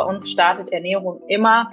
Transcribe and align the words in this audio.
bei 0.00 0.06
uns 0.06 0.30
startet 0.30 0.72
Ernährung 0.72 1.20
immer 1.28 1.70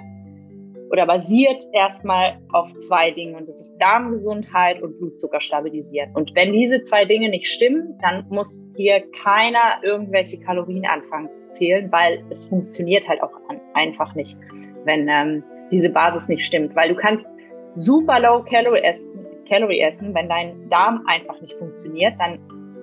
oder 0.90 1.06
basiert 1.06 1.66
erstmal 1.72 2.38
auf 2.52 2.74
zwei 2.78 3.10
Dingen 3.10 3.36
und 3.36 3.48
das 3.48 3.60
ist 3.60 3.78
Darmgesundheit 3.78 4.82
und 4.82 4.98
Blutzucker 4.98 5.40
stabilisieren. 5.40 6.10
Und 6.14 6.34
wenn 6.34 6.52
diese 6.52 6.82
zwei 6.82 7.04
Dinge 7.04 7.28
nicht 7.28 7.46
stimmen, 7.46 7.98
dann 8.00 8.26
muss 8.28 8.70
hier 8.76 9.02
keiner 9.22 9.82
irgendwelche 9.82 10.40
Kalorien 10.40 10.86
anfangen 10.86 11.32
zu 11.32 11.48
zählen, 11.48 11.90
weil 11.92 12.24
es 12.30 12.48
funktioniert 12.48 13.08
halt 13.08 13.22
auch 13.22 13.32
einfach 13.74 14.14
nicht, 14.14 14.36
wenn 14.84 15.08
ähm, 15.08 15.44
diese 15.70 15.90
Basis 15.90 16.28
nicht 16.28 16.44
stimmt. 16.44 16.74
Weil 16.74 16.90
du 16.90 16.96
kannst 16.96 17.30
super 17.76 18.20
low 18.20 18.42
Calorie 18.42 18.82
essen, 18.82 19.26
Calorie 19.48 19.80
essen, 19.80 20.14
wenn 20.14 20.28
dein 20.28 20.68
Darm 20.68 21.04
einfach 21.06 21.40
nicht 21.40 21.54
funktioniert, 21.54 22.14
dann 22.18 22.38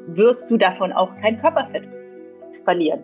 wirst 0.07 0.50
du 0.52 0.57
davon 0.57 0.91
auch 0.91 1.16
kein 1.21 1.39
Körperfett 1.39 1.88
verlieren. 2.64 3.04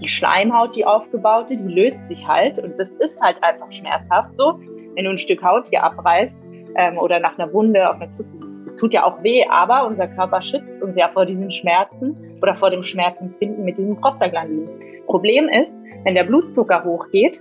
Die 0.00 0.08
Schleimhaut, 0.08 0.76
die 0.76 0.84
aufgebaute, 0.84 1.56
die 1.56 1.68
löst 1.68 2.06
sich 2.08 2.26
halt 2.26 2.58
und 2.58 2.78
das 2.78 2.90
ist 2.92 3.20
halt 3.22 3.42
einfach 3.42 3.70
schmerzhaft 3.70 4.36
so. 4.36 4.58
Wenn 4.94 5.04
du 5.04 5.10
ein 5.10 5.18
Stück 5.18 5.42
Haut 5.42 5.68
hier 5.68 5.84
abreißt 5.84 6.48
ähm, 6.76 6.98
oder 6.98 7.20
nach 7.20 7.38
einer 7.38 7.52
Wunde 7.52 7.88
auf 7.88 7.96
einer 7.96 8.08
Brust, 8.08 8.36
das, 8.64 8.76
tut 8.76 8.94
ja 8.94 9.04
auch 9.04 9.22
weh, 9.22 9.44
aber 9.50 9.86
unser 9.86 10.06
Körper 10.08 10.42
schützt 10.42 10.82
uns 10.82 10.96
ja 10.96 11.08
vor 11.08 11.26
diesen 11.26 11.50
Schmerzen 11.50 12.38
oder 12.40 12.54
vor 12.54 12.70
dem 12.70 12.84
Schmerzempfinden 12.84 13.64
mit 13.64 13.78
diesen 13.78 14.00
Prostaglandinen. 14.00 14.68
Problem 15.06 15.48
ist, 15.48 15.82
wenn 16.04 16.14
der 16.14 16.24
Blutzucker 16.24 16.84
hochgeht, 16.84 17.40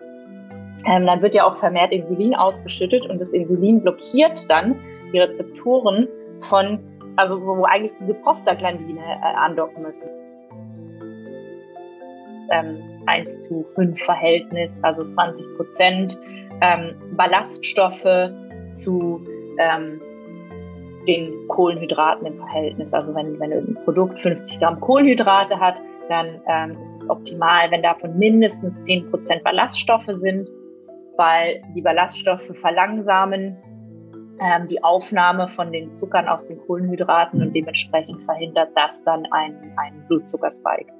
ähm, 0.85 1.05
dann 1.05 1.21
wird 1.21 1.35
ja 1.35 1.45
auch 1.45 1.57
vermehrt 1.57 1.91
Insulin 1.91 2.35
ausgeschüttet 2.35 3.05
und 3.05 3.21
das 3.21 3.29
Insulin 3.29 3.81
blockiert 3.81 4.49
dann 4.49 4.75
die 5.13 5.19
Rezeptoren 5.19 6.07
von, 6.41 6.79
also 7.15 7.41
wo, 7.41 7.57
wo 7.57 7.63
eigentlich 7.63 7.93
diese 7.99 8.15
Prostaglandine 8.15 9.01
äh, 9.01 9.35
andocken 9.37 9.83
müssen 9.83 10.09
ähm, 12.51 13.03
1 13.05 13.47
zu 13.47 13.63
5 13.75 13.99
Verhältnis, 14.01 14.79
also 14.83 15.07
20 15.07 15.57
Prozent 15.57 16.19
ähm, 16.61 16.95
Ballaststoffe 17.15 18.31
zu 18.73 19.21
ähm, 19.57 20.01
den 21.07 21.47
Kohlenhydraten 21.47 22.27
im 22.27 22.37
Verhältnis. 22.37 22.93
Also 22.93 23.15
wenn, 23.15 23.39
wenn 23.39 23.51
ein 23.51 23.77
Produkt 23.83 24.19
50 24.19 24.59
Gramm 24.59 24.79
Kohlenhydrate 24.79 25.59
hat, 25.59 25.81
dann 26.09 26.41
ähm, 26.47 26.81
ist 26.81 27.03
es 27.03 27.09
optimal, 27.09 27.69
wenn 27.71 27.83
davon 27.83 28.17
mindestens 28.17 28.81
10 28.83 29.09
Prozent 29.09 29.43
Ballaststoffe 29.43 30.09
sind, 30.09 30.49
weil 31.17 31.61
die 31.75 31.81
Ballaststoffe 31.81 32.51
verlangsamen 32.57 33.57
ähm, 34.39 34.67
die 34.67 34.83
Aufnahme 34.83 35.47
von 35.47 35.71
den 35.71 35.93
Zuckern 35.93 36.27
aus 36.27 36.47
den 36.47 36.59
Kohlenhydraten 36.59 37.41
und 37.41 37.53
dementsprechend 37.53 38.23
verhindert 38.23 38.69
das 38.75 39.03
dann 39.03 39.25
einen, 39.31 39.73
einen 39.77 40.05
Blutzuckerspike. 40.07 40.98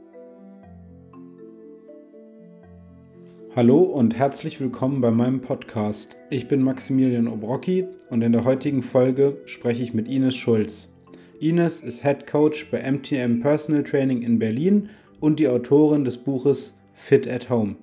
Hallo 3.55 3.79
und 3.79 4.15
herzlich 4.15 4.59
willkommen 4.59 5.01
bei 5.01 5.09
meinem 5.09 5.41
Podcast. 5.41 6.17
Ich 6.29 6.47
bin 6.47 6.61
Maximilian 6.61 7.27
Obrocki 7.27 7.87
und 8.11 8.21
in 8.21 8.31
der 8.31 8.43
heutigen 8.43 8.83
Folge 8.83 9.41
spreche 9.47 9.81
ich 9.81 9.91
mit 9.91 10.07
Ines 10.07 10.35
Schulz. 10.35 10.93
Ines 11.39 11.81
ist 11.81 12.03
Head 12.03 12.27
Coach 12.27 12.69
bei 12.69 12.79
MTM 12.89 13.39
Personal 13.39 13.83
Training 13.83 14.21
in 14.21 14.37
Berlin 14.37 14.91
und 15.19 15.39
die 15.39 15.47
Autorin 15.47 16.05
des 16.05 16.17
Buches 16.17 16.79
Fit 16.93 17.27
at 17.27 17.49
Home. 17.49 17.77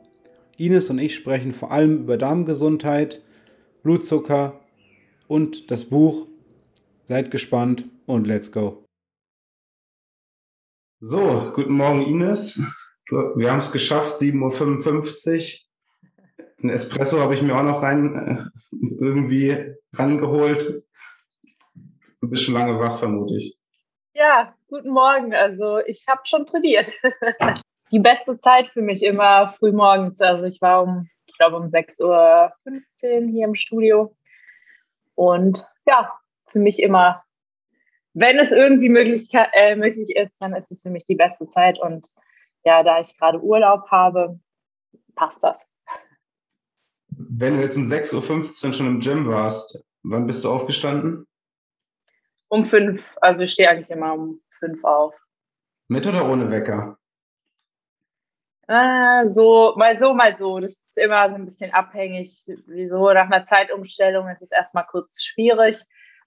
Ines 0.56 0.88
und 0.88 1.00
ich 1.00 1.16
sprechen 1.16 1.52
vor 1.52 1.72
allem 1.72 1.98
über 1.98 2.16
Darmgesundheit, 2.16 3.24
Blutzucker 3.82 4.60
und 5.26 5.72
das 5.72 5.84
Buch. 5.84 6.28
Seid 7.06 7.32
gespannt 7.32 7.86
und 8.06 8.28
let's 8.28 8.52
go. 8.52 8.84
So, 11.00 11.50
guten 11.56 11.74
Morgen 11.74 12.02
Ines. 12.02 12.62
Wir 13.08 13.52
haben 13.52 13.58
es 13.58 13.70
geschafft, 13.70 14.16
7.55 14.16 15.62
Uhr. 15.62 16.44
Ein 16.62 16.70
Espresso 16.70 17.20
habe 17.20 17.34
ich 17.34 17.42
mir 17.42 17.56
auch 17.56 17.62
noch 17.62 17.82
rein 17.82 18.50
äh, 18.72 18.76
irgendwie 18.98 19.76
rangeholt. 19.92 20.82
Du 22.20 22.28
bist 22.28 22.42
schon 22.42 22.54
lange 22.54 22.80
wach, 22.80 22.98
vermute 22.98 23.36
ich. 23.36 23.56
Ja, 24.14 24.54
guten 24.66 24.90
Morgen. 24.90 25.34
Also 25.34 25.78
ich 25.78 26.06
habe 26.08 26.22
schon 26.24 26.46
trainiert. 26.46 26.92
Die 27.92 28.00
beste 28.00 28.40
Zeit 28.40 28.66
für 28.66 28.82
mich 28.82 29.04
immer 29.04 29.48
früh 29.48 29.70
morgens. 29.70 30.20
Also 30.20 30.46
ich 30.46 30.60
war 30.60 30.82
um, 30.82 31.08
ich 31.26 31.36
glaube 31.38 31.56
um 31.56 31.66
6.15 31.66 32.02
Uhr 32.02 32.52
hier 33.30 33.44
im 33.44 33.54
Studio. 33.54 34.16
Und 35.14 35.64
ja, 35.86 36.10
für 36.50 36.58
mich 36.58 36.82
immer, 36.82 37.22
wenn 38.14 38.38
es 38.40 38.50
irgendwie 38.50 38.88
möglich, 38.88 39.28
äh, 39.32 39.76
möglich 39.76 40.16
ist, 40.16 40.34
dann 40.40 40.54
ist 40.54 40.72
es 40.72 40.82
für 40.82 40.90
mich 40.90 41.04
die 41.04 41.14
beste 41.14 41.48
Zeit. 41.48 41.78
Und 41.78 42.08
ja, 42.66 42.82
da 42.82 42.98
ich 43.00 43.16
gerade 43.16 43.40
Urlaub 43.40 43.88
habe, 43.90 44.40
passt 45.14 45.42
das. 45.42 45.66
Wenn 47.08 47.56
du 47.56 47.62
jetzt 47.62 47.76
um 47.76 47.84
6.15 47.84 48.66
Uhr 48.66 48.72
schon 48.72 48.86
im 48.86 49.00
Gym 49.00 49.28
warst, 49.28 49.84
wann 50.02 50.26
bist 50.26 50.44
du 50.44 50.50
aufgestanden? 50.50 51.26
Um 52.48 52.64
fünf. 52.64 53.16
Also 53.20 53.44
ich 53.44 53.52
stehe 53.52 53.70
eigentlich 53.70 53.90
immer 53.90 54.14
um 54.14 54.40
fünf 54.58 54.82
auf. 54.84 55.14
Mit 55.88 56.06
oder 56.06 56.28
ohne 56.28 56.50
Wecker? 56.50 56.98
Äh, 58.66 59.26
so, 59.26 59.74
mal 59.76 59.96
so, 59.98 60.12
mal 60.12 60.36
so. 60.36 60.58
Das 60.58 60.72
ist 60.72 60.98
immer 60.98 61.30
so 61.30 61.36
ein 61.36 61.44
bisschen 61.44 61.72
abhängig. 61.72 62.42
Wieso? 62.66 63.12
Nach 63.12 63.26
einer 63.26 63.44
Zeitumstellung 63.44 64.28
ist 64.28 64.42
es 64.42 64.50
erstmal 64.50 64.86
kurz 64.86 65.22
schwierig. 65.22 65.84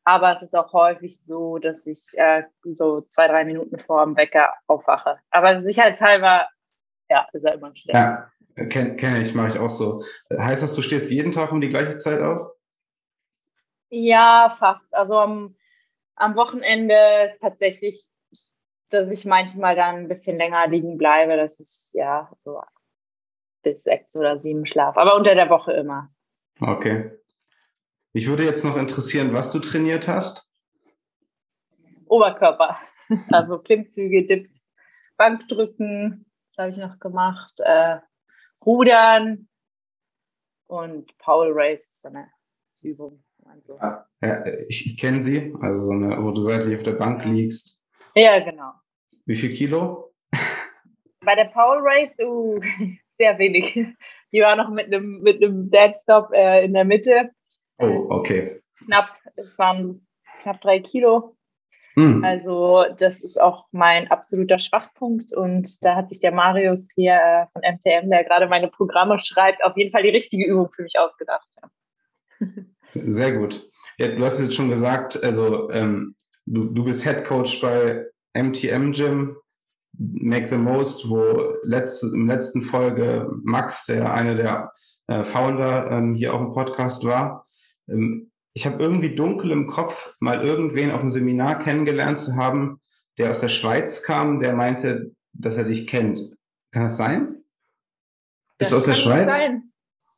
Aber 0.10 0.32
es 0.32 0.42
ist 0.42 0.56
auch 0.56 0.74
häufig 0.74 1.24
so, 1.24 1.60
dass 1.60 1.86
ich 1.86 2.00
äh, 2.16 2.42
so 2.64 3.02
zwei, 3.02 3.28
drei 3.28 3.46
Minuten 3.46 3.78
vor 3.78 4.04
dem 4.04 4.18
Wecker 4.18 4.56
aufwache. 4.66 5.20
Aber 5.30 5.60
sicherheitshalber, 5.60 6.48
ja, 7.12 7.28
ist 7.32 7.46
er 7.46 7.54
immer 7.54 7.76
schnell. 7.76 7.96
Ja, 7.96 8.32
kenne 8.66 8.96
kenn 8.96 9.22
ich, 9.22 9.36
mache 9.36 9.50
ich 9.50 9.60
auch 9.60 9.70
so. 9.70 10.04
Heißt 10.36 10.64
das, 10.64 10.76
du 10.76 10.82
stehst 10.82 11.12
jeden 11.12 11.32
Tag 11.32 11.52
um 11.52 11.62
die 11.62 11.70
gleiche 11.70 11.98
Zeit 11.98 12.22
auf? 12.22 12.54
Ja, 13.90 14.56
fast. 14.58 14.92
Also 14.96 15.20
am, 15.20 15.56
am 16.16 16.36
Wochenende 16.36 16.96
ist 17.28 17.40
tatsächlich, 17.40 18.10
dass 18.90 19.12
ich 19.12 19.26
manchmal 19.26 19.76
dann 19.76 19.96
ein 19.96 20.08
bisschen 20.08 20.38
länger 20.38 20.68
liegen 20.68 20.98
bleibe, 20.98 21.38
dass 21.38 21.60
ich 21.60 21.94
ja 21.94 22.32
so 22.38 22.60
bis 23.62 23.84
sechs 23.84 24.16
oder 24.16 24.40
sieben 24.40 24.66
schlafe. 24.66 25.00
Aber 25.00 25.16
unter 25.16 25.36
der 25.36 25.52
Woche 25.52 25.74
immer. 25.74 26.10
Okay. 26.60 27.12
Mich 28.20 28.28
würde 28.28 28.44
jetzt 28.44 28.66
noch 28.66 28.76
interessieren, 28.76 29.32
was 29.32 29.50
du 29.54 29.60
trainiert 29.60 30.10
hast. 30.10 30.52
Oberkörper. 32.06 32.78
Also 33.32 33.60
Klimmzüge, 33.60 34.26
Dips, 34.26 34.70
Bankdrücken, 35.16 36.26
das 36.50 36.58
habe 36.58 36.70
ich 36.70 36.76
noch 36.76 37.00
gemacht. 37.00 37.54
Äh, 37.60 38.00
Rudern 38.66 39.48
und 40.68 41.18
Power 41.18 41.48
Race 41.52 41.88
ist 41.88 42.02
so 42.02 42.10
eine 42.10 42.30
Übung. 42.82 43.24
Also. 43.46 43.80
Ja, 44.22 44.46
ich, 44.68 44.86
ich 44.86 44.98
kenne 45.00 45.22
sie, 45.22 45.56
also 45.62 45.88
so 45.88 45.94
eine, 45.94 46.22
wo 46.22 46.32
du 46.32 46.42
seitlich 46.42 46.76
auf 46.76 46.84
der 46.84 46.92
Bank 46.92 47.24
liegst. 47.24 47.86
Ja, 48.16 48.38
genau. 48.40 48.74
Wie 49.26 49.36
viel 49.36 49.54
Kilo? 49.54 50.14
Bei 51.26 51.36
der 51.36 51.46
Power 51.46 51.80
Race, 51.82 52.20
uh, 52.20 52.60
sehr 53.18 53.40
wenig. 53.40 53.74
Die 54.34 54.42
war 54.42 54.58
noch 54.58 54.72
mit 54.72 54.88
einem 54.88 55.22
mit 55.22 55.42
einem 55.42 55.72
Deadstop 55.72 56.34
äh, 56.34 56.66
in 56.66 56.74
der 56.74 56.84
Mitte. 56.84 57.32
Oh, 57.80 58.08
okay. 58.10 58.62
Knapp, 58.86 59.12
es 59.36 59.58
waren 59.58 60.06
knapp 60.42 60.62
drei 60.62 60.80
Kilo. 60.80 61.36
Mhm. 61.96 62.24
Also 62.24 62.86
das 62.98 63.22
ist 63.22 63.42
auch 63.42 63.66
mein 63.72 64.10
absoluter 64.10 64.60
Schwachpunkt 64.60 65.34
und 65.34 65.84
da 65.84 65.96
hat 65.96 66.10
sich 66.10 66.20
der 66.20 66.32
Marius 66.32 66.90
hier 66.96 67.14
äh, 67.14 67.46
von 67.52 67.62
MTM, 67.62 68.10
der 68.10 68.24
gerade 68.24 68.48
meine 68.48 68.68
Programme 68.68 69.18
schreibt, 69.20 69.64
auf 69.64 69.76
jeden 69.76 69.92
Fall 69.92 70.04
die 70.04 70.10
richtige 70.10 70.46
Übung 70.46 70.70
für 70.72 70.84
mich 70.84 71.00
ausgedacht. 71.00 71.48
Sehr 72.94 73.34
gut. 73.34 73.70
Ja, 73.98 74.08
du 74.08 74.24
hast 74.24 74.40
es 74.40 74.46
jetzt 74.46 74.56
schon 74.56 74.70
gesagt, 74.70 75.22
also 75.24 75.70
ähm, 75.72 76.16
du, 76.46 76.66
du 76.66 76.86
bist 76.86 77.04
Head 77.04 77.26
Coach 77.26 77.60
bei 77.62 78.06
MTM 78.34 78.92
Gym, 78.92 79.38
Make 79.98 80.48
the 80.48 80.58
Most, 80.58 81.10
wo 81.10 81.56
letzte, 81.64 82.08
im 82.08 82.28
letzten 82.28 82.62
Folge 82.62 83.30
Max, 83.44 83.86
der 83.86 84.14
eine 84.14 84.36
der 84.36 84.72
äh, 85.08 85.24
Founder, 85.24 85.92
ähm, 85.92 86.16
hier 86.16 86.34
auch 86.34 86.42
im 86.42 86.54
Podcast 86.54 87.04
war, 87.06 87.46
ich 88.54 88.66
habe 88.66 88.82
irgendwie 88.82 89.16
dunkel 89.16 89.52
im 89.52 89.68
Kopf, 89.68 90.16
mal 90.20 90.44
irgendwen 90.44 90.92
auf 90.92 91.00
einem 91.00 91.10
Seminar 91.10 91.60
kennengelernt 91.60 92.18
zu 92.18 92.36
haben, 92.36 92.82
der 93.18 93.30
aus 93.30 93.42
der 93.42 93.48
Schweiz 93.50 94.04
kam, 94.04 94.40
der 94.40 94.54
meinte, 94.54 95.12
dass 95.34 95.58
er 95.58 95.64
dich 95.64 95.88
kennt. 95.88 96.20
Kann 96.72 96.84
das 96.84 96.98
sein? 96.98 97.44
Bist 98.58 98.72
du 98.72 98.78
aus 98.78 98.86
der 98.86 98.96
Schweiz? 98.96 99.38
Sein. 99.38 99.72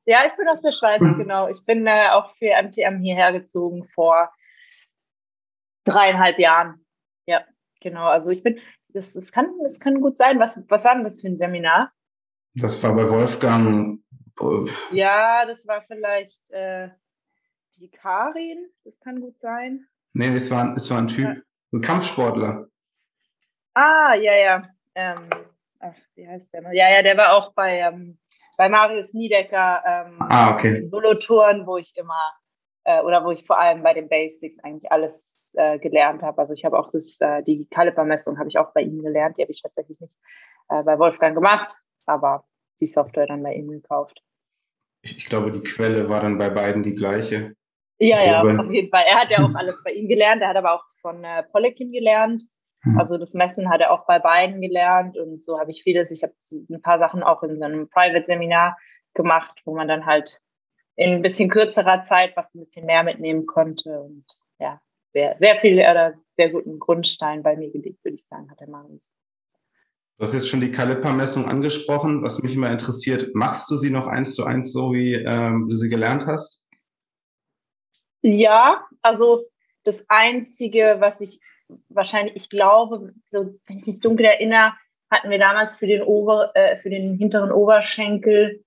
Ja, 0.06 0.25
ich 0.25 0.35
bin 0.35 0.47
aus 0.47 0.62
der 0.62 0.71
Schweiz, 0.71 1.01
hm. 1.01 1.18
genau. 1.18 1.47
Ich 1.47 1.63
bin 1.65 1.85
äh, 1.85 2.09
auch 2.12 2.31
für 2.35 2.51
MTM 2.62 3.00
hierher 3.00 3.31
gezogen 3.31 3.88
vor 3.94 4.31
dreieinhalb 5.83 6.39
Jahren. 6.39 6.85
Ja, 7.27 7.45
genau. 7.79 8.07
Also 8.07 8.31
ich 8.31 8.44
bin, 8.44 8.59
das, 8.94 9.13
das, 9.13 9.31
kann, 9.31 9.51
das 9.63 9.79
kann 9.79 10.01
gut 10.01 10.18
sein. 10.18 10.39
Was, 10.39 10.63
was 10.68 10.85
war 10.85 10.95
denn 10.95 11.03
das 11.03 11.21
für 11.21 11.27
ein 11.27 11.38
Seminar? 11.38 11.91
Das 12.56 12.81
war 12.83 12.94
bei 12.95 13.09
Wolfgang. 13.09 14.00
Ja, 14.91 15.45
das 15.45 15.68
war 15.68 15.83
vielleicht 15.83 16.50
äh, 16.50 16.89
die 17.81 17.89
Karin, 17.89 18.69
das 18.83 19.00
kann 19.00 19.19
gut 19.19 19.39
sein. 19.39 19.88
Nee, 20.13 20.36
es 20.36 20.51
war, 20.51 20.75
es 20.75 20.89
war 20.92 21.00
ein 21.00 21.07
Typ, 21.07 21.25
ja. 21.25 21.42
ein 21.74 21.81
Kampfsportler. 21.81 22.68
Ah, 23.74 24.13
ja, 24.16 24.36
ja. 24.36 24.63
ähm, 24.95 25.30
ach, 25.80 25.95
wie 26.16 26.28
heißt 26.28 26.54
der 26.54 26.62
noch? 26.62 26.72
Ja, 26.74 26.89
ja, 26.94 27.01
der 27.01 27.18
war 27.18 27.33
auch 27.33 27.54
bei, 27.54 27.80
ähm, 27.80 28.19
bei 28.57 28.69
Marius 28.69 29.13
Niedecker 29.13 29.81
ähm, 29.86 30.18
ah, 30.19 30.54
okay. 30.54 30.88
Solo-Touren, 30.89 31.66
wo 31.66 31.78
ich 31.78 31.94
immer, 31.95 32.33
äh, 32.83 33.01
oder 33.01 33.24
wo 33.24 33.31
ich 33.31 33.45
vor 33.45 33.60
allem 33.60 33.81
bei 33.81 33.94
den 33.94 34.10
Basics 34.10 34.60
eigentlich 34.63 34.92
alles 34.92 35.51
äh, 35.56 35.80
gelernt 35.80 36.22
habe. 36.22 36.39
Also 36.39 36.54
ich 36.54 36.66
habe 36.66 36.78
auch 36.78 36.92
das, 36.92 37.19
äh, 37.22 37.42
die 37.44 37.68
Kalipermessung 37.68 38.38
habe 38.38 38.50
ich 38.50 38.57
auch 38.57 38.74
bei 38.74 38.81
ihm 38.81 39.01
gelernt. 39.01 39.38
Die 39.38 39.42
habe 39.42 39.51
ich 39.51 39.62
tatsächlich 39.62 40.00
nicht 40.00 40.16
äh, 40.69 40.83
bei 40.83 41.00
Wolfgang 41.00 41.36
gemacht, 41.36 41.75
aber 42.06 42.45
die 42.80 42.86
Software 42.86 43.28
dann 43.28 43.44
bei 43.44 43.54
ihm 43.54 43.69
gekauft. 43.69 44.22
Ich, 45.01 45.18
ich 45.18 45.25
glaube, 45.25 45.51
die 45.51 45.63
Quelle 45.63 46.10
war 46.10 46.22
dann 46.22 46.38
bei 46.38 46.50
beiden 46.50 46.83
die 46.83 46.95
gleiche. 46.95 47.56
Ja, 48.03 48.24
ja, 48.24 48.42
auf 48.42 48.71
jeden 48.71 48.89
Fall. 48.89 49.03
Er 49.07 49.15
hat 49.15 49.30
ja 49.30 49.44
auch 49.44 49.53
alles 49.53 49.81
bei 49.83 49.92
ihm 49.92 50.07
gelernt. 50.07 50.42
Er 50.42 50.50
hat 50.50 50.57
aber 50.57 50.74
auch 50.74 50.83
von 51.01 51.24
äh, 51.24 51.44
Polekin 51.44 51.92
gelernt. 51.92 52.44
Hm. 52.83 53.00
Also 53.00 53.18
das 53.18 53.36
Messen 53.36 53.69
hat 53.69 53.80
er 53.80 53.92
auch 53.92 54.07
bei 54.07 54.18
beiden 54.18 54.59
gelernt 54.59 55.18
und 55.18 55.44
so 55.44 55.59
habe 55.59 55.69
ich 55.69 55.83
vieles. 55.83 56.09
Ich 56.09 56.24
habe 56.24 56.33
ein 56.51 56.81
paar 56.81 56.98
Sachen 56.98 57.21
auch 57.21 57.44
in 57.44 57.59
so 57.59 57.63
einem 57.63 57.89
Private-Seminar 57.89 58.75
gemacht, 59.13 59.62
wo 59.65 59.75
man 59.75 59.88
dann 59.88 60.07
halt 60.07 60.42
in 60.95 61.12
ein 61.12 61.21
bisschen 61.21 61.50
kürzerer 61.50 62.01
Zeit 62.01 62.36
was 62.36 62.56
ein 62.56 62.59
bisschen 62.59 62.86
mehr 62.86 63.03
mitnehmen 63.03 63.45
konnte 63.45 64.01
und 64.01 64.25
ja, 64.59 64.81
sehr, 65.13 65.36
sehr 65.39 65.57
viel 65.57 65.74
oder 65.77 66.15
sehr 66.38 66.50
guten 66.50 66.80
Grundstein 66.80 67.44
bei 67.44 67.56
mir 67.56 67.71
gelegt, 67.71 68.04
würde 68.04 68.15
ich 68.15 68.25
sagen, 68.25 68.50
hat 68.50 68.59
der 68.59 68.69
Marius. 68.69 69.13
Du 70.18 70.24
hast 70.24 70.33
jetzt 70.33 70.50
schon 70.50 70.62
die 70.62 70.71
Kalipermessung 70.71 71.45
angesprochen. 71.45 72.24
Was 72.24 72.42
mich 72.42 72.56
immer 72.56 72.71
interessiert, 72.71 73.33
machst 73.33 73.69
du 73.71 73.77
sie 73.77 73.89
noch 73.89 74.07
eins 74.07 74.36
zu 74.36 74.44
eins 74.44 74.71
so, 74.71 74.94
wie 74.94 75.15
ähm, 75.15 75.68
du 75.68 75.75
sie 75.75 75.89
gelernt 75.89 76.25
hast? 76.27 76.68
Ja, 78.21 78.85
also 79.01 79.44
das 79.83 80.06
Einzige, 80.09 80.97
was 81.00 81.21
ich 81.21 81.39
wahrscheinlich, 81.89 82.35
ich 82.35 82.50
glaube, 82.50 83.13
so, 83.25 83.56
wenn 83.68 83.77
ich 83.77 83.88
mich 83.88 84.00
dunkel 84.00 84.25
erinnere, 84.25 84.73
hatten 85.09 85.29
wir 85.29 85.39
damals 85.39 85.75
für 85.75 85.88
den, 85.88 86.01
Ober, 86.03 86.51
äh, 86.56 86.77
für 86.77 86.89
den 86.89 87.18
hinteren 87.18 87.51
Oberschenkel, 87.51 88.63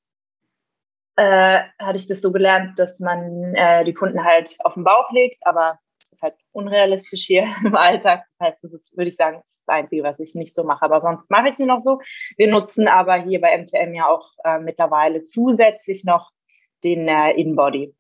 äh, 1.17 1.61
hatte 1.79 1.99
ich 1.99 2.09
das 2.09 2.21
so 2.21 2.33
gelernt, 2.33 2.79
dass 2.79 3.01
man 3.01 3.55
äh, 3.55 3.85
die 3.85 3.95
Kunden 3.95 4.25
halt 4.25 4.57
auf 4.61 4.75
den 4.75 4.85
Bauch 4.85 5.11
legt, 5.13 5.47
aber 5.47 5.79
das 6.01 6.13
ist 6.13 6.23
halt 6.23 6.35
unrealistisch 6.53 7.25
hier 7.25 7.45
im 7.65 7.75
Alltag. 7.75 8.25
Das 8.39 8.49
heißt, 8.49 8.65
das 8.65 8.73
ist, 8.73 8.97
würde 8.97 9.09
ich 9.09 9.17
sagen, 9.17 9.39
das, 9.43 9.55
Einzige, 9.67 10.03
was 10.03 10.21
ich 10.21 10.35
nicht 10.35 10.55
so 10.55 10.63
mache. 10.65 10.85
Aber 10.85 11.01
sonst 11.01 11.31
mache 11.31 11.49
ich 11.49 11.55
sie 11.55 11.65
noch 11.65 11.79
so. 11.79 11.99
Wir 12.37 12.49
nutzen 12.49 12.87
aber 12.87 13.15
hier 13.15 13.41
bei 13.41 13.57
MTM 13.57 13.95
ja 13.95 14.07
auch 14.07 14.33
äh, 14.45 14.59
mittlerweile 14.59 15.25
zusätzlich 15.25 16.05
noch 16.05 16.33
den 16.85 17.09
äh, 17.09 17.31
Inbody. 17.31 17.95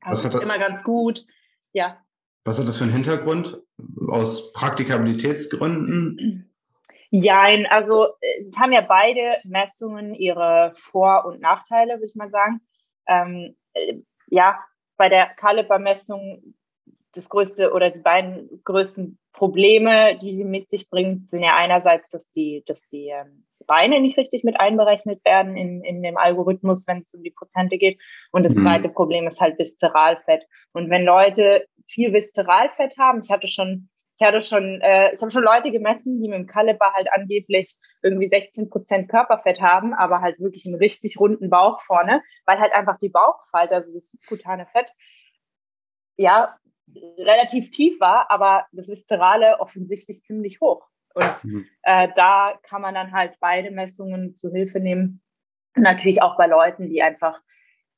Also 0.00 0.28
das 0.28 0.34
ist 0.34 0.42
immer 0.42 0.58
ganz 0.58 0.84
gut. 0.84 1.26
Ja. 1.72 1.98
Was 2.44 2.58
hat 2.58 2.66
das 2.66 2.78
für 2.78 2.84
einen 2.84 2.92
Hintergrund? 2.92 3.62
Aus 4.08 4.52
Praktikabilitätsgründen? 4.52 6.50
Jein, 7.10 7.66
also 7.66 8.08
es 8.38 8.56
haben 8.58 8.72
ja 8.72 8.82
beide 8.82 9.38
Messungen 9.44 10.14
ihre 10.14 10.70
Vor- 10.72 11.24
und 11.26 11.40
Nachteile, 11.40 11.94
würde 11.94 12.06
ich 12.06 12.14
mal 12.14 12.30
sagen. 12.30 12.60
Ähm, 13.06 13.56
äh, 13.72 13.94
ja, 14.28 14.60
bei 14.96 15.08
der 15.08 15.26
Kalibermessung 15.26 16.54
das 17.14 17.28
größte 17.28 17.72
oder 17.72 17.90
die 17.90 17.98
beiden 17.98 18.62
größten 18.64 19.18
Probleme, 19.32 20.18
die 20.18 20.34
sie 20.34 20.44
mit 20.44 20.70
sich 20.70 20.88
bringt, 20.90 21.28
sind 21.28 21.42
ja 21.42 21.56
einerseits, 21.56 22.10
dass 22.10 22.30
die, 22.30 22.62
dass 22.66 22.86
die 22.86 23.08
ähm, 23.08 23.46
Beine 23.66 24.00
nicht 24.00 24.18
richtig 24.18 24.44
mit 24.44 24.58
einberechnet 24.58 25.24
werden 25.24 25.56
in, 25.56 25.84
in 25.84 26.02
dem 26.02 26.16
Algorithmus, 26.16 26.86
wenn 26.88 27.02
es 27.02 27.14
um 27.14 27.22
die 27.22 27.30
Prozente 27.30 27.78
geht. 27.78 28.00
Und 28.32 28.42
das 28.42 28.54
mhm. 28.54 28.62
zweite 28.62 28.88
Problem 28.88 29.26
ist 29.26 29.40
halt 29.40 29.58
Viszeralfett. 29.58 30.44
Und 30.72 30.90
wenn 30.90 31.04
Leute 31.04 31.66
viel 31.86 32.12
Viszeralfett 32.12 32.98
haben, 32.98 33.20
ich 33.22 33.30
hatte 33.30 33.46
schon 33.46 33.88
ich 34.20 34.26
hatte 34.26 34.40
schon, 34.42 34.82
äh, 34.82 35.14
ich 35.14 35.22
habe 35.22 35.30
schon 35.30 35.42
Leute 35.42 35.70
gemessen, 35.70 36.20
die 36.20 36.28
mit 36.28 36.36
dem 36.36 36.46
Kaliber 36.46 36.92
halt 36.92 37.08
angeblich 37.10 37.76
irgendwie 38.02 38.28
16 38.28 38.68
Prozent 38.68 39.08
Körperfett 39.08 39.62
haben, 39.62 39.94
aber 39.94 40.20
halt 40.20 40.38
wirklich 40.40 40.66
einen 40.66 40.74
richtig 40.74 41.18
runden 41.18 41.48
Bauch 41.48 41.80
vorne, 41.80 42.22
weil 42.44 42.58
halt 42.58 42.74
einfach 42.74 42.98
die 42.98 43.08
Bauchfalte, 43.08 43.74
also 43.74 43.90
das 43.94 44.10
subkutane 44.10 44.66
Fett, 44.66 44.92
ja, 46.18 46.54
relativ 47.18 47.70
tief 47.70 48.00
war, 48.00 48.30
aber 48.30 48.66
das 48.72 48.88
Viszerale 48.88 49.60
offensichtlich 49.60 50.22
ziemlich 50.24 50.60
hoch. 50.60 50.86
Und 51.14 51.44
mhm. 51.44 51.66
äh, 51.82 52.08
da 52.14 52.58
kann 52.62 52.82
man 52.82 52.94
dann 52.94 53.12
halt 53.12 53.34
beide 53.40 53.70
Messungen 53.70 54.34
zu 54.34 54.50
Hilfe 54.50 54.80
nehmen. 54.80 55.22
natürlich 55.76 56.22
auch 56.22 56.36
bei 56.36 56.46
Leuten, 56.46 56.88
die 56.88 57.02
einfach 57.02 57.40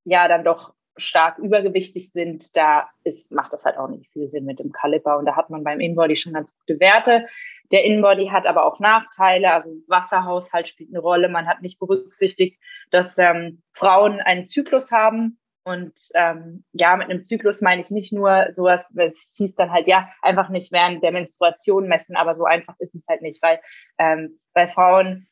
ja 0.05 0.29
dann 0.29 0.44
doch 0.44 0.75
stark 0.97 1.39
übergewichtig 1.39 2.12
sind, 2.12 2.55
da 2.56 2.91
ist, 3.03 3.33
macht 3.33 3.53
das 3.53 3.65
halt 3.65 3.79
auch 3.79 3.89
nicht 3.89 4.11
viel 4.12 4.29
Sinn 4.29 4.44
mit 4.44 4.59
dem 4.59 4.73
Kaliber. 4.73 5.17
Und 5.17 5.25
da 5.25 5.37
hat 5.37 5.49
man 5.49 5.65
beim 5.65 5.81
Inbody 5.81 6.17
schon 6.17 6.35
ganz 6.35 6.56
gute 6.59 6.81
Werte. 6.81 7.27
Der 7.71 7.85
Inbody 7.85 8.27
hat 8.27 8.47
aber 8.47 8.67
auch 8.67 8.79
Nachteile. 8.79 9.53
Also 9.53 9.73
Wasserhaushalt 9.87 10.69
spielt 10.69 10.91
eine 10.91 10.99
Rolle. 10.99 11.29
Man 11.29 11.47
hat 11.47 11.62
nicht 11.62 11.79
berücksichtigt, 11.79 12.61
dass 12.91 13.17
ähm, 13.19 13.62
Frauen 13.73 14.21
einen 14.21 14.47
Zyklus 14.47 14.93
haben. 14.93 15.38
Und 15.64 15.94
ähm, 16.14 16.64
ja, 16.73 16.97
mit 16.97 17.09
einem 17.09 17.23
Zyklus 17.23 17.61
meine 17.61 17.81
ich 17.81 17.91
nicht 17.91 18.12
nur 18.12 18.49
sowas, 18.50 18.93
es 18.97 19.35
hieß 19.37 19.55
dann 19.55 19.70
halt, 19.70 19.87
ja, 19.87 20.09
einfach 20.20 20.49
nicht 20.49 20.73
während 20.73 21.03
der 21.03 21.12
Menstruation 21.12 21.87
messen, 21.87 22.17
aber 22.17 22.35
so 22.35 22.44
einfach 22.44 22.75
ist 22.81 22.94
es 22.94 23.06
halt 23.09 23.23
nicht, 23.23 23.41
weil 23.43 23.61
ähm, 23.99 24.41
bei 24.55 24.67
Frauen, 24.67 25.29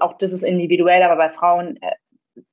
auch 0.00 0.18
das 0.18 0.32
ist 0.32 0.42
individuell, 0.42 1.02
aber 1.02 1.16
bei 1.16 1.30
Frauen 1.30 1.76
äh, 1.80 1.92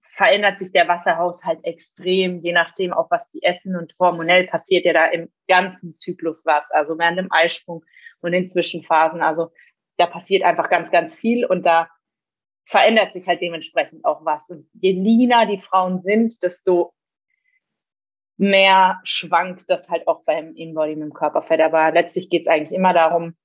verändert 0.01 0.59
sich 0.59 0.71
der 0.71 0.87
Wasserhaushalt 0.87 1.63
extrem, 1.63 2.39
je 2.39 2.51
nachdem 2.51 2.93
auch, 2.93 3.09
was 3.09 3.27
die 3.29 3.41
essen 3.41 3.75
und 3.75 3.95
hormonell 3.99 4.45
passiert 4.45 4.85
ja 4.85 4.93
da 4.93 5.05
im 5.05 5.31
ganzen 5.47 5.93
Zyklus 5.93 6.45
was, 6.45 6.69
also 6.71 6.97
während 6.99 7.17
dem 7.17 7.31
Eisprung 7.31 7.83
und 8.21 8.33
in 8.33 8.47
Zwischenphasen. 8.47 9.21
Also 9.21 9.51
da 9.97 10.05
passiert 10.07 10.43
einfach 10.43 10.69
ganz, 10.69 10.91
ganz 10.91 11.15
viel 11.15 11.45
und 11.45 11.65
da 11.65 11.89
verändert 12.65 13.13
sich 13.13 13.27
halt 13.27 13.41
dementsprechend 13.41 14.05
auch 14.05 14.25
was. 14.25 14.49
Und 14.49 14.69
je 14.73 14.91
leaner 14.91 15.45
die 15.45 15.59
Frauen 15.59 16.01
sind, 16.01 16.43
desto 16.43 16.93
mehr 18.39 19.01
schwankt 19.03 19.69
das 19.69 19.89
halt 19.89 20.07
auch 20.07 20.23
beim 20.23 20.53
mit 20.53 20.57
dem 20.57 21.13
Körperfett. 21.13 21.59
Aber 21.59 21.91
letztlich 21.91 22.29
geht 22.29 22.43
es 22.43 22.47
eigentlich 22.47 22.73
immer 22.73 22.93
darum, 22.93 23.35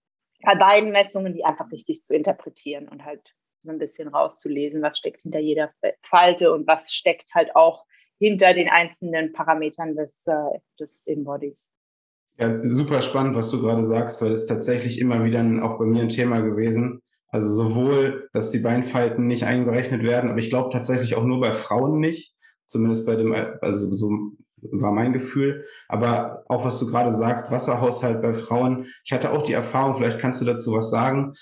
bei 0.42 0.54
beiden 0.54 0.92
Messungen 0.92 1.34
die 1.34 1.44
einfach 1.44 1.70
richtig 1.72 2.02
zu 2.02 2.14
interpretieren 2.14 2.88
und 2.88 3.04
halt 3.04 3.34
so 3.62 3.72
ein 3.72 3.78
bisschen 3.78 4.08
rauszulesen, 4.08 4.82
was 4.82 4.98
steckt 4.98 5.22
hinter 5.22 5.40
jeder 5.40 5.72
Falte 6.02 6.52
und 6.52 6.66
was 6.66 6.94
steckt 6.94 7.34
halt 7.34 7.56
auch 7.56 7.86
hinter 8.18 8.54
den 8.54 8.68
einzelnen 8.68 9.32
Parametern 9.32 9.96
des, 9.96 10.26
äh, 10.26 10.58
des 10.78 11.06
Inbodies. 11.06 11.72
Ja, 12.38 12.64
super 12.64 13.02
spannend, 13.02 13.36
was 13.36 13.50
du 13.50 13.60
gerade 13.60 13.84
sagst, 13.84 14.22
weil 14.22 14.30
das 14.30 14.46
tatsächlich 14.46 15.00
immer 15.00 15.24
wieder 15.24 15.40
auch 15.64 15.78
bei 15.78 15.86
mir 15.86 16.02
ein 16.02 16.08
Thema 16.08 16.40
gewesen. 16.40 17.00
Also 17.28 17.50
sowohl, 17.50 18.28
dass 18.32 18.52
die 18.52 18.58
Beinfalten 18.58 19.26
nicht 19.26 19.44
einberechnet 19.44 20.04
werden, 20.04 20.30
aber 20.30 20.38
ich 20.38 20.50
glaube 20.50 20.70
tatsächlich 20.70 21.16
auch 21.16 21.24
nur 21.24 21.40
bei 21.40 21.52
Frauen 21.52 21.98
nicht. 21.98 22.34
Zumindest 22.64 23.06
bei 23.06 23.16
dem, 23.16 23.34
also 23.60 23.94
so 23.94 24.10
war 24.72 24.92
mein 24.92 25.12
Gefühl. 25.12 25.64
Aber 25.88 26.44
auch 26.48 26.64
was 26.64 26.78
du 26.78 26.86
gerade 26.86 27.12
sagst, 27.12 27.50
Wasserhaushalt 27.50 28.22
bei 28.22 28.34
Frauen. 28.34 28.86
Ich 29.04 29.12
hatte 29.12 29.32
auch 29.32 29.42
die 29.42 29.52
Erfahrung, 29.52 29.94
vielleicht 29.94 30.18
kannst 30.18 30.40
du 30.40 30.44
dazu 30.44 30.72
was 30.72 30.90
sagen. 30.90 31.34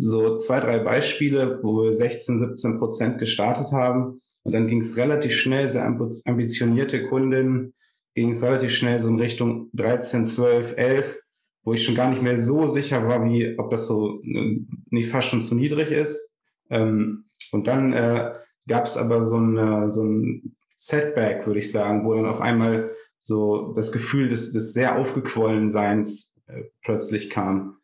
So 0.00 0.36
zwei, 0.36 0.60
drei 0.60 0.80
Beispiele, 0.80 1.60
wo 1.62 1.84
wir 1.84 1.92
16, 1.92 2.38
17 2.38 2.78
Prozent 2.78 3.18
gestartet 3.18 3.72
haben. 3.72 4.20
Und 4.42 4.52
dann 4.52 4.66
ging 4.66 4.80
es 4.80 4.96
relativ 4.96 5.34
schnell, 5.34 5.68
sehr 5.68 5.84
ambitionierte 5.84 7.06
Kundinnen, 7.06 7.74
ging 8.14 8.30
es 8.30 8.42
relativ 8.42 8.70
schnell 8.70 8.98
so 8.98 9.08
in 9.08 9.20
Richtung 9.20 9.70
13, 9.74 10.24
12, 10.24 10.76
11, 10.76 11.20
wo 11.64 11.74
ich 11.74 11.84
schon 11.84 11.94
gar 11.94 12.08
nicht 12.08 12.22
mehr 12.22 12.38
so 12.38 12.66
sicher 12.66 13.06
war, 13.06 13.24
wie, 13.24 13.58
ob 13.58 13.70
das 13.70 13.86
so 13.86 14.20
äh, 14.22 14.60
nicht 14.90 15.10
fast 15.10 15.28
schon 15.28 15.40
zu 15.40 15.54
niedrig 15.54 15.90
ist. 15.90 16.34
Ähm, 16.70 17.26
und 17.52 17.66
dann 17.66 17.92
äh, 17.92 18.32
gab 18.66 18.84
es 18.84 18.96
aber 18.96 19.24
so 19.24 19.38
ein, 19.38 19.90
so 19.90 20.02
ein 20.02 20.56
Setback, 20.80 21.44
würde 21.44 21.58
ich 21.58 21.72
sagen, 21.72 22.06
wo 22.06 22.14
dann 22.14 22.26
auf 22.26 22.40
einmal 22.40 22.94
so 23.18 23.72
das 23.72 23.90
Gefühl 23.90 24.28
des, 24.28 24.52
des 24.52 24.72
sehr 24.72 24.96
aufgequollen 24.96 25.68
Seins 25.68 26.40
äh, 26.46 26.62
plötzlich 26.82 27.30
kam. 27.30 27.80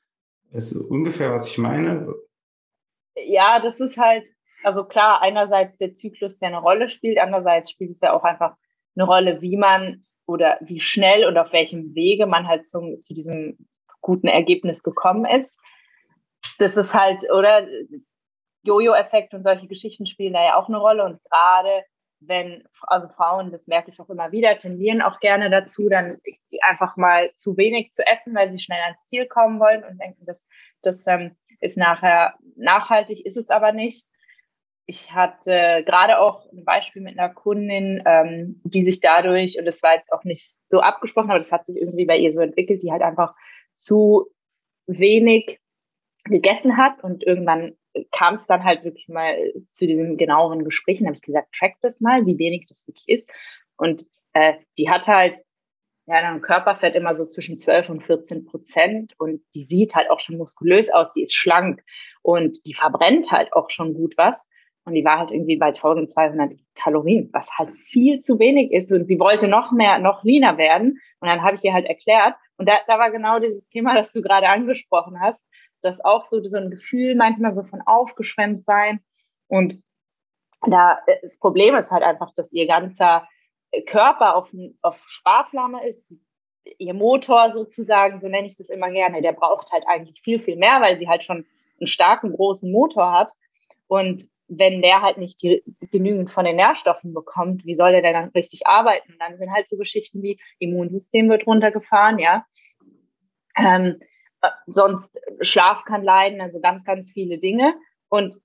Ist 0.53 0.77
ungefähr, 0.77 1.33
was 1.33 1.49
ich 1.49 1.59
meine. 1.59 2.15
Ja, 3.17 3.59
das 3.59 3.81
ist 3.81 3.99
halt, 3.99 4.29
also 4.63 4.85
klar, 4.85 5.23
einerseits 5.23 5.77
der 5.79 5.93
Zyklus, 5.93 6.39
der 6.39 6.49
eine 6.49 6.61
Rolle 6.61 6.87
spielt, 6.87 7.19
andererseits 7.19 7.69
spielt 7.69 7.91
es 7.91 8.01
ja 8.01 8.13
auch 8.13 8.23
einfach 8.23 8.55
eine 8.95 9.07
Rolle, 9.07 9.43
wie 9.43 9.57
man 9.57 10.07
oder 10.27 10.59
wie 10.61 10.79
schnell 10.79 11.27
und 11.27 11.37
auf 11.37 11.53
welchem 11.53 11.97
Wege 11.97 12.27
man 12.27 12.47
halt 12.47 12.65
zum, 12.65 13.01
zu 13.01 13.13
diesem 13.13 13.67
guten 14.03 14.29
Ergebnis 14.29 14.85
gekommen 14.85 15.25
ist. 15.25 15.61
Das 16.59 16.77
ist 16.77 16.95
halt, 16.95 17.25
oder 17.33 17.67
Jojo-Effekt 18.63 19.35
und 19.35 19.43
solche 19.43 19.67
Geschichten 19.67 20.07
spielen 20.07 20.35
da 20.35 20.45
ja 20.45 20.57
auch 20.57 20.69
eine 20.69 20.79
Rolle 20.79 21.05
und 21.05 21.19
gerade 21.25 21.85
wenn, 22.27 22.65
also 22.83 23.09
Frauen, 23.09 23.51
das 23.51 23.67
merke 23.67 23.91
ich 23.91 24.01
auch 24.01 24.09
immer 24.11 24.33
wieder, 24.33 24.57
tendieren 24.57 25.03
auch 25.03 25.21
gerne 25.21 25.51
dazu, 25.51 25.89
dann 25.89 26.19
einfach 26.63 26.97
mal 26.97 27.33
zu 27.35 27.57
wenig 27.57 27.91
zu 27.91 28.07
essen, 28.07 28.35
weil 28.35 28.53
sie 28.53 28.59
schnell 28.59 28.83
ans 28.83 29.07
Ziel 29.07 29.27
kommen 29.27 29.61
wollen 29.61 29.85
und 29.85 30.01
denken, 30.01 30.25
das, 30.27 30.49
das 30.83 31.07
ähm, 31.07 31.37
ist 31.61 31.77
nachher 31.77 32.35
nachhaltig, 32.57 33.25
ist 33.25 33.37
es 33.37 33.51
aber 33.51 33.73
nicht. 33.73 34.07
Ich 34.87 35.13
hatte 35.13 35.83
gerade 35.87 36.19
auch 36.19 36.45
ein 36.53 36.65
Beispiel 36.65 37.01
mit 37.03 37.19
einer 37.19 37.33
Kundin, 37.33 38.03
ähm, 38.05 38.61
die 38.65 38.85
sich 38.85 39.01
dadurch, 39.01 39.59
und 39.59 39.65
das 39.65 39.83
war 39.83 39.95
jetzt 39.95 40.13
auch 40.13 40.25
nicht 40.25 40.61
so 40.69 40.81
abgesprochen, 40.81 41.31
aber 41.31 41.39
das 41.39 41.53
hat 41.53 41.67
sich 41.67 41.77
irgendwie 41.77 42.05
bei 42.05 42.19
ihr 42.19 42.33
so 42.33 42.41
entwickelt, 42.41 42.83
die 42.83 42.93
halt 42.93 43.03
einfach 43.03 43.35
zu 43.75 44.27
wenig 44.87 45.61
gegessen 46.25 46.77
hat 46.77 47.03
und 47.03 47.25
irgendwann 47.25 47.77
kam 48.13 48.35
es 48.35 48.47
dann 48.47 48.65
halt 48.65 48.85
wirklich 48.85 49.09
mal 49.09 49.37
zu 49.71 49.87
diesem 49.87 50.17
genaueren 50.17 50.65
Gespräch 50.65 51.01
und 51.01 51.07
habe 51.07 51.17
ich 51.17 51.23
gesagt, 51.23 51.55
track 51.55 51.75
das 51.81 52.01
mal, 52.01 52.27
wie 52.27 52.39
wenig 52.39 52.67
das 52.69 52.87
wirklich 52.87 53.09
ist. 53.09 53.33
Und 53.77 54.07
äh, 54.33 54.55
die 54.79 54.91
hat 54.91 55.07
halt 55.09 55.39
ja, 56.07 56.21
dann 56.21 56.43
Körperfett 56.43 56.95
immer 56.95 57.15
so 57.15 57.25
zwischen 57.25 57.57
12 57.57 57.89
und 57.89 58.03
14 58.03 58.45
Prozent 58.45 59.15
und 59.19 59.41
die 59.55 59.63
sieht 59.63 59.95
halt 59.95 60.11
auch 60.11 60.21
schon 60.21 60.37
muskulös 60.37 60.91
aus, 60.91 61.13
die 61.13 61.23
ist 61.23 61.35
schlank 61.35 61.83
und 62.23 62.67
die 62.67 62.75
verbrennt 62.75 63.31
halt 63.31 63.53
auch 63.55 63.71
schon 63.71 63.95
gut 63.95 64.15
was. 64.17 64.51
Und 64.87 64.93
die 64.93 65.05
war 65.05 65.19
halt 65.19 65.31
irgendwie 65.31 65.57
bei 65.57 65.69
1200 65.69 66.59
Kalorien, 66.75 67.31
was 67.33 67.51
halt 67.57 67.71
viel 67.91 68.21
zu 68.21 68.39
wenig 68.39 68.71
ist. 68.71 68.93
Und 68.93 69.09
sie 69.09 69.19
wollte 69.19 69.49
noch 69.49 69.73
mehr, 69.73 69.99
noch 69.99 70.23
leaner 70.25 70.59
werden. 70.59 71.01
Und 71.21 71.29
dann 71.29 71.43
habe 71.43 71.55
ich 71.55 71.65
ihr 71.65 71.73
halt 71.73 71.87
erklärt. 71.87 72.35
Und 72.59 72.69
da, 72.69 72.75
da 72.87 72.99
war 72.99 73.11
genau 73.11 73.39
dieses 73.39 73.67
Thema, 73.69 73.95
das 73.95 74.13
du 74.13 74.21
gerade 74.21 74.47
angesprochen 74.47 75.19
hast, 75.21 75.41
dass 75.85 76.05
auch 76.05 76.25
so, 76.25 76.43
so 76.43 76.57
ein 76.57 76.71
Gefühl 76.71 77.15
manchmal 77.15 77.55
so 77.55 77.63
von 77.63 77.83
aufgeschwemmt 77.83 78.65
sein. 78.65 79.01
Und 79.49 79.81
da, 80.67 80.99
das 81.23 81.39
Problem 81.39 81.75
ist 81.77 81.91
halt 81.91 82.03
einfach, 82.03 82.33
dass 82.35 82.53
ihr 82.53 82.67
ganzer 82.67 83.29
Körper 83.87 84.37
auf, 84.37 84.53
auf 84.83 85.03
Sparflamme 85.07 85.87
ist, 85.87 86.13
ihr 86.79 86.95
Motor 86.95 87.51
sozusagen, 87.51 88.21
so 88.21 88.29
nenne 88.29 88.47
ich 88.47 88.57
das 88.57 88.71
immer 88.71 88.91
gerne, 88.91 89.21
der 89.21 89.33
braucht 89.33 89.73
halt 89.73 89.85
eigentlich 89.87 90.21
viel, 90.23 90.39
viel 90.39 90.57
mehr, 90.57 90.81
weil 90.81 90.99
sie 90.99 91.09
halt 91.09 91.23
schon 91.23 91.47
einen 91.79 91.87
starken, 91.87 92.33
großen 92.33 92.73
Motor 92.73 93.13
hat. 93.13 93.33
Und 93.87 94.29
wenn 94.49 94.83
der 94.83 95.03
halt 95.03 95.19
nicht 95.19 95.43
die, 95.43 95.63
genügend 95.91 96.31
von 96.31 96.45
den 96.45 96.57
Nährstoffen 96.57 97.13
bekommt, 97.13 97.65
wie 97.65 97.75
soll 97.75 97.93
der 97.93 98.03
denn 98.03 98.15
dann 98.15 98.29
richtig 98.31 98.67
arbeiten? 98.67 99.15
Dann 99.19 99.39
sind 99.39 99.53
halt 99.53 99.69
so 99.69 99.77
Geschichten 99.77 100.23
wie 100.23 100.41
Immunsystem 100.59 101.29
wird 101.29 101.47
runtergefahren, 101.47 102.19
ja. 102.19 102.45
Ähm, 103.57 104.01
äh, 104.01 104.14
sonst 104.67 105.21
Schlaf 105.41 105.85
kann 105.85 106.03
leiden, 106.03 106.41
also 106.41 106.61
ganz, 106.61 106.85
ganz 106.85 107.11
viele 107.13 107.39
Dinge. 107.39 107.75
Und 108.09 108.41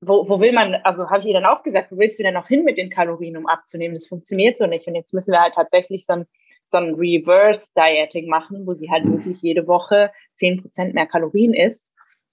wo, 0.00 0.28
wo 0.28 0.40
will 0.40 0.52
man, 0.52 0.74
also 0.82 1.08
habe 1.10 1.20
ich 1.20 1.26
ihr 1.26 1.34
dann 1.34 1.44
auch 1.44 1.62
gesagt, 1.62 1.92
wo 1.92 1.98
willst 1.98 2.18
du 2.18 2.24
denn 2.24 2.34
noch 2.34 2.48
hin 2.48 2.64
mit 2.64 2.76
den 2.76 2.90
Kalorien, 2.90 3.36
um 3.36 3.46
abzunehmen? 3.46 3.94
Das 3.94 4.08
funktioniert 4.08 4.58
so 4.58 4.66
nicht. 4.66 4.86
Und 4.86 4.96
jetzt 4.96 5.14
müssen 5.14 5.32
wir 5.32 5.40
halt 5.40 5.54
tatsächlich 5.54 6.04
so 6.06 6.14
ein, 6.14 6.26
so 6.64 6.78
ein 6.78 6.94
Reverse-Dieting 6.94 8.28
machen, 8.28 8.66
wo 8.66 8.72
sie 8.72 8.90
halt 8.90 9.06
wirklich 9.06 9.40
jede 9.42 9.66
Woche 9.68 10.10
zehn 10.34 10.60
Prozent 10.60 10.94
mehr 10.94 11.06
Kalorien 11.06 11.54
isst, 11.54 11.92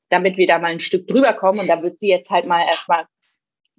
damit 0.10 0.38
wir 0.38 0.48
da 0.48 0.58
mal 0.58 0.72
ein 0.72 0.80
Stück 0.80 1.08
drüber 1.08 1.34
kommen. 1.34 1.60
Und 1.60 1.68
da 1.68 1.84
wird 1.84 2.00
sie 2.00 2.10
jetzt 2.10 2.32
halt 2.32 2.46
mal 2.46 2.66
erstmal 2.66 3.06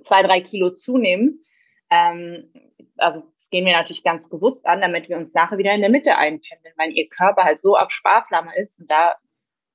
zwei, 0.03 0.23
drei 0.23 0.41
Kilo 0.41 0.71
zunehmen. 0.71 1.45
Ähm, 1.91 2.53
also 2.97 3.23
das 3.33 3.51
gehen 3.51 3.67
wir 3.67 3.73
natürlich 3.73 4.05
ganz 4.05 4.29
bewusst 4.29 4.67
an, 4.67 4.81
damit 4.81 5.09
wir 5.09 5.17
uns 5.17 5.35
nachher 5.35 5.59
wieder 5.59 5.75
in 5.75 5.81
der 5.81 5.91
Mitte 5.91 6.17
einpendeln, 6.17 6.75
weil 6.77 6.93
ihr 6.93 7.09
Körper 7.09 7.43
halt 7.43 7.61
so 7.61 7.77
auf 7.77 7.91
Sparflamme 7.91 8.57
ist. 8.57 8.81
Und 8.81 8.89
da 8.89 9.17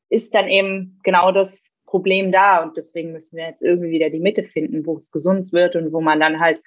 ist 0.10 0.36
dann 0.36 0.48
eben 0.48 1.00
genau 1.04 1.32
das 1.32 1.72
Problem 1.86 2.32
da 2.32 2.64
und 2.64 2.78
deswegen 2.78 3.12
müssen 3.12 3.38
wir 3.38 3.48
jetzt 3.48 3.62
irgendwie 3.62 3.92
wieder 3.92 4.10
die 4.10 4.20
Mitte 4.20 4.44
finden, 4.44 4.86
wo 4.86 4.98
es 4.98 5.12
gesund 5.12 5.54
wird 5.54 5.76
und 5.76 5.94
wo 5.94 6.02
man 6.02 6.20
dann 6.20 6.40
halt 6.40 6.62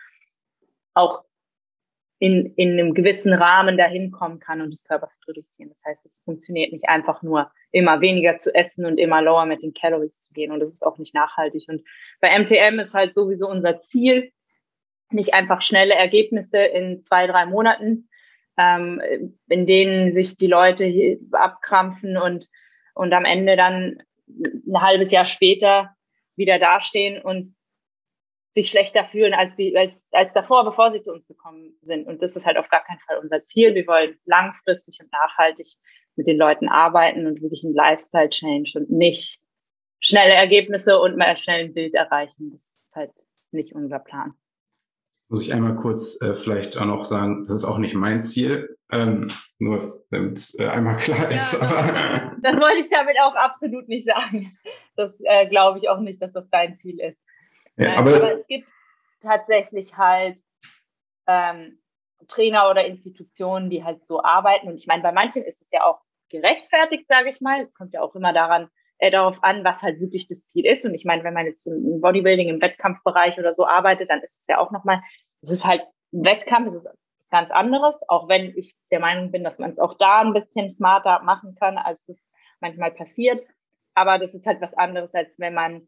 auch 0.95 1.25
in, 2.18 2.54
in 2.57 2.73
einem 2.73 2.95
gewissen 2.95 3.33
Rahmen 3.33 3.76
dahin 3.76 4.11
kommen 4.11 4.40
kann 4.40 4.61
und 4.61 4.73
das 4.73 4.85
Körperfett 4.85 5.28
reduzieren. 5.28 5.68
Das 5.68 5.83
heißt, 5.85 6.04
es 6.04 6.21
funktioniert 6.25 6.73
nicht 6.73 6.88
einfach 6.88 7.23
nur 7.23 7.50
immer 7.71 8.00
weniger 8.00 8.38
zu 8.38 8.54
essen 8.54 8.87
und 8.87 8.99
immer 8.99 9.23
lower 9.23 9.47
mit 9.47 9.62
den 9.62 9.73
Calories 9.73 10.21
zu 10.21 10.35
gehen 10.35 10.50
und 10.50 10.61
das 10.61 10.71
ist 10.71 10.85
auch 10.85 10.99
nicht 10.99 11.14
nachhaltig. 11.14 11.66
Und 11.68 11.83
bei 12.21 12.37
MTM 12.37 12.80
ist 12.80 12.95
halt 12.95 13.14
sowieso 13.14 13.49
unser 13.49 13.80
Ziel, 13.80 14.33
nicht 15.11 15.33
einfach 15.33 15.62
schnelle 15.62 15.95
Ergebnisse 15.95 16.59
in 16.59 17.02
zwei, 17.02 17.26
drei 17.26 17.47
Monaten, 17.47 18.09
ähm, 18.57 19.00
in 19.49 19.66
denen 19.66 20.12
sich 20.12 20.37
die 20.37 20.49
Leute 20.49 21.18
abkrampfen 21.33 22.16
und, 22.16 22.49
und 22.99 23.12
am 23.12 23.25
Ende 23.25 23.57
dann 23.57 24.02
ein 24.26 24.83
halbes 24.83 25.12
Jahr 25.12 25.25
später 25.25 25.95
wieder 26.35 26.59
dastehen 26.59 27.23
und 27.23 27.55
sich 28.50 28.71
schlechter 28.71 29.05
fühlen 29.05 29.35
als, 29.35 29.55
die, 29.55 29.76
als, 29.76 30.09
als 30.12 30.33
davor, 30.33 30.64
bevor 30.64 30.90
sie 30.90 31.00
zu 31.00 31.12
uns 31.12 31.28
gekommen 31.28 31.78
sind. 31.81 32.09
Und 32.09 32.23
das 32.23 32.35
ist 32.35 32.45
halt 32.45 32.57
auf 32.57 32.69
gar 32.69 32.83
keinen 32.83 32.99
Fall 32.99 33.19
unser 33.19 33.45
Ziel. 33.45 33.75
Wir 33.76 33.87
wollen 33.87 34.19
langfristig 34.25 34.99
und 35.00 35.12
nachhaltig 35.12 35.67
mit 36.17 36.26
den 36.26 36.37
Leuten 36.37 36.69
arbeiten 36.69 37.26
und 37.26 37.40
wirklich 37.40 37.62
einen 37.64 37.75
Lifestyle-Change 37.75 38.73
und 38.81 38.90
nicht 38.90 39.38
schnelle 40.00 40.35
Ergebnisse 40.35 40.99
und 40.99 41.17
mal 41.17 41.37
schnell 41.37 41.67
ein 41.67 41.75
Bild 41.75 41.95
erreichen. 41.95 42.50
Das 42.50 42.73
ist 42.73 42.97
halt 42.97 43.12
nicht 43.52 43.75
unser 43.75 44.00
Plan 44.00 44.35
muss 45.28 45.42
ich 45.42 45.52
einmal 45.52 45.76
kurz 45.76 46.20
äh, 46.23 46.35
vielleicht 46.35 46.78
auch 46.78 46.87
noch 46.87 47.04
sagen, 47.04 47.44
das 47.44 47.54
ist 47.54 47.64
auch 47.64 47.78
nicht 47.78 47.94
mein 47.94 48.20
Ziel, 48.20 48.78
ähm, 48.90 49.28
nur 49.58 50.04
damit 50.11 50.38
es 50.38 50.58
äh, 50.58 50.66
einmal 50.66 50.97
klar 50.97 51.30
ist. 51.30 51.61
Ja, 51.61 51.68
das, 52.40 52.52
das, 52.54 52.61
wollte 52.61 52.78
ich 52.78 52.88
damit 52.88 53.16
auch 53.23 53.35
absolut 53.35 53.88
nicht 53.88 54.06
sagen. 54.06 54.58
Das 54.97 55.14
äh, 55.25 55.47
glaube 55.47 55.78
ich 55.78 55.88
auch 55.88 56.00
nicht, 56.00 56.20
dass 56.23 56.32
das 56.32 56.49
dein 56.50 56.76
Ziel 56.76 56.99
ist. 57.00 57.18
Ja, 57.76 57.92
aber, 57.92 58.11
aber 58.11 58.16
es, 58.16 58.25
es, 58.25 58.47
gibt 58.47 58.68
tatsächlich 59.20 59.97
halt 59.97 60.38
ähm, 61.26 61.78
Trainer 62.26 62.70
oder 62.70 62.87
Institutionen, 62.87 63.70
die 63.70 63.85
halt 63.85 64.04
so 64.04 64.23
arbeiten. 64.23 64.68
Und 64.68 64.76
ich 64.76 64.87
meine, 64.87 65.02
bei 65.02 65.12
manchen 65.12 65.42
ist 65.44 65.62
es 65.62 65.70
ja 65.70 65.85
auch 65.85 66.00
gerechtfertigt, 66.30 67.06
sage 67.06 67.28
ich 67.28 67.40
mal. 67.40 67.61
Es 67.61 67.75
kommt 67.75 67.92
ja 67.92 68.00
auch 68.00 68.14
immer 68.14 68.32
daran, 68.32 68.68
äh, 68.99 69.11
darauf 69.11 69.43
an, 69.43 69.64
was 69.64 69.83
halt 69.83 70.00
wirklich 70.00 70.26
das 70.26 70.47
Ziel 70.47 70.67
ist. 70.67 70.85
Und 70.85 70.95
ich 70.95 71.05
meine, 71.05 71.25
wenn 71.25 71.35
man 71.35 71.47
jetzt 71.47 71.67
im 71.67 72.00
Bodybuilding, 72.00 72.49
im 72.49 72.61
Wettkampfbereich 72.61 73.38
oder 73.38 73.55
so 73.55 73.67
arbeitet, 73.67 74.11
dann 74.11 74.23
ist 74.23 74.43
es 74.43 74.47
ja 74.49 74.59
auch 74.59 74.71
nochmal, 74.71 75.00
es 75.43 75.50
ist 75.50 75.67
halt 75.67 75.83
Wettkampf, 76.11 76.69
es 76.69 76.76
ist 76.76 76.88
ganz 77.31 77.50
anderes, 77.50 78.02
auch 78.09 78.28
wenn 78.28 78.55
ich 78.57 78.76
der 78.90 79.00
Meinung 79.00 79.31
bin, 79.31 79.45
dass 79.45 79.59
man 79.59 79.71
es 79.71 79.78
auch 79.78 79.95
da 79.99 80.21
ein 80.21 80.33
bisschen 80.33 80.71
smarter 80.71 81.23
machen 81.23 81.55
kann, 81.55 81.76
als 81.76 82.09
es 82.09 82.31
manchmal 82.61 82.90
passiert. 82.90 83.43
Aber 83.95 84.19
das 84.19 84.35
ist 84.35 84.47
halt 84.47 84.61
was 84.61 84.75
anderes, 84.75 85.14
als 85.14 85.38
wenn 85.38 85.55
man 85.55 85.87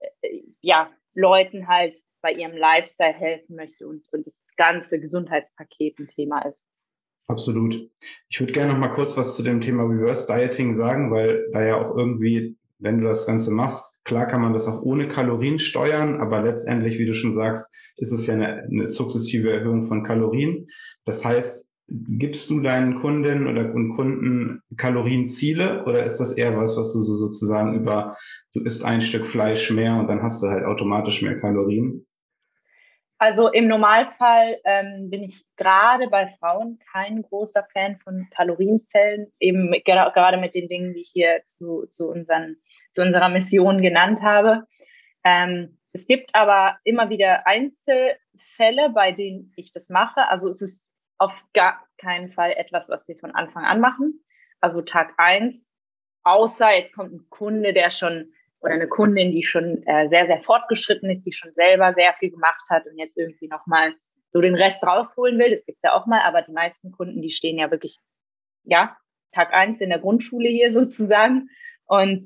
äh, 0.00 0.42
ja 0.60 0.90
Leuten 1.14 1.68
halt 1.68 2.00
bei 2.20 2.32
ihrem 2.32 2.56
Lifestyle 2.56 3.12
helfen 3.12 3.56
möchte 3.56 3.86
und, 3.86 4.10
und 4.12 4.26
das 4.26 4.34
ganze 4.56 5.00
Gesundheitspaket 5.00 5.98
ein 5.98 6.08
Thema 6.08 6.42
ist. 6.46 6.68
Absolut. 7.28 7.88
Ich 8.28 8.40
würde 8.40 8.52
gerne 8.52 8.72
noch 8.72 8.78
mal 8.78 8.88
kurz 8.88 9.16
was 9.16 9.36
zu 9.36 9.42
dem 9.42 9.60
Thema 9.60 9.84
Reverse 9.84 10.26
Dieting 10.32 10.74
sagen, 10.74 11.10
weil 11.10 11.46
da 11.52 11.64
ja 11.64 11.76
auch 11.76 11.96
irgendwie, 11.96 12.56
wenn 12.78 13.00
du 13.00 13.06
das 13.06 13.26
Ganze 13.26 13.52
machst, 13.52 14.04
klar 14.04 14.26
kann 14.26 14.42
man 14.42 14.52
das 14.52 14.66
auch 14.66 14.82
ohne 14.82 15.08
Kalorien 15.08 15.58
steuern, 15.58 16.20
aber 16.20 16.42
letztendlich, 16.42 16.98
wie 16.98 17.06
du 17.06 17.14
schon 17.14 17.32
sagst, 17.32 17.74
ist 17.96 18.12
es 18.12 18.26
ja 18.26 18.34
eine, 18.34 18.64
eine 18.64 18.86
sukzessive 18.86 19.52
Erhöhung 19.52 19.84
von 19.84 20.02
Kalorien. 20.02 20.68
Das 21.04 21.24
heißt, 21.24 21.68
gibst 21.88 22.48
du 22.50 22.60
deinen 22.60 23.00
Kundinnen 23.00 23.46
oder 23.46 23.68
Kunden 23.68 24.62
Kalorienziele 24.76 25.84
oder 25.84 26.04
ist 26.04 26.18
das 26.18 26.32
eher 26.32 26.56
was, 26.56 26.76
was 26.76 26.92
du 26.92 27.00
so 27.00 27.14
sozusagen 27.14 27.74
über, 27.74 28.16
du 28.54 28.60
isst 28.60 28.84
ein 28.84 29.00
Stück 29.00 29.26
Fleisch 29.26 29.70
mehr 29.70 29.96
und 29.96 30.08
dann 30.08 30.22
hast 30.22 30.42
du 30.42 30.48
halt 30.48 30.64
automatisch 30.64 31.22
mehr 31.22 31.38
Kalorien? 31.38 32.06
Also 33.22 33.46
im 33.52 33.68
Normalfall 33.68 34.58
ähm, 34.64 35.08
bin 35.08 35.22
ich 35.22 35.44
gerade 35.56 36.08
bei 36.08 36.26
Frauen 36.26 36.80
kein 36.90 37.22
großer 37.22 37.64
Fan 37.72 37.96
von 38.00 38.26
Kalorienzellen, 38.34 39.32
eben 39.38 39.70
gerade 39.84 40.38
mit 40.38 40.56
den 40.56 40.66
Dingen, 40.66 40.92
die 40.92 41.02
ich 41.02 41.10
hier 41.12 41.40
zu, 41.44 41.86
zu, 41.88 42.08
unseren, 42.08 42.56
zu 42.90 43.00
unserer 43.00 43.28
Mission 43.28 43.80
genannt 43.80 44.22
habe. 44.22 44.66
Ähm, 45.22 45.78
es 45.92 46.08
gibt 46.08 46.34
aber 46.34 46.78
immer 46.82 47.10
wieder 47.10 47.46
Einzelfälle, 47.46 48.90
bei 48.92 49.12
denen 49.12 49.52
ich 49.54 49.72
das 49.72 49.88
mache. 49.88 50.28
Also 50.28 50.48
es 50.48 50.60
ist 50.60 50.90
auf 51.18 51.44
gar 51.54 51.86
keinen 51.98 52.28
Fall 52.28 52.50
etwas, 52.50 52.88
was 52.88 53.06
wir 53.06 53.16
von 53.18 53.30
Anfang 53.36 53.64
an 53.64 53.78
machen. 53.78 54.24
Also 54.60 54.82
Tag 54.82 55.14
eins, 55.18 55.76
außer 56.24 56.74
jetzt 56.74 56.96
kommt 56.96 57.12
ein 57.12 57.26
Kunde, 57.30 57.72
der 57.72 57.90
schon 57.90 58.32
oder 58.62 58.74
eine 58.74 58.88
Kundin, 58.88 59.32
die 59.32 59.42
schon 59.42 59.82
äh, 59.86 60.08
sehr, 60.08 60.26
sehr 60.26 60.40
fortgeschritten 60.40 61.10
ist, 61.10 61.26
die 61.26 61.32
schon 61.32 61.52
selber 61.52 61.92
sehr 61.92 62.12
viel 62.14 62.30
gemacht 62.30 62.64
hat 62.70 62.86
und 62.86 62.96
jetzt 62.96 63.18
irgendwie 63.18 63.48
nochmal 63.48 63.94
so 64.30 64.40
den 64.40 64.54
Rest 64.54 64.84
rausholen 64.84 65.38
will. 65.38 65.50
Das 65.50 65.64
gibt's 65.66 65.82
ja 65.82 65.94
auch 65.94 66.06
mal, 66.06 66.22
aber 66.22 66.42
die 66.42 66.52
meisten 66.52 66.92
Kunden, 66.92 67.20
die 67.20 67.30
stehen 67.30 67.58
ja 67.58 67.70
wirklich, 67.70 67.98
ja, 68.64 68.96
Tag 69.32 69.52
eins 69.52 69.80
in 69.80 69.90
der 69.90 69.98
Grundschule 69.98 70.48
hier 70.48 70.72
sozusagen. 70.72 71.48
Und 71.86 72.24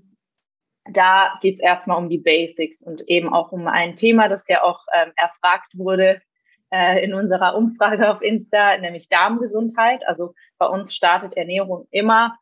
da 0.92 1.38
geht's 1.40 1.60
erstmal 1.60 1.98
um 1.98 2.08
die 2.08 2.18
Basics 2.18 2.82
und 2.82 3.02
eben 3.08 3.32
auch 3.32 3.50
um 3.50 3.66
ein 3.66 3.96
Thema, 3.96 4.28
das 4.28 4.46
ja 4.48 4.62
auch 4.62 4.80
ähm, 4.94 5.12
erfragt 5.16 5.76
wurde 5.76 6.20
äh, 6.70 7.02
in 7.02 7.14
unserer 7.14 7.56
Umfrage 7.56 8.10
auf 8.10 8.22
Insta, 8.22 8.76
nämlich 8.78 9.08
Darmgesundheit. 9.08 10.06
Also 10.06 10.34
bei 10.58 10.66
uns 10.66 10.94
startet 10.94 11.36
Ernährung 11.36 11.88
immer 11.90 12.38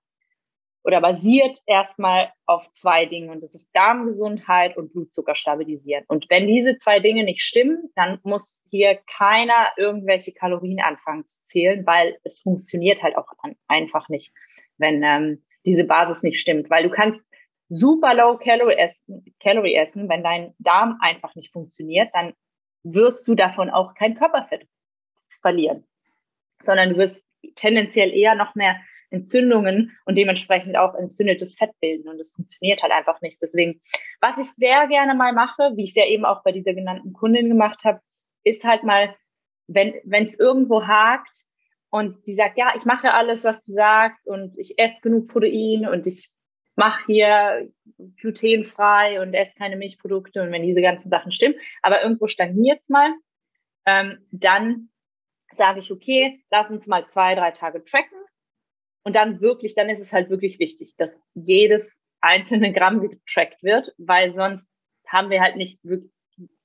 oder 0.84 1.00
basiert 1.00 1.58
erstmal 1.66 2.30
auf 2.44 2.70
zwei 2.72 3.06
Dingen 3.06 3.30
und 3.30 3.42
das 3.42 3.54
ist 3.54 3.74
Darmgesundheit 3.74 4.76
und 4.76 4.92
Blutzucker 4.92 5.34
stabilisieren. 5.34 6.04
Und 6.08 6.28
wenn 6.28 6.46
diese 6.46 6.76
zwei 6.76 7.00
Dinge 7.00 7.24
nicht 7.24 7.40
stimmen, 7.40 7.90
dann 7.96 8.20
muss 8.22 8.62
hier 8.70 9.00
keiner 9.06 9.68
irgendwelche 9.78 10.32
Kalorien 10.32 10.80
anfangen 10.80 11.26
zu 11.26 11.42
zählen, 11.42 11.86
weil 11.86 12.18
es 12.22 12.40
funktioniert 12.40 13.02
halt 13.02 13.16
auch 13.16 13.26
einfach 13.66 14.10
nicht, 14.10 14.34
wenn 14.76 15.02
ähm, 15.02 15.42
diese 15.64 15.86
Basis 15.86 16.22
nicht 16.22 16.38
stimmt. 16.38 16.68
Weil 16.68 16.82
du 16.82 16.90
kannst 16.90 17.26
super 17.70 18.14
low 18.14 18.36
Calorie 18.36 18.76
essen, 18.76 19.24
Calorie 19.42 19.76
essen, 19.76 20.10
wenn 20.10 20.22
dein 20.22 20.54
Darm 20.58 20.98
einfach 21.00 21.34
nicht 21.34 21.50
funktioniert, 21.50 22.10
dann 22.12 22.34
wirst 22.82 23.26
du 23.26 23.34
davon 23.34 23.70
auch 23.70 23.94
kein 23.94 24.14
Körperfett 24.14 24.68
verlieren, 25.40 25.86
sondern 26.62 26.90
du 26.90 26.96
wirst 26.96 27.24
tendenziell 27.54 28.12
eher 28.12 28.34
noch 28.34 28.54
mehr 28.54 28.76
Entzündungen 29.14 29.96
und 30.04 30.16
dementsprechend 30.18 30.76
auch 30.76 30.94
entzündetes 30.94 31.56
Fett 31.56 31.70
bilden. 31.80 32.08
Und 32.08 32.18
das 32.18 32.32
funktioniert 32.32 32.82
halt 32.82 32.92
einfach 32.92 33.20
nicht. 33.20 33.40
Deswegen, 33.40 33.80
was 34.20 34.38
ich 34.38 34.52
sehr 34.52 34.86
gerne 34.88 35.14
mal 35.14 35.32
mache, 35.32 35.72
wie 35.76 35.84
ich 35.84 35.90
es 35.90 35.96
ja 35.96 36.06
eben 36.06 36.24
auch 36.24 36.42
bei 36.42 36.52
dieser 36.52 36.74
genannten 36.74 37.12
Kundin 37.12 37.48
gemacht 37.48 37.84
habe, 37.84 38.00
ist 38.42 38.64
halt 38.64 38.82
mal, 38.82 39.14
wenn 39.66 40.26
es 40.26 40.38
irgendwo 40.38 40.86
hakt 40.86 41.44
und 41.90 42.24
sie 42.24 42.34
sagt, 42.34 42.58
ja, 42.58 42.72
ich 42.76 42.84
mache 42.84 43.14
alles, 43.14 43.44
was 43.44 43.64
du 43.64 43.72
sagst 43.72 44.26
und 44.26 44.58
ich 44.58 44.78
esse 44.78 45.00
genug 45.00 45.28
Protein 45.28 45.86
und 45.86 46.06
ich 46.06 46.28
mache 46.76 47.04
hier 47.06 47.70
glutenfrei 48.16 49.20
und 49.20 49.32
esse 49.32 49.54
keine 49.56 49.76
Milchprodukte 49.76 50.42
und 50.42 50.50
wenn 50.50 50.64
diese 50.64 50.82
ganzen 50.82 51.08
Sachen 51.08 51.32
stimmen, 51.32 51.54
aber 51.82 52.02
irgendwo 52.02 52.26
stagniert 52.26 52.80
es 52.82 52.88
mal, 52.88 53.14
ähm, 53.86 54.26
dann 54.32 54.90
sage 55.52 55.78
ich, 55.78 55.92
okay, 55.92 56.42
lass 56.50 56.70
uns 56.70 56.86
mal 56.86 57.06
zwei, 57.06 57.34
drei 57.34 57.52
Tage 57.52 57.84
tracken 57.84 58.18
und 59.04 59.14
dann 59.14 59.40
wirklich, 59.40 59.74
dann 59.74 59.90
ist 59.90 60.00
es 60.00 60.12
halt 60.12 60.30
wirklich 60.30 60.58
wichtig, 60.58 60.96
dass 60.96 61.22
jedes 61.34 62.00
einzelne 62.20 62.72
Gramm 62.72 63.00
getrackt 63.00 63.62
wird, 63.62 63.94
weil 63.98 64.30
sonst 64.30 64.72
haben 65.06 65.30
wir 65.30 65.42
halt 65.42 65.56
nicht 65.56 65.80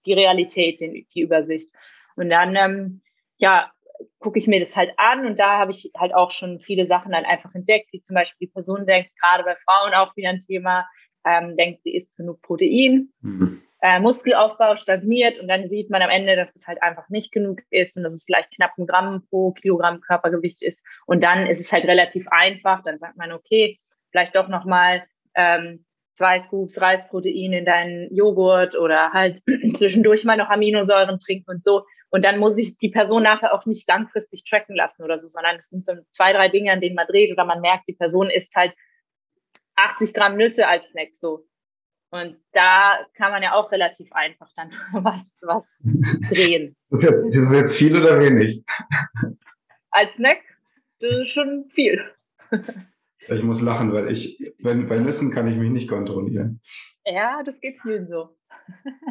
die 0.05 0.13
Realität, 0.13 0.79
die 0.81 1.21
Übersicht. 1.21 1.69
Und 2.15 2.29
dann, 2.29 2.55
ähm, 2.55 3.01
ja, 3.37 3.71
gucke 4.19 4.39
ich 4.39 4.47
mir 4.47 4.59
das 4.59 4.77
halt 4.77 4.91
an 4.97 5.25
und 5.25 5.39
da 5.39 5.59
habe 5.59 5.71
ich 5.71 5.91
halt 5.97 6.13
auch 6.15 6.31
schon 6.31 6.59
viele 6.59 6.85
Sachen 6.85 7.11
dann 7.11 7.25
einfach 7.25 7.53
entdeckt, 7.53 7.91
wie 7.91 7.99
zum 7.99 8.15
Beispiel 8.15 8.47
die 8.47 8.51
Person 8.51 8.85
denkt, 8.85 9.11
gerade 9.21 9.43
bei 9.43 9.55
Frauen 9.55 9.93
auch 9.93 10.15
wieder 10.15 10.29
ein 10.29 10.39
Thema, 10.39 10.87
ähm, 11.25 11.57
denkt, 11.57 11.83
sie 11.83 11.95
isst 11.95 12.15
genug 12.15 12.41
Protein, 12.41 13.11
mhm. 13.21 13.61
Äh, 13.81 13.99
Muskelaufbau 13.99 14.75
stagniert 14.75 15.39
und 15.39 15.47
dann 15.47 15.67
sieht 15.67 15.89
man 15.89 16.01
am 16.01 16.09
Ende, 16.09 16.35
dass 16.35 16.55
es 16.55 16.67
halt 16.67 16.81
einfach 16.83 17.09
nicht 17.09 17.31
genug 17.31 17.61
ist 17.69 17.95
und 17.97 18.03
dass 18.03 18.13
es 18.13 18.25
vielleicht 18.25 18.53
knapp 18.55 18.71
ein 18.77 18.87
Gramm 18.87 19.25
pro 19.29 19.51
Kilogramm 19.51 20.01
Körpergewicht 20.01 20.61
ist. 20.63 20.85
Und 21.05 21.23
dann 21.23 21.47
ist 21.47 21.61
es 21.61 21.71
halt 21.71 21.85
relativ 21.85 22.27
einfach, 22.29 22.83
dann 22.83 22.97
sagt 22.97 23.17
man, 23.17 23.31
okay, 23.31 23.79
vielleicht 24.11 24.35
doch 24.35 24.49
nochmal 24.49 25.05
ähm, 25.35 25.85
zwei 26.13 26.37
Scoops 26.39 26.81
Reisprotein 26.81 27.53
in 27.53 27.65
deinen 27.65 28.13
Joghurt 28.13 28.77
oder 28.77 29.13
halt 29.13 29.41
zwischendurch 29.73 30.25
mal 30.25 30.35
noch 30.35 30.49
Aminosäuren 30.49 31.17
trinken 31.17 31.49
und 31.49 31.63
so. 31.63 31.85
Und 32.09 32.25
dann 32.25 32.39
muss 32.39 32.57
ich 32.57 32.77
die 32.77 32.89
Person 32.89 33.23
nachher 33.23 33.53
auch 33.53 33.65
nicht 33.65 33.87
langfristig 33.87 34.43
tracken 34.43 34.75
lassen 34.75 35.03
oder 35.03 35.17
so, 35.17 35.29
sondern 35.29 35.55
es 35.55 35.69
sind 35.69 35.85
so 35.85 35.93
zwei, 36.09 36.33
drei 36.33 36.49
Dinge, 36.49 36.73
an 36.73 36.81
denen 36.81 36.95
man 36.95 37.07
dreht 37.07 37.31
oder 37.31 37.45
man 37.45 37.61
merkt, 37.61 37.87
die 37.87 37.93
Person 37.93 38.29
isst 38.29 38.53
halt 38.55 38.73
80 39.75 40.13
Gramm 40.13 40.35
Nüsse 40.35 40.67
als 40.67 40.89
Snack 40.89 41.09
so. 41.13 41.45
Und 42.11 42.37
da 42.53 43.05
kann 43.15 43.31
man 43.31 43.43
ja 43.43 43.53
auch 43.53 43.71
relativ 43.71 44.11
einfach 44.13 44.49
dann 44.55 44.71
was, 45.03 45.37
was 45.41 45.83
drehen. 46.29 46.75
ist, 46.89 47.03
jetzt, 47.03 47.29
ist 47.29 47.41
das 47.41 47.53
jetzt 47.53 47.75
viel 47.75 47.95
oder 47.95 48.19
wenig? 48.19 48.63
Als 49.91 50.13
Snack, 50.13 50.39
das 50.99 51.11
ist 51.11 51.29
schon 51.29 51.65
viel. 51.69 52.03
Ich 53.31 53.43
muss 53.43 53.61
lachen, 53.61 53.93
weil 53.93 54.11
ich, 54.11 54.51
wenn, 54.57 54.87
bei 54.87 54.97
Nüssen 54.97 55.29
kann 55.29 55.47
ich 55.47 55.55
mich 55.55 55.69
nicht 55.69 55.87
kontrollieren. 55.87 56.61
Ja, 57.05 57.43
das 57.43 57.59
geht 57.59 57.79
vielen 57.79 58.07
so. 58.07 58.35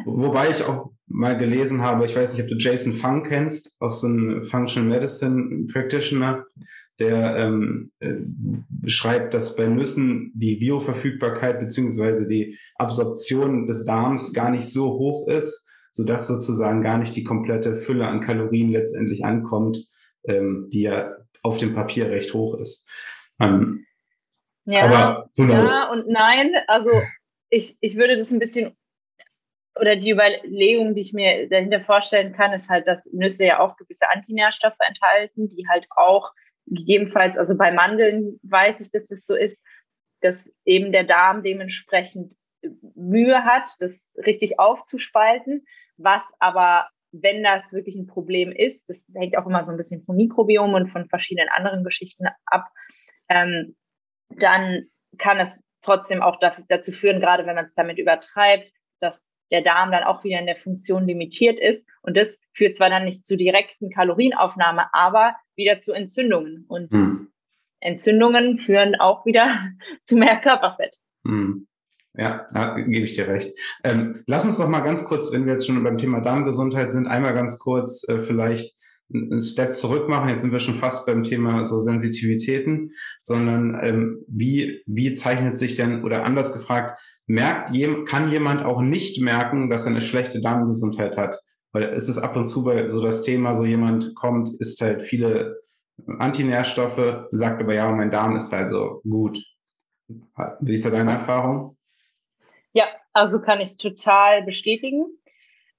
Wobei 0.03 0.49
ich 0.49 0.61
auch 0.63 0.91
mal 1.07 1.37
gelesen 1.37 1.81
habe, 1.81 2.03
ich 2.03 2.15
weiß 2.15 2.33
nicht, 2.33 2.43
ob 2.43 2.49
du 2.49 2.57
Jason 2.57 2.91
Fung 2.91 3.23
kennst, 3.23 3.81
auch 3.81 3.93
so 3.93 4.07
ein 4.07 4.45
Functional 4.45 4.89
Medicine 4.89 5.67
Practitioner, 5.71 6.45
der 6.99 7.37
ähm, 7.37 7.91
äh, 7.99 8.15
beschreibt, 8.69 9.33
dass 9.33 9.55
bei 9.55 9.67
Nüssen 9.67 10.31
die 10.35 10.57
Bioverfügbarkeit 10.57 11.59
beziehungsweise 11.59 12.27
die 12.27 12.57
Absorption 12.75 13.67
des 13.67 13.85
Darms 13.85 14.33
gar 14.33 14.51
nicht 14.51 14.69
so 14.69 14.93
hoch 14.93 15.27
ist, 15.27 15.69
sodass 15.91 16.27
sozusagen 16.27 16.83
gar 16.83 16.97
nicht 16.97 17.15
die 17.15 17.23
komplette 17.23 17.75
Fülle 17.75 18.07
an 18.07 18.21
Kalorien 18.21 18.69
letztendlich 18.69 19.23
ankommt, 19.23 19.87
ähm, 20.25 20.69
die 20.71 20.81
ja 20.81 21.15
auf 21.41 21.57
dem 21.57 21.73
Papier 21.73 22.09
recht 22.09 22.33
hoch 22.33 22.59
ist. 22.59 22.87
Ähm, 23.39 23.85
ja, 24.65 24.83
aber 24.83 25.29
ja 25.37 25.91
und 25.91 26.07
nein. 26.07 26.51
Also 26.67 26.91
ich, 27.49 27.77
ich 27.81 27.95
würde 27.95 28.17
das 28.17 28.31
ein 28.31 28.39
bisschen 28.39 28.75
oder 29.79 29.95
die 29.95 30.11
Überlegung, 30.11 30.93
die 30.93 31.01
ich 31.01 31.13
mir 31.13 31.47
dahinter 31.47 31.81
vorstellen 31.81 32.33
kann, 32.33 32.53
ist 32.53 32.69
halt, 32.69 32.87
dass 32.87 33.09
Nüsse 33.13 33.45
ja 33.45 33.59
auch 33.59 33.77
gewisse 33.77 34.09
Antinährstoffe 34.09 34.79
enthalten, 34.79 35.47
die 35.47 35.65
halt 35.69 35.87
auch 35.95 36.31
gegebenenfalls, 36.69 37.37
also 37.37 37.57
bei 37.57 37.71
Mandeln 37.71 38.39
weiß 38.43 38.81
ich, 38.81 38.91
dass 38.91 39.07
das 39.07 39.25
so 39.25 39.35
ist, 39.35 39.65
dass 40.21 40.53
eben 40.65 40.91
der 40.91 41.03
Darm 41.03 41.43
dementsprechend 41.43 42.35
Mühe 42.95 43.43
hat, 43.45 43.71
das 43.79 44.11
richtig 44.25 44.59
aufzuspalten, 44.59 45.65
was 45.97 46.23
aber, 46.39 46.89
wenn 47.11 47.43
das 47.43 47.73
wirklich 47.73 47.95
ein 47.95 48.07
Problem 48.07 48.51
ist, 48.51 48.87
das 48.89 49.11
hängt 49.15 49.37
auch 49.37 49.47
immer 49.47 49.63
so 49.63 49.71
ein 49.71 49.77
bisschen 49.77 50.03
vom 50.03 50.15
Mikrobiom 50.15 50.73
und 50.73 50.87
von 50.89 51.07
verschiedenen 51.07 51.49
anderen 51.49 51.83
Geschichten 51.83 52.25
ab, 52.45 52.67
ähm, 53.29 53.75
dann 54.29 54.87
kann 55.17 55.39
es 55.39 55.63
trotzdem 55.81 56.21
auch 56.21 56.37
dazu 56.67 56.91
führen, 56.91 57.21
gerade 57.21 57.45
wenn 57.45 57.55
man 57.55 57.65
es 57.65 57.73
damit 57.73 57.97
übertreibt, 57.97 58.69
dass 58.99 59.31
der 59.51 59.61
Darm 59.61 59.91
dann 59.91 60.03
auch 60.03 60.23
wieder 60.23 60.39
in 60.39 60.45
der 60.45 60.55
Funktion 60.55 61.05
limitiert 61.05 61.59
ist. 61.59 61.89
Und 62.01 62.17
das 62.17 62.39
führt 62.53 62.75
zwar 62.75 62.89
dann 62.89 63.05
nicht 63.05 63.25
zu 63.25 63.37
direkten 63.37 63.89
Kalorienaufnahme, 63.89 64.93
aber 64.93 65.35
wieder 65.55 65.79
zu 65.79 65.93
Entzündungen. 65.93 66.65
Und 66.67 66.93
hm. 66.93 67.31
Entzündungen 67.79 68.59
führen 68.59 68.95
auch 68.99 69.25
wieder 69.25 69.49
zu 70.05 70.15
mehr 70.15 70.39
Körperfett. 70.39 70.97
Hm. 71.25 71.67
Ja, 72.15 72.47
da 72.53 72.75
gebe 72.79 73.05
ich 73.05 73.15
dir 73.15 73.27
recht. 73.27 73.57
Ähm, 73.83 74.23
lass 74.25 74.45
uns 74.45 74.57
doch 74.57 74.67
mal 74.67 74.81
ganz 74.81 75.05
kurz, 75.05 75.31
wenn 75.31 75.45
wir 75.45 75.53
jetzt 75.53 75.67
schon 75.67 75.83
beim 75.83 75.97
Thema 75.97 76.21
Darmgesundheit 76.21 76.91
sind, 76.91 77.07
einmal 77.07 77.33
ganz 77.33 77.59
kurz 77.59 78.07
äh, 78.09 78.19
vielleicht 78.19 78.77
einen 79.13 79.41
Step 79.41 79.73
zurück 79.73 80.07
machen. 80.09 80.29
Jetzt 80.29 80.41
sind 80.41 80.51
wir 80.51 80.59
schon 80.59 80.75
fast 80.75 81.05
beim 81.05 81.23
Thema 81.23 81.65
so 81.65 81.79
Sensitivitäten, 81.79 82.93
sondern 83.21 83.77
ähm, 83.81 84.25
wie, 84.27 84.83
wie 84.85 85.13
zeichnet 85.13 85.57
sich 85.57 85.75
denn, 85.75 86.03
oder 86.03 86.25
anders 86.25 86.53
gefragt, 86.53 86.99
merkt, 87.29 87.71
kann 88.07 88.29
jemand 88.29 88.65
auch 88.65 88.81
nicht 88.81 89.21
merken, 89.21 89.69
dass 89.69 89.85
er 89.85 89.91
eine 89.91 90.01
schlechte 90.01 90.41
Darmgesundheit 90.41 91.15
hat? 91.15 91.39
Weil 91.71 91.83
es 91.83 92.09
ist 92.09 92.17
ab 92.17 92.35
und 92.35 92.45
zu 92.45 92.63
bei 92.63 92.89
so 92.89 93.01
das 93.01 93.21
Thema, 93.21 93.53
so 93.53 93.65
jemand 93.65 94.15
kommt, 94.15 94.49
isst 94.59 94.81
halt 94.81 95.03
viele 95.03 95.61
Antinährstoffe, 96.17 97.27
sagt 97.31 97.61
aber 97.61 97.73
ja, 97.75 97.89
mein 97.91 98.09
Darm 98.09 98.35
ist 98.35 98.51
halt 98.51 98.71
so 98.71 99.01
gut. 99.07 99.37
Wie 100.59 100.73
ist 100.73 100.85
da 100.85 100.89
deine 100.89 101.11
Erfahrung? 101.11 101.77
Ja, 102.73 102.85
also 103.13 103.39
kann 103.39 103.61
ich 103.61 103.77
total 103.77 104.43
bestätigen, 104.43 105.05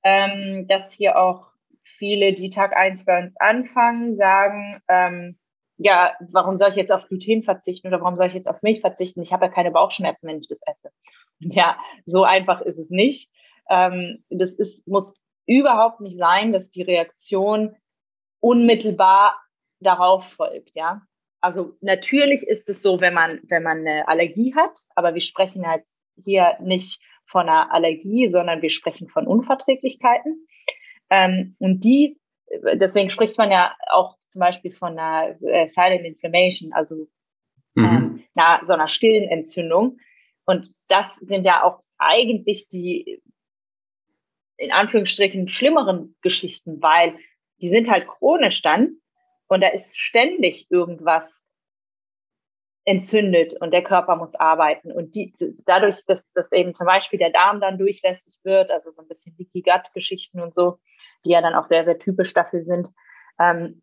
ähm, 0.05 0.67
dass 0.69 0.93
hier 0.93 1.19
auch 1.19 1.53
viele, 1.83 2.33
die 2.33 2.51
Tag 2.51 2.77
1 2.77 3.07
bei 3.07 3.25
uns 3.25 3.37
anfangen, 3.39 4.15
sagen, 4.15 4.81
ähm, 4.89 5.37
ja, 5.83 6.13
warum 6.31 6.59
soll 6.59 6.69
ich 6.69 6.77
jetzt 6.77 6.93
auf 6.93 7.09
Gluten 7.09 7.43
verzichten 7.43 7.89
oder 7.89 8.03
warum 8.03 8.17
soll 8.19 8.27
ich 8.27 8.35
jetzt 8.35 8.49
auf 8.49 8.61
Milch 8.61 8.83
verzichten? 8.83 9.23
Ich 9.23 9.33
habe 9.33 9.47
ja 9.47 9.51
keine 9.51 9.71
Bauchschmerzen, 9.71 10.29
wenn 10.29 10.39
ich 10.39 10.47
das 10.47 10.61
esse. 10.67 10.91
Ja, 11.39 11.79
so 12.05 12.23
einfach 12.23 12.61
ist 12.61 12.79
es 12.79 12.91
nicht. 12.91 13.31
Ähm, 13.71 14.23
das 14.29 14.53
ist, 14.53 14.87
muss 14.87 15.15
überhaupt 15.47 16.01
nicht 16.01 16.19
sein, 16.19 16.53
dass 16.53 16.69
die 16.69 16.83
Reaktion 16.83 17.77
unmittelbar 18.41 19.41
darauf 19.81 20.31
folgt, 20.33 20.75
ja. 20.75 21.01
Also 21.41 21.79
natürlich 21.81 22.43
ist 22.43 22.69
es 22.69 22.83
so, 22.83 23.01
wenn 23.01 23.15
man, 23.15 23.41
wenn 23.45 23.63
man 23.63 23.79
eine 23.79 24.07
Allergie 24.07 24.55
hat, 24.55 24.81
aber 24.95 25.15
wir 25.15 25.23
sprechen 25.23 25.67
halt 25.67 25.85
hier 26.23 26.59
nicht 26.61 27.01
von 27.25 27.49
einer 27.49 27.73
Allergie, 27.73 28.29
sondern 28.29 28.61
wir 28.61 28.69
sprechen 28.69 29.09
von 29.09 29.27
Unverträglichkeiten. 29.27 30.47
Ähm, 31.09 31.57
und 31.59 31.83
die, 31.85 32.20
deswegen 32.75 33.11
spricht 33.11 33.39
man 33.39 33.51
ja 33.51 33.75
auch 33.91 34.17
zum 34.29 34.41
Beispiel 34.41 34.73
von 34.73 34.99
einer 34.99 35.41
äh, 35.43 35.67
Silent 35.67 36.05
Inflammation, 36.05 36.73
also 36.73 37.07
mhm. 37.75 37.85
ähm, 37.85 38.25
na, 38.35 38.61
so 38.65 38.73
einer 38.73 38.89
stillen 38.89 39.29
Entzündung. 39.29 39.99
Und 40.45 40.75
das 40.89 41.17
sind 41.17 41.45
ja 41.45 41.63
auch 41.63 41.83
eigentlich 41.99 42.69
die 42.69 43.23
in 44.57 44.73
Anführungsstrichen 44.73 45.49
schlimmeren 45.49 46.17
Geschichten, 46.21 46.83
weil 46.83 47.17
die 47.63 47.71
sind 47.71 47.89
halt 47.89 48.07
chronisch 48.07 48.61
dann 48.63 49.01
und 49.49 49.63
da 49.63 49.69
ist 49.69 49.97
ständig 49.97 50.71
irgendwas 50.71 51.43
entzündet 52.85 53.55
und 53.61 53.73
der 53.73 53.83
Körper 53.83 54.17
muss 54.17 54.35
arbeiten. 54.35 54.93
Und 54.93 55.15
die, 55.15 55.35
dadurch, 55.67 56.05
dass, 56.07 56.33
dass 56.33 56.53
eben 56.53 56.75
zum 56.75 56.87
Beispiel 56.87 57.19
der 57.19 57.31
Darm 57.31 57.61
dann 57.61 57.79
durchlässig 57.79 58.39
wird, 58.43 58.71
also 58.71 58.91
so 58.91 59.03
ein 59.03 59.09
bisschen 59.09 59.35
Leaky 59.39 59.63
Gut-Geschichten 59.63 60.41
und 60.41 60.55
so, 60.55 60.79
die 61.25 61.31
ja 61.31 61.41
dann 61.41 61.55
auch 61.55 61.65
sehr, 61.65 61.85
sehr 61.85 61.99
typisch 61.99 62.35
dafür 62.35 62.63
sind, 62.63 62.89
ähm, 63.39 63.83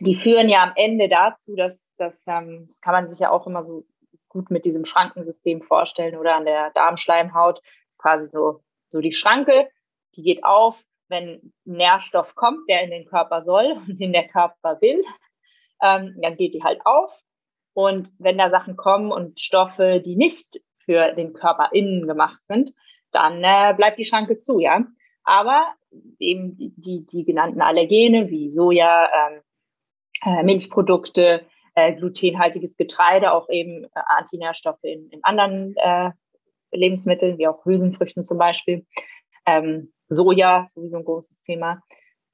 die 0.00 0.14
führen 0.14 0.48
ja 0.48 0.62
am 0.62 0.72
Ende 0.76 1.08
dazu, 1.08 1.56
dass, 1.56 1.94
dass 1.96 2.22
ähm, 2.26 2.64
das 2.66 2.80
kann 2.80 2.92
man 2.92 3.08
sich 3.08 3.18
ja 3.18 3.30
auch 3.30 3.46
immer 3.46 3.64
so 3.64 3.84
gut 4.28 4.50
mit 4.50 4.64
diesem 4.64 4.84
Schrankensystem 4.84 5.62
vorstellen 5.62 6.16
oder 6.16 6.36
an 6.36 6.44
der 6.44 6.70
Darmschleimhaut. 6.74 7.58
Das 7.58 7.90
ist 7.90 7.98
quasi 7.98 8.26
so, 8.28 8.62
so 8.90 9.00
die 9.00 9.12
Schranke, 9.12 9.68
die 10.14 10.22
geht 10.22 10.44
auf, 10.44 10.82
wenn 11.08 11.52
Nährstoff 11.64 12.34
kommt, 12.34 12.68
der 12.68 12.82
in 12.82 12.90
den 12.90 13.06
Körper 13.06 13.40
soll 13.42 13.72
und 13.88 13.98
den 13.98 14.12
der 14.12 14.28
Körper 14.28 14.80
will, 14.80 15.02
ähm, 15.82 16.16
dann 16.20 16.36
geht 16.36 16.54
die 16.54 16.62
halt 16.62 16.80
auf. 16.84 17.20
Und 17.72 18.12
wenn 18.18 18.38
da 18.38 18.50
Sachen 18.50 18.76
kommen 18.76 19.12
und 19.12 19.40
Stoffe, 19.40 20.02
die 20.04 20.16
nicht 20.16 20.60
für 20.84 21.12
den 21.12 21.32
Körper 21.32 21.70
innen 21.72 22.06
gemacht 22.06 22.44
sind, 22.46 22.72
dann 23.12 23.42
äh, 23.42 23.74
bleibt 23.76 23.98
die 23.98 24.04
Schranke 24.04 24.38
zu, 24.38 24.58
ja. 24.58 24.84
Aber 25.28 25.74
eben 26.18 26.56
die, 26.56 26.72
die, 26.74 27.04
die 27.04 27.24
genannten 27.26 27.60
Allergene 27.60 28.30
wie 28.30 28.50
Soja, 28.50 29.10
ähm, 29.14 29.42
äh, 30.24 30.42
Milchprodukte, 30.42 31.44
äh, 31.74 31.92
glutenhaltiges 31.92 32.78
Getreide, 32.78 33.32
auch 33.32 33.50
eben 33.50 33.84
äh, 33.84 33.88
Antinährstoffe 34.06 34.82
in, 34.84 35.10
in 35.10 35.22
anderen 35.24 35.74
äh, 35.76 36.12
Lebensmitteln, 36.72 37.36
wie 37.36 37.46
auch 37.46 37.62
Hülsenfrüchten 37.66 38.24
zum 38.24 38.38
Beispiel. 38.38 38.86
Ähm, 39.44 39.92
Soja, 40.08 40.64
sowieso 40.64 40.96
ein 40.96 41.04
großes 41.04 41.42
Thema. 41.42 41.82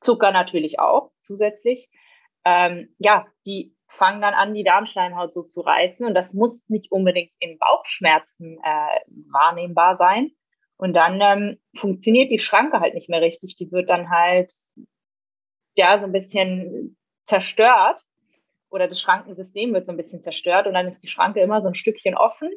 Zucker 0.01 0.31
natürlich 0.31 0.79
auch 0.79 1.11
zusätzlich. 1.19 1.91
Ähm, 2.45 2.95
ja, 2.99 3.27
die 3.45 3.75
fangen 3.89 4.23
dann 4.23 4.35
an, 4.35 4.55
die 4.55 4.63
Darmschleimhaut 4.63 5.35
so 5.35 5.43
zu 5.43 5.63
reizen. 5.63 6.07
Und 6.07 6.15
das 6.15 6.33
muss 6.33 6.69
nicht 6.69 6.93
unbedingt 6.93 7.33
in 7.41 7.59
Bauchschmerzen 7.59 8.61
äh, 8.63 9.01
wahrnehmbar 9.33 9.97
sein. 9.97 10.31
Und 10.77 10.95
dann 10.95 11.21
ähm, 11.21 11.59
funktioniert 11.77 12.31
die 12.31 12.39
Schranke 12.39 12.81
halt 12.81 12.95
nicht 12.95 13.09
mehr 13.09 13.21
richtig. 13.21 13.57
Die 13.57 13.71
wird 13.71 13.91
dann 13.91 14.11
halt 14.11 14.53
ja 15.75 15.97
so 15.99 16.07
ein 16.07 16.13
bisschen 16.13 16.97
zerstört 17.25 18.05
oder 18.71 18.89
das 18.89 19.01
Schrankensystem 19.01 19.73
wird 19.73 19.87
so 19.87 19.93
ein 19.93 19.97
bisschen 19.97 20.23
zerstört 20.23 20.67
und 20.67 20.75
dann 20.75 20.87
ist 20.87 21.03
die 21.03 21.09
Schranke 21.09 21.41
immer 21.41 21.63
so 21.63 21.69
ein 21.69 21.75
Stückchen 21.75 22.17
offen. 22.17 22.51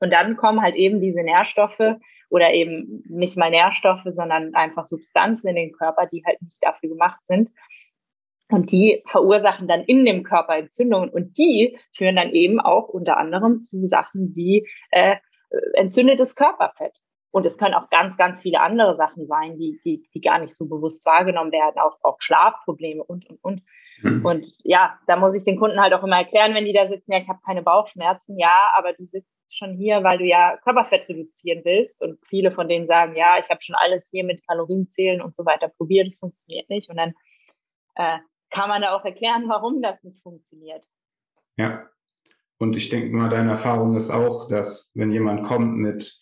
Und 0.00 0.12
dann 0.12 0.36
kommen 0.36 0.62
halt 0.62 0.76
eben 0.76 1.00
diese 1.00 1.22
Nährstoffe 1.22 1.98
oder 2.30 2.52
eben 2.52 3.02
nicht 3.08 3.36
mal 3.36 3.50
Nährstoffe, 3.50 4.04
sondern 4.06 4.54
einfach 4.54 4.86
Substanzen 4.86 5.48
in 5.48 5.56
den 5.56 5.72
Körper, 5.72 6.06
die 6.06 6.22
halt 6.24 6.40
nicht 6.42 6.62
dafür 6.62 6.90
gemacht 6.90 7.18
sind. 7.26 7.50
Und 8.50 8.70
die 8.70 9.02
verursachen 9.06 9.68
dann 9.68 9.82
in 9.82 10.04
dem 10.04 10.22
Körper 10.22 10.56
Entzündungen 10.56 11.10
und 11.10 11.36
die 11.36 11.78
führen 11.92 12.16
dann 12.16 12.30
eben 12.30 12.60
auch 12.60 12.88
unter 12.88 13.18
anderem 13.18 13.60
zu 13.60 13.86
Sachen 13.86 14.34
wie 14.34 14.66
äh, 14.90 15.16
entzündetes 15.74 16.34
Körperfett. 16.36 16.94
Und 17.38 17.46
es 17.46 17.56
können 17.56 17.74
auch 17.74 17.88
ganz, 17.88 18.16
ganz 18.16 18.42
viele 18.42 18.60
andere 18.60 18.96
Sachen 18.96 19.28
sein, 19.28 19.56
die, 19.58 19.78
die, 19.84 20.08
die 20.12 20.20
gar 20.20 20.40
nicht 20.40 20.52
so 20.52 20.66
bewusst 20.66 21.06
wahrgenommen 21.06 21.52
werden, 21.52 21.78
auch, 21.78 21.96
auch 22.02 22.16
Schlafprobleme 22.18 23.04
und, 23.04 23.30
und, 23.30 23.38
und. 23.44 23.62
Mhm. 24.02 24.26
Und 24.26 24.48
ja, 24.64 24.98
da 25.06 25.14
muss 25.14 25.36
ich 25.36 25.44
den 25.44 25.56
Kunden 25.56 25.80
halt 25.80 25.94
auch 25.94 26.02
immer 26.02 26.16
erklären, 26.16 26.52
wenn 26.52 26.64
die 26.64 26.72
da 26.72 26.88
sitzen, 26.88 27.12
ja, 27.12 27.18
ich 27.18 27.28
habe 27.28 27.38
keine 27.46 27.62
Bauchschmerzen, 27.62 28.36
ja, 28.40 28.72
aber 28.74 28.92
du 28.92 29.04
sitzt 29.04 29.44
schon 29.56 29.76
hier, 29.76 30.02
weil 30.02 30.18
du 30.18 30.24
ja 30.24 30.56
Körperfett 30.64 31.08
reduzieren 31.08 31.64
willst. 31.64 32.02
Und 32.02 32.18
viele 32.26 32.50
von 32.50 32.68
denen 32.68 32.88
sagen, 32.88 33.14
ja, 33.14 33.38
ich 33.38 33.48
habe 33.50 33.60
schon 33.60 33.76
alles 33.78 34.08
hier 34.10 34.24
mit 34.24 34.44
Kalorienzählen 34.44 35.22
und 35.22 35.36
so 35.36 35.46
weiter 35.46 35.68
probiert, 35.68 36.08
es 36.08 36.18
funktioniert 36.18 36.68
nicht. 36.68 36.90
Und 36.90 36.96
dann 36.96 37.14
äh, 37.94 38.18
kann 38.50 38.68
man 38.68 38.82
da 38.82 38.96
auch 38.96 39.04
erklären, 39.04 39.44
warum 39.48 39.80
das 39.80 40.02
nicht 40.02 40.20
funktioniert. 40.24 40.84
Ja. 41.56 41.88
Und 42.58 42.76
ich 42.76 42.88
denke 42.88 43.14
mal, 43.14 43.28
deine 43.28 43.50
Erfahrung 43.50 43.94
ist 43.94 44.10
auch, 44.10 44.48
dass 44.48 44.90
wenn 44.96 45.12
jemand 45.12 45.46
kommt 45.46 45.76
mit 45.76 46.20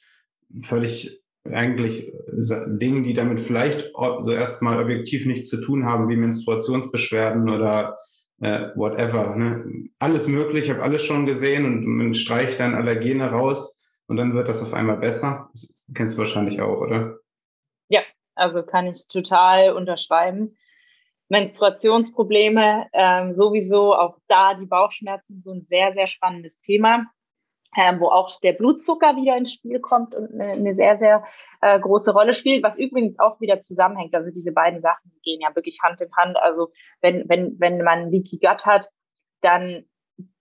völlig 0.62 1.22
eigentlich 1.44 2.12
Dingen, 2.32 3.02
die 3.04 3.14
damit 3.14 3.40
vielleicht 3.40 3.92
so 4.20 4.32
erstmal 4.32 4.80
objektiv 4.82 5.26
nichts 5.26 5.48
zu 5.48 5.60
tun 5.60 5.84
haben, 5.84 6.08
wie 6.08 6.16
Menstruationsbeschwerden 6.16 7.48
oder 7.50 7.98
äh, 8.40 8.68
whatever. 8.74 9.36
Ne? 9.36 9.88
Alles 9.98 10.28
möglich, 10.28 10.64
ich 10.64 10.70
habe 10.70 10.82
alles 10.82 11.04
schon 11.04 11.26
gesehen 11.26 11.64
und 11.64 11.86
man 11.86 12.14
streicht 12.14 12.60
dann 12.60 12.74
Allergene 12.74 13.30
raus 13.30 13.84
und 14.08 14.16
dann 14.16 14.34
wird 14.34 14.48
das 14.48 14.62
auf 14.62 14.74
einmal 14.74 14.98
besser. 14.98 15.48
Das 15.52 15.74
kennst 15.94 16.14
du 16.14 16.18
wahrscheinlich 16.18 16.60
auch, 16.60 16.80
oder? 16.80 17.18
Ja, 17.88 18.02
also 18.34 18.62
kann 18.62 18.86
ich 18.86 19.08
total 19.08 19.72
unterschreiben. 19.72 20.56
Menstruationsprobleme, 21.28 22.86
ähm, 22.92 23.32
sowieso 23.32 23.94
auch 23.94 24.18
da 24.28 24.54
die 24.54 24.66
Bauchschmerzen, 24.66 25.42
so 25.42 25.52
ein 25.52 25.66
sehr, 25.68 25.92
sehr 25.92 26.06
spannendes 26.06 26.60
Thema, 26.60 27.04
ähm, 27.76 28.00
wo 28.00 28.08
auch 28.08 28.30
der 28.40 28.54
Blutzucker 28.54 29.16
wieder 29.16 29.36
ins 29.36 29.52
Spiel 29.52 29.80
kommt 29.80 30.14
und 30.14 30.32
eine, 30.32 30.52
eine 30.52 30.74
sehr, 30.74 30.98
sehr 30.98 31.24
äh, 31.60 31.78
große 31.78 32.12
Rolle 32.12 32.32
spielt, 32.32 32.62
was 32.62 32.78
übrigens 32.78 33.18
auch 33.18 33.40
wieder 33.40 33.60
zusammenhängt. 33.60 34.14
Also 34.14 34.30
diese 34.30 34.52
beiden 34.52 34.80
Sachen 34.80 35.12
gehen 35.22 35.40
ja 35.40 35.54
wirklich 35.54 35.80
Hand 35.82 36.00
in 36.00 36.10
Hand. 36.16 36.36
Also 36.38 36.70
wenn, 37.00 37.28
wenn, 37.28 37.56
wenn 37.60 37.82
man 37.82 38.10
Leaky 38.10 38.38
Gut 38.38 38.64
hat, 38.64 38.90
dann 39.42 39.84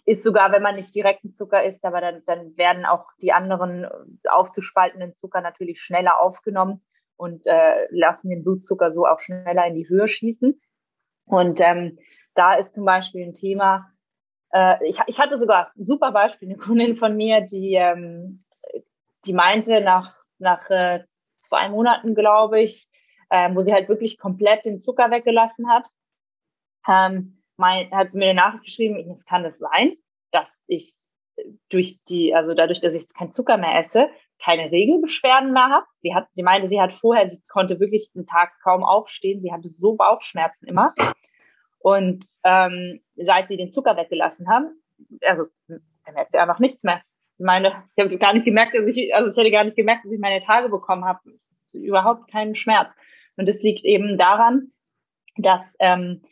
ist 0.05 0.23
sogar, 0.23 0.51
wenn 0.51 0.61
man 0.61 0.75
nicht 0.75 0.95
direkten 0.95 1.31
Zucker 1.31 1.63
isst, 1.63 1.83
aber 1.83 1.99
dann, 1.99 2.21
dann 2.25 2.55
werden 2.57 2.85
auch 2.85 3.05
die 3.21 3.33
anderen 3.33 3.87
aufzuspaltenden 4.29 5.15
Zucker 5.15 5.41
natürlich 5.41 5.79
schneller 5.79 6.21
aufgenommen 6.21 6.85
und 7.17 7.47
äh, 7.47 7.87
lassen 7.89 8.29
den 8.29 8.43
Blutzucker 8.43 8.91
so 8.91 9.05
auch 9.05 9.19
schneller 9.19 9.65
in 9.65 9.75
die 9.75 9.89
Höhe 9.89 10.07
schießen. 10.07 10.61
Und 11.25 11.59
ähm, 11.59 11.97
da 12.35 12.53
ist 12.53 12.75
zum 12.75 12.85
Beispiel 12.85 13.25
ein 13.25 13.33
Thema, 13.33 13.87
äh, 14.55 14.77
ich, 14.87 14.99
ich 15.07 15.19
hatte 15.19 15.37
sogar 15.37 15.71
ein 15.75 15.83
super 15.83 16.11
Beispiel, 16.11 16.47
eine 16.47 16.57
Kundin 16.57 16.95
von 16.95 17.15
mir, 17.17 17.41
die, 17.41 17.73
ähm, 17.73 18.45
die 19.25 19.33
meinte 19.33 19.81
nach, 19.81 20.15
nach 20.39 20.69
äh, 20.69 21.03
zwei 21.37 21.67
Monaten, 21.69 22.15
glaube 22.15 22.61
ich, 22.61 22.87
äh, 23.29 23.53
wo 23.53 23.61
sie 23.61 23.73
halt 23.73 23.89
wirklich 23.89 24.17
komplett 24.17 24.65
den 24.65 24.79
Zucker 24.79 25.11
weggelassen 25.11 25.69
hat, 25.69 25.87
ähm, 26.87 27.41
mein, 27.57 27.91
hat 27.91 28.13
sie 28.13 28.19
mir 28.19 28.29
eine 28.29 28.39
Nachricht 28.39 28.63
geschrieben, 28.63 29.11
es 29.11 29.25
kann 29.25 29.43
das 29.43 29.57
sein, 29.57 29.95
dass 30.31 30.63
ich 30.67 30.93
durch 31.69 32.01
die, 32.07 32.33
also 32.33 32.53
dadurch, 32.53 32.79
dass 32.79 32.93
ich 32.93 33.13
keinen 33.13 33.31
Zucker 33.31 33.57
mehr 33.57 33.77
esse, 33.77 34.09
keine 34.41 34.71
Regelbeschwerden 34.71 35.51
mehr 35.51 35.69
habe. 35.69 35.85
Sie 35.99 36.15
hat, 36.15 36.27
sie 36.33 36.43
meinte, 36.43 36.69
sie 36.69 36.79
hat 36.79 36.93
vorher, 36.93 37.29
sie 37.29 37.41
konnte 37.47 37.79
wirklich 37.79 38.11
einen 38.15 38.25
Tag 38.25 38.53
kaum 38.63 38.83
aufstehen. 38.83 39.41
Sie 39.41 39.51
hatte 39.51 39.69
so 39.75 39.95
Bauchschmerzen 39.95 40.67
immer. 40.67 40.93
Und 41.85 42.25
ähm, 42.43 42.99
seit 43.15 43.47
sie 43.47 43.57
den 43.57 43.71
Zucker 43.71 43.95
weggelassen 43.95 44.49
haben, 44.49 44.81
also 45.21 45.43
da 45.67 46.11
merkt 46.13 46.31
sie 46.31 46.39
einfach 46.39 46.57
nichts 46.57 46.83
mehr. 46.83 47.03
Ich 47.37 47.45
meine, 47.45 47.83
ich 47.95 48.03
habe 48.03 48.17
gar 48.17 48.33
nicht 48.33 48.43
gemerkt, 48.43 48.75
dass 48.75 48.87
ich, 48.87 49.13
also 49.13 49.27
ich 49.27 49.37
hätte 49.37 49.51
gar 49.51 49.65
nicht 49.65 49.75
gemerkt, 49.75 50.03
dass 50.03 50.11
ich 50.11 50.19
meine 50.19 50.43
Tage 50.43 50.69
bekommen 50.69 51.05
habe. 51.05 51.19
Überhaupt 51.73 52.31
keinen 52.31 52.55
Schmerz. 52.55 52.87
Und 53.37 53.47
das 53.47 53.61
liegt 53.61 53.85
eben 53.85 54.17
daran, 54.17 54.71
dass 55.37 55.75
ähm, 55.79 56.23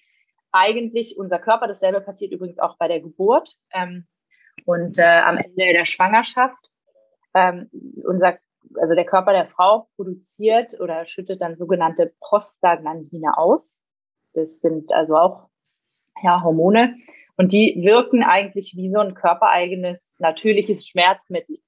eigentlich 0.51 1.17
unser 1.19 1.37
Körper, 1.37 1.67
dasselbe 1.67 2.01
passiert 2.01 2.31
übrigens 2.31 2.57
auch 2.57 2.75
bei 2.79 2.87
der 2.87 3.01
Geburt 3.01 3.55
ähm, 3.73 4.07
und 4.65 4.97
äh, 4.97 5.03
am 5.03 5.37
Ende 5.37 5.71
der 5.71 5.85
Schwangerschaft, 5.85 6.71
ähm, 7.35 7.69
unser, 8.03 8.39
also 8.73 8.95
der 8.95 9.05
Körper 9.05 9.33
der 9.33 9.45
Frau 9.45 9.87
produziert 9.97 10.79
oder 10.79 11.05
schüttet 11.05 11.41
dann 11.41 11.57
sogenannte 11.57 12.11
Prostaglandine 12.21 13.37
aus. 13.37 13.82
Das 14.33 14.59
sind 14.59 14.91
also 14.91 15.15
auch 15.15 15.49
ja, 16.21 16.41
Hormone. 16.43 16.95
Und 17.35 17.51
die 17.51 17.81
wirken 17.83 18.23
eigentlich 18.23 18.73
wie 18.75 18.89
so 18.89 18.99
ein 18.99 19.15
körpereigenes, 19.15 20.17
natürliches 20.19 20.87
Schmerzmittel. 20.87 21.59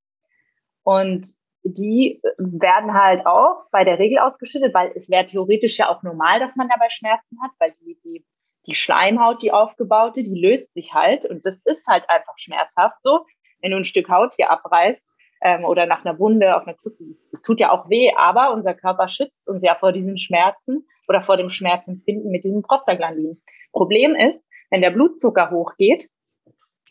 Und 0.84 1.28
die 1.64 2.22
werden 2.38 2.94
halt 2.94 3.26
auch 3.26 3.66
bei 3.72 3.84
der 3.84 3.98
Regel 3.98 4.20
ausgeschüttet, 4.20 4.74
weil 4.74 4.92
es 4.96 5.10
wäre 5.10 5.26
theoretisch 5.26 5.80
ja 5.80 5.90
auch 5.90 6.04
normal, 6.04 6.40
dass 6.40 6.56
man 6.56 6.70
dabei 6.70 6.90
Schmerzen 6.90 7.42
hat, 7.42 7.52
weil 7.58 7.74
die, 7.82 8.00
die, 8.04 8.26
die 8.68 8.76
Schleimhaut, 8.76 9.42
die 9.42 9.52
aufgebaute, 9.52 10.22
die 10.22 10.40
löst 10.40 10.74
sich 10.74 10.94
halt. 10.94 11.26
Und 11.26 11.46
das 11.48 11.60
ist 11.66 11.88
halt 11.88 12.08
einfach 12.08 12.38
schmerzhaft 12.38 12.98
so. 13.02 13.26
Wenn 13.62 13.72
du 13.72 13.78
ein 13.78 13.86
Stück 13.86 14.10
Haut 14.10 14.36
hier 14.36 14.52
abreißt, 14.52 15.15
ähm, 15.46 15.64
oder 15.64 15.86
nach 15.86 16.04
einer 16.04 16.18
Wunde 16.18 16.58
auf 16.58 16.66
einer 16.66 16.76
Kruste. 16.76 17.06
Das, 17.32 17.44
tut 17.44 17.60
ja 17.60 17.72
auch 17.72 17.88
weh, 17.88 18.12
aber 18.18 18.52
unser 18.52 18.74
Körper 18.74 19.08
schützt 19.08 19.48
uns 19.48 19.62
ja 19.62 19.76
vor 19.76 19.92
diesen 19.92 20.18
Schmerzen 20.18 20.88
oder 21.08 21.22
vor 21.22 21.38
dem 21.38 21.52
Schmerzempfinden 21.52 22.32
mit 22.32 22.44
diesem 22.44 22.64
Prostaglandin. 22.64 23.40
Problem 23.72 24.16
ist, 24.16 24.50
wenn 24.72 24.82
der 24.82 24.90
Blutzucker 24.90 25.52
hochgeht, 25.52 26.10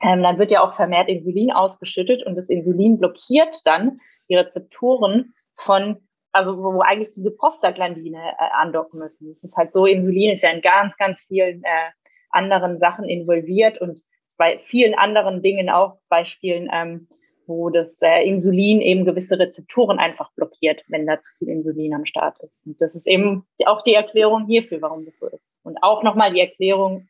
ähm, 0.02 0.22
dann 0.22 0.38
wird 0.38 0.52
ja 0.52 0.62
auch 0.62 0.74
vermehrt 0.74 1.08
Insulin 1.08 1.50
ausgeschüttet 1.50 2.24
und 2.24 2.36
das 2.36 2.48
Insulin 2.48 2.98
blockiert 2.98 3.56
dann 3.64 3.98
die 4.28 4.36
Rezeptoren 4.36 5.34
von, 5.56 5.96
also 6.30 6.56
wo, 6.56 6.74
wo 6.74 6.80
eigentlich 6.80 7.10
diese 7.10 7.34
Prostaglandine 7.34 8.18
äh, 8.38 8.50
andocken 8.56 9.00
müssen. 9.00 9.32
Es 9.32 9.42
ist 9.42 9.56
halt 9.56 9.72
so, 9.72 9.84
Insulin 9.84 10.30
ist 10.30 10.42
ja 10.42 10.50
in 10.50 10.62
ganz, 10.62 10.96
ganz 10.96 11.22
vielen 11.22 11.64
äh, 11.64 11.90
anderen 12.30 12.78
Sachen 12.78 13.04
involviert 13.04 13.80
und 13.80 14.00
bei 14.38 14.60
vielen 14.64 14.94
anderen 14.94 15.42
Dingen 15.42 15.70
auch 15.70 15.98
Beispielen 16.08 16.68
ähm, 16.72 17.08
wo 17.46 17.70
das 17.70 18.00
äh, 18.02 18.22
Insulin 18.26 18.80
eben 18.80 19.04
gewisse 19.04 19.38
Rezeptoren 19.38 19.98
einfach 19.98 20.32
blockiert, 20.34 20.82
wenn 20.88 21.06
da 21.06 21.20
zu 21.20 21.32
viel 21.38 21.48
Insulin 21.48 21.94
am 21.94 22.04
Start 22.04 22.38
ist. 22.42 22.66
Und 22.66 22.80
das 22.80 22.94
ist 22.94 23.06
eben 23.06 23.46
auch 23.66 23.82
die 23.82 23.94
Erklärung 23.94 24.46
hierfür, 24.46 24.80
warum 24.82 25.04
das 25.04 25.18
so 25.18 25.28
ist. 25.28 25.58
Und 25.62 25.78
auch 25.82 26.02
nochmal 26.02 26.32
die 26.32 26.40
Erklärung 26.40 27.08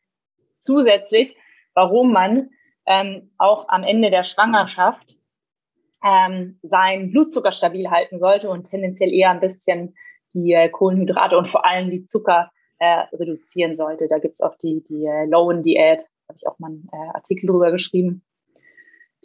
zusätzlich, 0.59 1.37
warum 1.73 2.11
man 2.11 2.49
ähm, 2.85 3.31
auch 3.37 3.67
am 3.69 3.83
Ende 3.83 4.11
der 4.11 4.23
Schwangerschaft 4.23 5.15
ähm, 6.05 6.59
seinen 6.61 7.11
Blutzucker 7.11 7.51
stabil 7.51 7.89
halten 7.89 8.19
sollte 8.19 8.49
und 8.49 8.69
tendenziell 8.69 9.13
eher 9.13 9.31
ein 9.31 9.39
bisschen 9.39 9.95
die 10.33 10.53
äh, 10.53 10.69
Kohlenhydrate 10.69 11.37
und 11.37 11.47
vor 11.47 11.65
allem 11.65 11.89
die 11.89 12.05
Zucker 12.05 12.51
äh, 12.79 13.03
reduzieren 13.13 13.75
sollte. 13.75 14.07
Da 14.07 14.19
gibt's 14.19 14.41
auch 14.41 14.55
die, 14.57 14.83
die 14.87 15.05
äh, 15.05 15.25
Lowen-Diät, 15.25 16.05
habe 16.27 16.37
ich 16.37 16.47
auch 16.47 16.59
mal 16.59 16.67
einen 16.67 16.89
äh, 16.91 17.15
Artikel 17.15 17.47
drüber 17.47 17.71
geschrieben, 17.71 18.23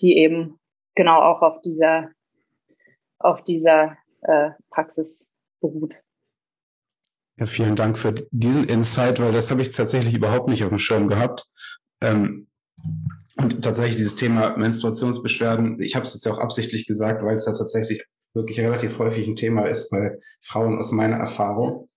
die 0.00 0.16
eben 0.16 0.59
genau 1.00 1.22
auch 1.22 1.40
auf 1.40 1.62
dieser, 1.62 2.10
auf 3.18 3.42
dieser 3.42 3.96
äh, 4.20 4.50
Praxis 4.68 5.30
beruht. 5.62 5.94
Ja, 7.38 7.46
vielen 7.46 7.74
Dank 7.74 7.96
für 7.96 8.12
diesen 8.32 8.64
Insight, 8.64 9.18
weil 9.18 9.32
das 9.32 9.50
habe 9.50 9.62
ich 9.62 9.74
tatsächlich 9.74 10.12
überhaupt 10.12 10.50
nicht 10.50 10.62
auf 10.62 10.68
dem 10.68 10.76
Schirm 10.76 11.08
gehabt. 11.08 11.46
Ähm, 12.02 12.48
und 13.38 13.64
tatsächlich 13.64 13.96
dieses 13.96 14.16
Thema 14.16 14.58
Menstruationsbeschwerden, 14.58 15.80
ich 15.80 15.96
habe 15.96 16.04
es 16.04 16.12
jetzt 16.12 16.26
ja 16.26 16.32
auch 16.32 16.38
absichtlich 16.38 16.86
gesagt, 16.86 17.24
weil 17.24 17.36
es 17.36 17.46
ja 17.46 17.54
tatsächlich 17.54 18.04
wirklich 18.34 18.60
relativ 18.60 18.98
häufig 18.98 19.26
ein 19.26 19.36
Thema 19.36 19.68
ist 19.68 19.88
bei 19.90 20.18
Frauen 20.42 20.78
aus 20.78 20.92
meiner 20.92 21.16
Erfahrung. 21.16 21.88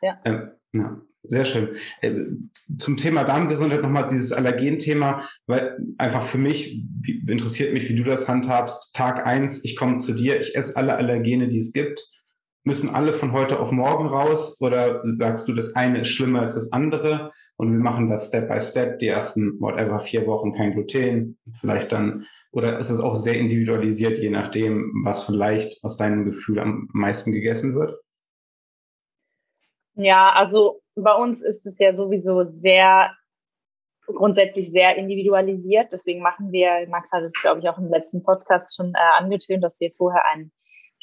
Ja. 0.00 0.18
Ähm, 0.24 0.52
ja. 0.72 1.02
Sehr 1.28 1.44
schön. 1.44 1.70
Äh, 2.00 2.12
zum 2.52 2.96
Thema 2.96 3.24
Darmgesundheit 3.24 3.82
nochmal 3.82 4.06
dieses 4.06 4.32
Allergenthema, 4.32 5.28
weil 5.46 5.76
einfach 5.98 6.22
für 6.22 6.38
mich 6.38 6.84
interessiert 7.26 7.72
mich, 7.72 7.88
wie 7.88 7.96
du 7.96 8.04
das 8.04 8.28
handhabst. 8.28 8.94
Tag 8.94 9.26
eins, 9.26 9.64
ich 9.64 9.76
komme 9.76 9.98
zu 9.98 10.12
dir, 10.12 10.40
ich 10.40 10.54
esse 10.54 10.76
alle 10.76 10.96
Allergene, 10.96 11.48
die 11.48 11.58
es 11.58 11.72
gibt. 11.72 12.00
Müssen 12.64 12.90
alle 12.90 13.12
von 13.12 13.32
heute 13.32 13.60
auf 13.60 13.70
morgen 13.70 14.06
raus 14.06 14.60
oder 14.60 15.02
sagst 15.04 15.48
du, 15.48 15.52
das 15.52 15.76
eine 15.76 16.02
ist 16.02 16.08
schlimmer 16.08 16.42
als 16.42 16.54
das 16.54 16.72
andere 16.72 17.32
und 17.56 17.72
wir 17.72 17.78
machen 17.78 18.10
das 18.10 18.28
Step 18.28 18.48
by 18.48 18.60
Step, 18.60 18.98
die 18.98 19.06
ersten, 19.06 19.60
whatever, 19.60 19.98
vier 20.00 20.26
Wochen 20.26 20.52
kein 20.52 20.72
Gluten, 20.72 21.38
vielleicht 21.52 21.92
dann, 21.92 22.26
oder 22.52 22.78
ist 22.78 22.90
es 22.90 23.00
auch 23.00 23.14
sehr 23.14 23.38
individualisiert, 23.38 24.18
je 24.18 24.30
nachdem, 24.30 24.92
was 25.04 25.24
vielleicht 25.24 25.82
aus 25.82 25.96
deinem 25.96 26.24
Gefühl 26.24 26.58
am 26.58 26.88
meisten 26.92 27.32
gegessen 27.32 27.74
wird? 27.74 27.94
Ja, 29.96 30.30
also 30.32 30.82
bei 30.94 31.14
uns 31.14 31.42
ist 31.42 31.66
es 31.66 31.78
ja 31.78 31.94
sowieso 31.94 32.44
sehr 32.44 33.16
grundsätzlich 34.06 34.70
sehr 34.70 34.96
individualisiert. 34.96 35.92
Deswegen 35.92 36.20
machen 36.20 36.52
wir, 36.52 36.86
Max 36.88 37.10
hat 37.12 37.22
es, 37.22 37.32
glaube 37.32 37.60
ich, 37.60 37.68
auch 37.68 37.78
im 37.78 37.88
letzten 37.88 38.22
Podcast 38.22 38.76
schon 38.76 38.92
äh, 38.94 39.18
angetönt, 39.18 39.64
dass 39.64 39.80
wir 39.80 39.90
vorher 39.96 40.22
einen, 40.32 40.52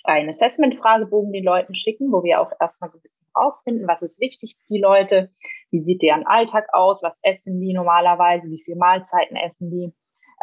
einen 0.04 0.30
Assessment-Fragebogen 0.30 1.34
den 1.34 1.44
Leuten 1.44 1.76
schicken, 1.76 2.12
wo 2.12 2.24
wir 2.24 2.40
auch 2.40 2.52
erstmal 2.60 2.92
so 2.92 3.00
ein 3.00 3.02
bisschen 3.02 3.28
rausfinden, 3.36 3.88
was 3.88 4.04
ist 4.04 4.22
wichtig 4.22 4.58
für 4.60 4.74
die 4.74 4.82
Leute, 4.82 5.32
wie 5.72 5.84
sieht 5.84 6.02
deren 6.02 6.26
Alltag 6.26 6.68
aus, 6.72 7.04
was 7.04 7.18
essen 7.24 7.60
die 7.60 7.74
normalerweise, 7.74 8.50
wie 8.50 8.62
viele 8.64 8.78
Mahlzeiten 8.78 9.36
essen 9.36 9.70
die. 9.70 9.92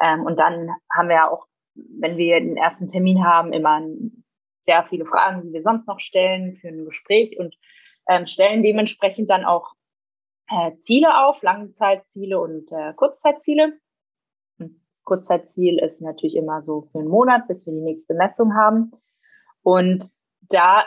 Ähm, 0.03 0.25
und 0.25 0.37
dann 0.39 0.71
haben 0.93 1.09
wir 1.09 1.31
auch, 1.31 1.47
wenn 1.75 2.17
wir 2.17 2.41
den 2.41 2.57
ersten 2.57 2.89
Termin 2.89 3.25
haben, 3.25 3.53
immer 3.53 3.81
sehr 4.67 4.85
viele 4.85 5.07
Fragen, 5.07 5.43
die 5.43 5.53
wir 5.53 5.63
sonst 5.63 5.87
noch 5.87 6.01
stellen 6.01 6.57
für 6.57 6.69
ein 6.69 6.85
Gespräch 6.85 7.39
und 7.39 7.57
ähm, 8.09 8.27
stellen 8.27 8.63
dementsprechend 8.63 9.31
dann 9.31 9.45
auch 9.45 9.75
äh, 10.49 10.77
Ziele 10.77 11.25
auf, 11.25 11.43
Langzeitziele 11.43 12.41
und 12.41 12.73
äh, 12.73 12.93
Kurzzeitziele. 12.95 13.79
Das 14.59 15.05
Kurzzeitziel 15.05 15.79
ist 15.79 16.03
natürlich 16.03 16.37
immer 16.37 16.63
so 16.63 16.89
für 16.93 16.99
einen 16.99 17.09
Monat, 17.09 17.47
bis 17.49 17.67
wir 17.67 17.73
die 17.73 17.81
nächste 17.81 18.15
Messung 18.15 18.55
haben. 18.55 18.93
Und 19.63 20.11
da 20.41 20.87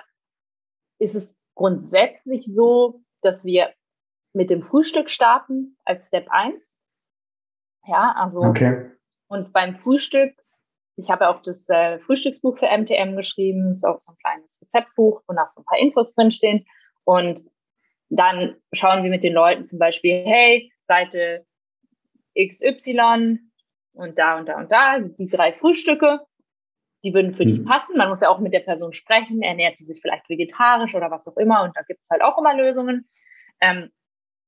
ist 1.00 1.16
es 1.16 1.36
grundsätzlich 1.56 2.46
so, 2.46 3.02
dass 3.22 3.44
wir 3.46 3.74
mit 4.34 4.50
dem 4.50 4.64
Frühstück 4.64 5.10
starten 5.10 5.78
als 5.86 6.08
Step 6.08 6.28
1. 6.30 6.84
Ja, 7.86 8.14
also 8.18 8.40
okay. 8.40 8.92
und 9.28 9.54
beim 9.54 9.78
Frühstück, 9.78 10.34
ich 10.96 11.10
habe 11.10 11.30
auch 11.30 11.42
das 11.42 11.68
äh, 11.70 12.00
Frühstücksbuch 12.00 12.58
für 12.58 12.68
MTM 12.68 13.16
geschrieben, 13.16 13.70
ist 13.70 13.84
auch 13.84 14.00
so 14.00 14.14
ein 14.14 14.18
kleines 14.18 14.62
Rezeptbuch, 14.62 15.22
wo 15.28 15.34
noch 15.34 15.50
so 15.50 15.62
ein 15.62 15.66
paar 15.66 15.80
Infos 15.80 16.14
drinstehen. 16.16 16.66
Und 17.04 17.42
dann 18.10 18.56
schauen 18.72 19.04
wir 19.04 19.10
mit 19.10 19.24
den 19.24 19.34
Leuten 19.34 19.64
zum 19.64 19.80
Beispiel, 19.80 20.24
hey, 20.26 20.72
Seite 20.84 21.46
XY 22.38 23.40
und 23.94 24.20
da 24.20 24.38
und 24.38 24.48
da 24.48 24.58
und 24.58 24.72
da, 24.72 25.00
die 25.00 25.30
drei 25.30 25.54
Frühstücke, 25.54 26.20
die 27.04 27.14
würden 27.14 27.34
für 27.34 27.46
mhm. 27.46 27.50
dich 27.50 27.66
passen. 27.66 27.98
Man 27.98 28.10
muss 28.10 28.22
ja 28.22 28.30
auch 28.30 28.40
mit 28.40 28.54
der 28.54 28.62
Person 28.62 28.94
sprechen, 28.94 29.42
ernährt 29.42 29.80
die 29.80 29.84
sich 29.84 30.00
vielleicht 30.02 30.30
vegetarisch 30.30 30.96
oder 30.96 31.12
was 31.12 31.28
auch 31.28 31.38
immer 31.38 31.64
und 31.64 31.76
da 31.76 31.82
gibt 31.84 32.02
es 32.02 32.10
halt 32.10 32.22
auch 32.22 32.38
immer 32.38 32.56
Lösungen. 32.56 33.08
Ähm, 33.62 33.92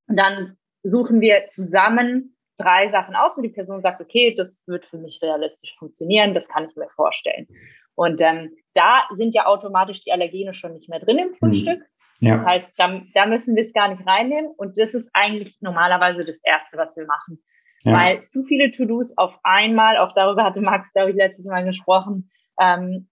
und 0.08 0.18
dann 0.18 0.58
suchen 0.84 1.22
wir 1.22 1.48
zusammen 1.50 2.36
drei 2.58 2.88
Sachen 2.88 3.16
aus, 3.16 3.38
wo 3.38 3.42
die 3.42 3.50
Person 3.50 3.82
sagt, 3.82 4.02
okay, 4.02 4.34
das 4.36 4.66
wird 4.68 4.86
für 4.86 4.98
mich 4.98 5.20
realistisch 5.22 5.76
funktionieren, 5.78 6.34
das 6.34 6.48
kann 6.48 6.70
ich 6.70 6.76
mir 6.76 6.90
vorstellen. 6.90 7.48
Und 7.96 8.22
ähm, 8.22 8.56
da 8.74 9.08
sind 9.16 9.34
ja 9.34 9.46
automatisch 9.46 10.02
die 10.02 10.12
Allergene 10.12 10.54
schon 10.54 10.74
nicht 10.74 10.90
mehr 10.90 11.00
drin 11.00 11.18
im 11.18 11.30
mhm. 11.30 11.36
Frühstück. 11.36 11.80
Mhm. 11.80 11.95
Ja. 12.20 12.38
Das 12.38 12.46
heißt, 12.46 12.74
da, 12.78 13.02
da 13.14 13.26
müssen 13.26 13.56
wir 13.56 13.64
es 13.64 13.74
gar 13.74 13.90
nicht 13.90 14.06
reinnehmen. 14.06 14.52
Und 14.56 14.78
das 14.78 14.94
ist 14.94 15.10
eigentlich 15.14 15.58
normalerweise 15.62 16.26
das 16.26 16.42
Erste, 16.44 16.78
was 16.78 16.96
wir 16.96 17.06
machen. 17.06 17.44
Ja. 17.82 17.94
Weil 17.94 18.28
zu 18.30 18.44
viele 18.44 18.72
To-Dos 18.72 19.18
auf 19.18 19.38
einmal, 19.44 19.98
auch 19.98 20.14
darüber 20.14 20.44
hatte 20.44 20.62
Max, 20.62 20.92
glaube 20.94 21.12
ich, 21.12 21.16
letztes 21.16 21.46
Mal 21.46 21.66
gesprochen, 21.66 22.32
ähm, 22.60 23.10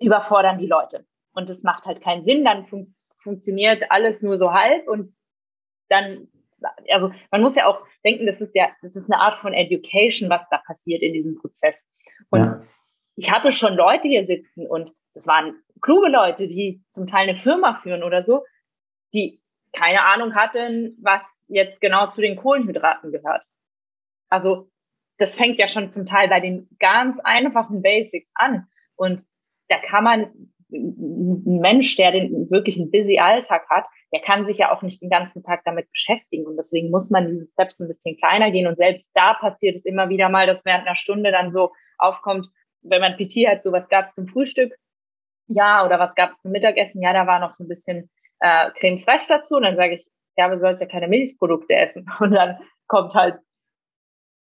überfordern 0.00 0.58
die 0.58 0.66
Leute. 0.66 1.06
Und 1.32 1.48
das 1.48 1.62
macht 1.62 1.84
halt 1.84 2.02
keinen 2.02 2.24
Sinn. 2.24 2.44
Dann 2.44 2.66
fun 2.66 2.86
funktioniert 3.22 3.90
alles 3.90 4.22
nur 4.22 4.38
so 4.38 4.52
halb 4.54 4.88
und 4.88 5.14
dann, 5.90 6.28
also 6.90 7.12
man 7.30 7.42
muss 7.42 7.54
ja 7.54 7.66
auch 7.66 7.84
denken, 8.02 8.24
das 8.24 8.40
ist 8.40 8.54
ja, 8.54 8.70
das 8.80 8.96
ist 8.96 9.12
eine 9.12 9.20
Art 9.20 9.42
von 9.42 9.52
Education, 9.52 10.30
was 10.30 10.48
da 10.48 10.56
passiert 10.56 11.02
in 11.02 11.12
diesem 11.12 11.36
Prozess. 11.36 11.86
Und 12.30 12.40
ja. 12.40 12.62
ich 13.16 13.30
hatte 13.30 13.52
schon 13.52 13.74
Leute 13.74 14.08
hier 14.08 14.24
sitzen 14.24 14.66
und 14.66 14.94
das 15.14 15.26
waren 15.26 15.62
kluge 15.80 16.08
Leute, 16.08 16.48
die 16.48 16.82
zum 16.90 17.06
Teil 17.06 17.28
eine 17.28 17.38
Firma 17.38 17.78
führen 17.82 18.02
oder 18.02 18.22
so, 18.22 18.44
die 19.14 19.40
keine 19.72 20.04
Ahnung 20.04 20.34
hatten, 20.34 20.96
was 21.02 21.22
jetzt 21.48 21.80
genau 21.80 22.08
zu 22.08 22.20
den 22.20 22.36
Kohlenhydraten 22.36 23.12
gehört. 23.12 23.42
Also 24.28 24.70
das 25.18 25.36
fängt 25.36 25.58
ja 25.58 25.66
schon 25.66 25.90
zum 25.90 26.06
Teil 26.06 26.28
bei 26.28 26.40
den 26.40 26.68
ganz 26.78 27.20
einfachen 27.20 27.82
Basics 27.82 28.30
an. 28.34 28.66
Und 28.96 29.24
da 29.68 29.78
kann 29.78 30.04
man, 30.04 30.50
ein 30.72 31.60
Mensch, 31.60 31.96
der 31.96 32.12
den 32.12 32.48
wirklich 32.50 32.78
einen 32.78 32.92
busy 32.92 33.18
Alltag 33.18 33.68
hat, 33.68 33.86
der 34.12 34.20
kann 34.20 34.46
sich 34.46 34.58
ja 34.58 34.72
auch 34.72 34.82
nicht 34.82 35.02
den 35.02 35.10
ganzen 35.10 35.42
Tag 35.42 35.62
damit 35.64 35.90
beschäftigen. 35.90 36.46
Und 36.46 36.56
deswegen 36.56 36.90
muss 36.90 37.10
man 37.10 37.26
diese 37.26 37.46
Steps 37.52 37.80
ein 37.80 37.88
bisschen 37.88 38.16
kleiner 38.16 38.50
gehen. 38.50 38.66
Und 38.66 38.76
selbst 38.76 39.10
da 39.14 39.34
passiert 39.34 39.76
es 39.76 39.84
immer 39.84 40.08
wieder 40.08 40.28
mal, 40.28 40.46
dass 40.46 40.64
während 40.64 40.86
einer 40.86 40.96
Stunde 40.96 41.32
dann 41.32 41.50
so 41.50 41.72
aufkommt, 41.98 42.48
wenn 42.82 43.00
man 43.00 43.16
PT 43.16 43.48
hat, 43.48 43.62
so 43.62 43.72
was 43.72 43.88
gab 43.88 44.08
es 44.08 44.14
zum 44.14 44.26
Frühstück, 44.26 44.72
ja, 45.50 45.84
oder 45.84 45.98
was 45.98 46.14
gab 46.14 46.30
es 46.30 46.40
zum 46.40 46.52
Mittagessen? 46.52 47.02
Ja, 47.02 47.12
da 47.12 47.26
war 47.26 47.40
noch 47.40 47.54
so 47.54 47.64
ein 47.64 47.68
bisschen 47.68 48.08
äh, 48.38 48.70
Creme 48.78 48.98
fraiche 48.98 49.26
dazu. 49.28 49.56
Und 49.56 49.62
dann 49.62 49.76
sage 49.76 49.94
ich, 49.94 50.08
ja, 50.36 50.46
aber 50.46 50.54
du 50.54 50.60
sollst 50.60 50.80
ja 50.80 50.86
keine 50.86 51.08
Milchprodukte 51.08 51.74
essen. 51.74 52.06
Und 52.20 52.32
dann 52.32 52.58
kommt 52.86 53.14
halt, 53.14 53.38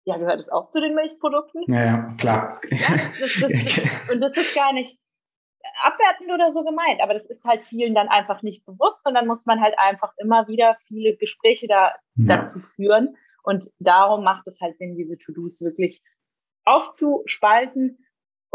ja, 0.05 0.17
gehört 0.17 0.39
es 0.39 0.49
auch 0.49 0.69
zu 0.69 0.81
den 0.81 0.95
Milchprodukten? 0.95 1.63
Ja, 1.67 1.85
ja 1.85 2.07
klar. 2.19 2.59
Ja, 2.69 2.87
das, 3.19 3.39
das, 3.39 3.51
das, 3.51 4.09
und 4.11 4.21
das 4.21 4.37
ist 4.37 4.53
gar 4.53 4.71
nicht 4.71 4.99
abwertend 5.81 6.31
oder 6.31 6.53
so 6.53 6.63
gemeint, 6.63 7.01
aber 7.01 7.13
das 7.13 7.25
ist 7.25 7.43
halt 7.43 7.63
vielen 7.63 7.95
dann 7.95 8.07
einfach 8.07 8.43
nicht 8.43 8.63
bewusst 8.65 9.07
und 9.07 9.15
dann 9.15 9.25
muss 9.25 9.47
man 9.47 9.61
halt 9.61 9.73
einfach 9.79 10.13
immer 10.17 10.47
wieder 10.47 10.77
viele 10.87 11.17
Gespräche 11.17 11.67
da, 11.67 11.95
ja. 12.17 12.37
dazu 12.37 12.59
führen. 12.59 13.17
Und 13.41 13.65
darum 13.79 14.23
macht 14.23 14.45
es 14.45 14.59
halt 14.61 14.77
Sinn, 14.77 14.95
diese 14.95 15.17
To-Dos 15.17 15.61
wirklich 15.61 16.03
aufzuspalten 16.65 18.04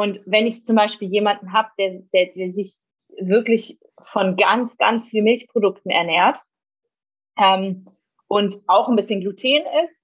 und 0.01 0.23
wenn 0.25 0.47
ich 0.47 0.65
zum 0.65 0.77
Beispiel 0.77 1.13
jemanden 1.13 1.53
habe, 1.53 1.69
der, 1.79 2.01
der, 2.15 2.33
der 2.33 2.55
sich 2.55 2.79
wirklich 3.19 3.79
von 4.01 4.35
ganz, 4.35 4.79
ganz 4.79 5.11
viel 5.11 5.23
Milchprodukten 5.23 5.91
ernährt 5.91 6.39
ähm, 7.37 7.87
und 8.27 8.57
auch 8.67 8.89
ein 8.89 8.97
bisschen 8.97 9.21
Gluten 9.21 9.63
isst, 9.85 10.03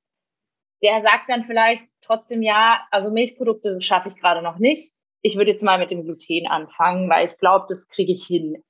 der 0.82 1.00
sagt 1.00 1.30
dann 1.30 1.44
vielleicht 1.44 1.88
trotzdem, 2.02 2.42
ja, 2.42 2.86
also 2.90 3.10
Milchprodukte, 3.10 3.80
schaffe 3.80 4.10
ich 4.10 4.16
gerade 4.16 4.42
noch 4.42 4.58
nicht. 4.58 4.92
Ich 5.22 5.36
würde 5.36 5.52
jetzt 5.52 5.62
mal 5.62 5.78
mit 5.78 5.90
dem 5.90 6.04
Gluten 6.04 6.46
anfangen, 6.46 7.08
weil 7.08 7.28
ich 7.28 7.38
glaube, 7.38 7.64
das 7.66 7.88
kriege 7.88 8.12
ich 8.12 8.26
hin. 8.26 8.62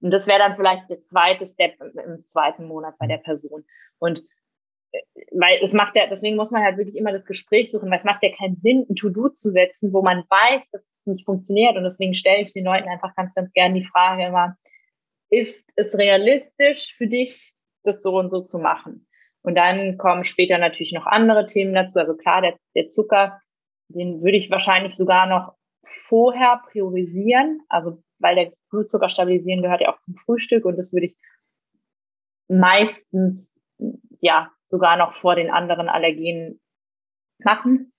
Und 0.00 0.12
das 0.12 0.28
wäre 0.28 0.38
dann 0.38 0.54
vielleicht 0.54 0.88
der 0.88 1.02
zweite 1.02 1.44
Step 1.44 1.74
im 1.80 2.22
zweiten 2.22 2.68
Monat 2.68 2.94
bei 3.00 3.08
der 3.08 3.18
Person. 3.18 3.64
Und 3.98 4.22
weil 5.32 5.58
es 5.62 5.72
macht 5.72 5.96
ja, 5.96 6.06
deswegen 6.06 6.36
muss 6.36 6.50
man 6.50 6.62
halt 6.62 6.76
wirklich 6.76 6.96
immer 6.96 7.12
das 7.12 7.26
Gespräch 7.26 7.70
suchen, 7.70 7.90
weil 7.90 7.98
es 7.98 8.04
macht 8.04 8.22
ja 8.22 8.30
keinen 8.36 8.56
Sinn, 8.56 8.86
ein 8.88 8.96
To-Do 8.96 9.30
zu 9.30 9.48
setzen, 9.48 9.92
wo 9.92 10.02
man 10.02 10.24
weiß, 10.28 10.70
dass 10.70 10.82
es 10.82 11.06
nicht 11.06 11.24
funktioniert. 11.24 11.76
Und 11.76 11.84
deswegen 11.84 12.14
stelle 12.14 12.42
ich 12.42 12.52
den 12.52 12.64
Leuten 12.64 12.88
einfach 12.88 13.14
ganz, 13.14 13.34
ganz 13.34 13.52
gerne 13.52 13.80
die 13.80 13.86
Frage 13.86 14.26
immer, 14.26 14.56
ist 15.30 15.70
es 15.76 15.96
realistisch 15.96 16.94
für 16.94 17.06
dich, 17.06 17.54
das 17.84 18.02
so 18.02 18.18
und 18.18 18.30
so 18.30 18.42
zu 18.42 18.58
machen? 18.58 19.06
Und 19.42 19.56
dann 19.56 19.98
kommen 19.98 20.24
später 20.24 20.58
natürlich 20.58 20.92
noch 20.92 21.06
andere 21.06 21.46
Themen 21.46 21.74
dazu. 21.74 21.98
Also 21.98 22.14
klar, 22.14 22.42
der, 22.42 22.56
der 22.76 22.88
Zucker, 22.88 23.40
den 23.88 24.22
würde 24.22 24.36
ich 24.36 24.50
wahrscheinlich 24.50 24.94
sogar 24.94 25.26
noch 25.26 25.54
vorher 25.82 26.62
priorisieren. 26.70 27.62
Also 27.68 28.02
weil 28.22 28.36
der 28.36 28.52
Blutzucker 28.70 29.08
stabilisieren 29.08 29.62
gehört 29.62 29.80
ja 29.80 29.92
auch 29.92 30.00
zum 30.00 30.14
Frühstück 30.14 30.64
und 30.64 30.76
das 30.76 30.92
würde 30.92 31.06
ich 31.06 31.16
meistens 32.48 33.54
ja 34.20 34.50
sogar 34.72 34.96
noch 34.96 35.14
vor 35.14 35.36
den 35.36 35.50
anderen 35.50 35.90
Allergenen 35.90 36.58
machen. 37.44 37.92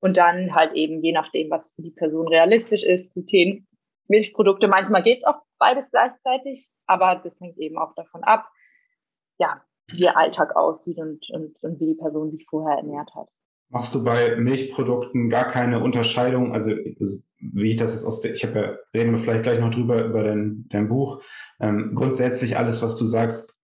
Und 0.00 0.16
dann 0.16 0.54
halt 0.54 0.72
eben, 0.72 1.02
je 1.02 1.12
nachdem, 1.12 1.50
was 1.50 1.74
für 1.74 1.82
die 1.82 1.90
Person 1.90 2.28
realistisch 2.28 2.84
ist, 2.84 3.12
Gluten, 3.12 3.66
Milchprodukte. 4.06 4.68
Manchmal 4.68 5.02
geht 5.02 5.18
es 5.18 5.24
auch 5.24 5.42
beides 5.58 5.90
gleichzeitig, 5.90 6.70
aber 6.86 7.20
das 7.22 7.40
hängt 7.40 7.58
eben 7.58 7.76
auch 7.76 7.94
davon 7.94 8.24
ab, 8.24 8.48
ja, 9.38 9.62
wie 9.88 10.00
der 10.00 10.16
Alltag 10.16 10.56
aussieht 10.56 10.98
und, 10.98 11.28
und, 11.30 11.62
und 11.62 11.80
wie 11.80 11.86
die 11.86 12.00
Person 12.00 12.30
sich 12.30 12.46
vorher 12.48 12.78
ernährt 12.78 13.14
hat. 13.14 13.28
Machst 13.70 13.94
du 13.94 14.02
bei 14.02 14.36
Milchprodukten 14.36 15.28
gar 15.28 15.44
keine 15.44 15.82
Unterscheidung? 15.82 16.54
Also, 16.54 16.70
wie 16.70 17.70
ich 17.70 17.76
das 17.76 17.92
jetzt 17.92 18.06
aus 18.06 18.22
der, 18.22 18.32
ich 18.32 18.44
habe 18.44 18.58
ja, 18.58 18.98
reden 18.98 19.10
wir 19.10 19.18
vielleicht 19.18 19.42
gleich 19.42 19.60
noch 19.60 19.70
drüber, 19.70 20.02
über 20.04 20.22
dein, 20.22 20.64
dein 20.70 20.88
Buch. 20.88 21.22
Ähm, 21.60 21.92
grundsätzlich 21.94 22.56
alles, 22.56 22.82
was 22.82 22.96
du 22.96 23.04
sagst, 23.04 23.60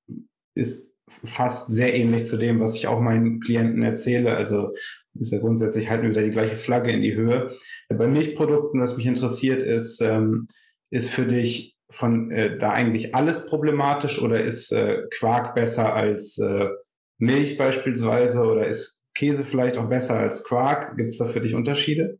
ist 0.54 0.93
fast 1.24 1.72
sehr 1.72 1.94
ähnlich 1.94 2.26
zu 2.26 2.36
dem, 2.36 2.60
was 2.60 2.74
ich 2.74 2.86
auch 2.86 3.00
meinen 3.00 3.40
Klienten 3.40 3.82
erzähle. 3.82 4.36
Also 4.36 4.74
ist 5.18 5.32
ja 5.32 5.38
grundsätzlich 5.38 5.90
halten 5.90 6.04
wir 6.04 6.10
wieder 6.10 6.22
die 6.22 6.30
gleiche 6.30 6.56
Flagge 6.56 6.90
in 6.90 7.02
die 7.02 7.14
Höhe. 7.14 7.56
Bei 7.88 8.06
Milchprodukten, 8.06 8.80
was 8.80 8.96
mich 8.96 9.06
interessiert, 9.06 9.62
ist, 9.62 10.00
ähm, 10.00 10.48
ist 10.90 11.10
für 11.10 11.26
dich 11.26 11.76
von 11.90 12.30
äh, 12.30 12.58
da 12.58 12.72
eigentlich 12.72 13.14
alles 13.14 13.46
problematisch 13.46 14.20
oder 14.20 14.42
ist 14.42 14.72
äh, 14.72 15.02
Quark 15.16 15.54
besser 15.54 15.94
als 15.94 16.38
äh, 16.38 16.68
Milch 17.18 17.56
beispielsweise 17.56 18.42
oder 18.42 18.66
ist 18.66 19.04
Käse 19.14 19.44
vielleicht 19.44 19.76
auch 19.76 19.88
besser 19.88 20.18
als 20.18 20.44
Quark? 20.44 20.96
Gibt 20.96 21.10
es 21.10 21.18
da 21.18 21.26
für 21.26 21.40
dich 21.40 21.54
Unterschiede? 21.54 22.18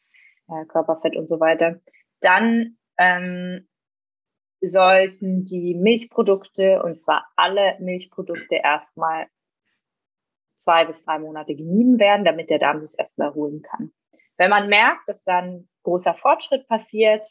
äh, 0.49 0.65
Körperfett 0.65 1.15
und 1.15 1.29
so 1.29 1.39
weiter, 1.39 1.79
dann 2.19 2.77
ähm, 2.97 3.69
sollten 4.61 5.45
die 5.45 5.75
Milchprodukte, 5.75 6.81
und 6.83 6.99
zwar 6.99 7.27
alle 7.35 7.77
Milchprodukte, 7.79 8.55
erstmal 8.55 9.27
zwei 10.55 10.85
bis 10.85 11.05
drei 11.05 11.19
Monate 11.19 11.55
gemieden 11.55 11.99
werden, 11.99 12.25
damit 12.25 12.49
der 12.49 12.59
Darm 12.59 12.81
sich 12.81 12.97
erstmal 12.97 13.29
erholen 13.29 13.61
kann. 13.61 13.93
Wenn 14.37 14.49
man 14.49 14.67
merkt, 14.67 15.07
dass 15.07 15.23
dann 15.23 15.69
großer 15.85 16.13
Fortschritt 16.13 16.67
passiert, 16.67 17.23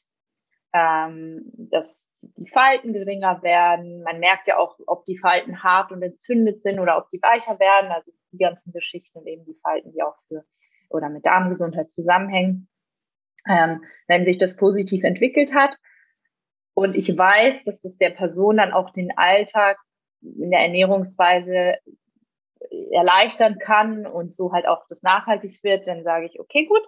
ähm, 0.73 1.53
dass 1.71 2.11
die 2.23 2.49
Falten 2.49 2.93
geringer 2.93 3.43
werden, 3.43 4.03
man 4.03 4.19
merkt 4.19 4.49
ja 4.49 4.59
auch, 4.59 4.79
ob 4.87 5.05
die 5.05 5.19
Falten 5.19 5.63
hart 5.63 5.93
und 5.93 6.03
entzündet 6.03 6.61
sind 6.63 6.81
oder 6.81 6.97
ob 6.97 7.11
die 7.11 7.23
weicher 7.23 7.61
werden, 7.61 7.93
also 7.93 8.11
die 8.33 8.39
ganzen 8.39 8.73
Geschichten 8.73 9.19
und 9.19 9.27
eben 9.27 9.45
die 9.45 9.59
Falten, 9.63 9.93
die 9.93 10.03
auch 10.03 10.17
für 10.27 10.45
oder 10.89 11.11
mit 11.11 11.27
Darmgesundheit 11.27 11.93
zusammenhängen. 11.93 12.69
Ähm, 13.49 13.83
wenn 14.09 14.25
sich 14.25 14.39
das 14.39 14.57
positiv 14.57 15.05
entwickelt 15.05 15.55
hat, 15.55 15.77
und 16.75 16.97
ich 16.97 17.17
weiß, 17.17 17.65
dass 17.65 17.85
es 17.85 17.97
der 17.97 18.11
Person 18.11 18.57
dann 18.57 18.73
auch 18.73 18.91
den 18.91 19.17
Alltag 19.17 19.79
in 20.23 20.51
der 20.51 20.61
Ernährungsweise 20.61 21.77
erleichtern 22.91 23.59
kann 23.59 24.07
und 24.07 24.35
so 24.35 24.53
halt 24.53 24.67
auch 24.67 24.85
das 24.89 25.03
nachhaltig 25.03 25.63
wird, 25.63 25.87
dann 25.87 26.03
sage 26.03 26.27
ich, 26.27 26.41
okay, 26.41 26.67
gut, 26.67 26.83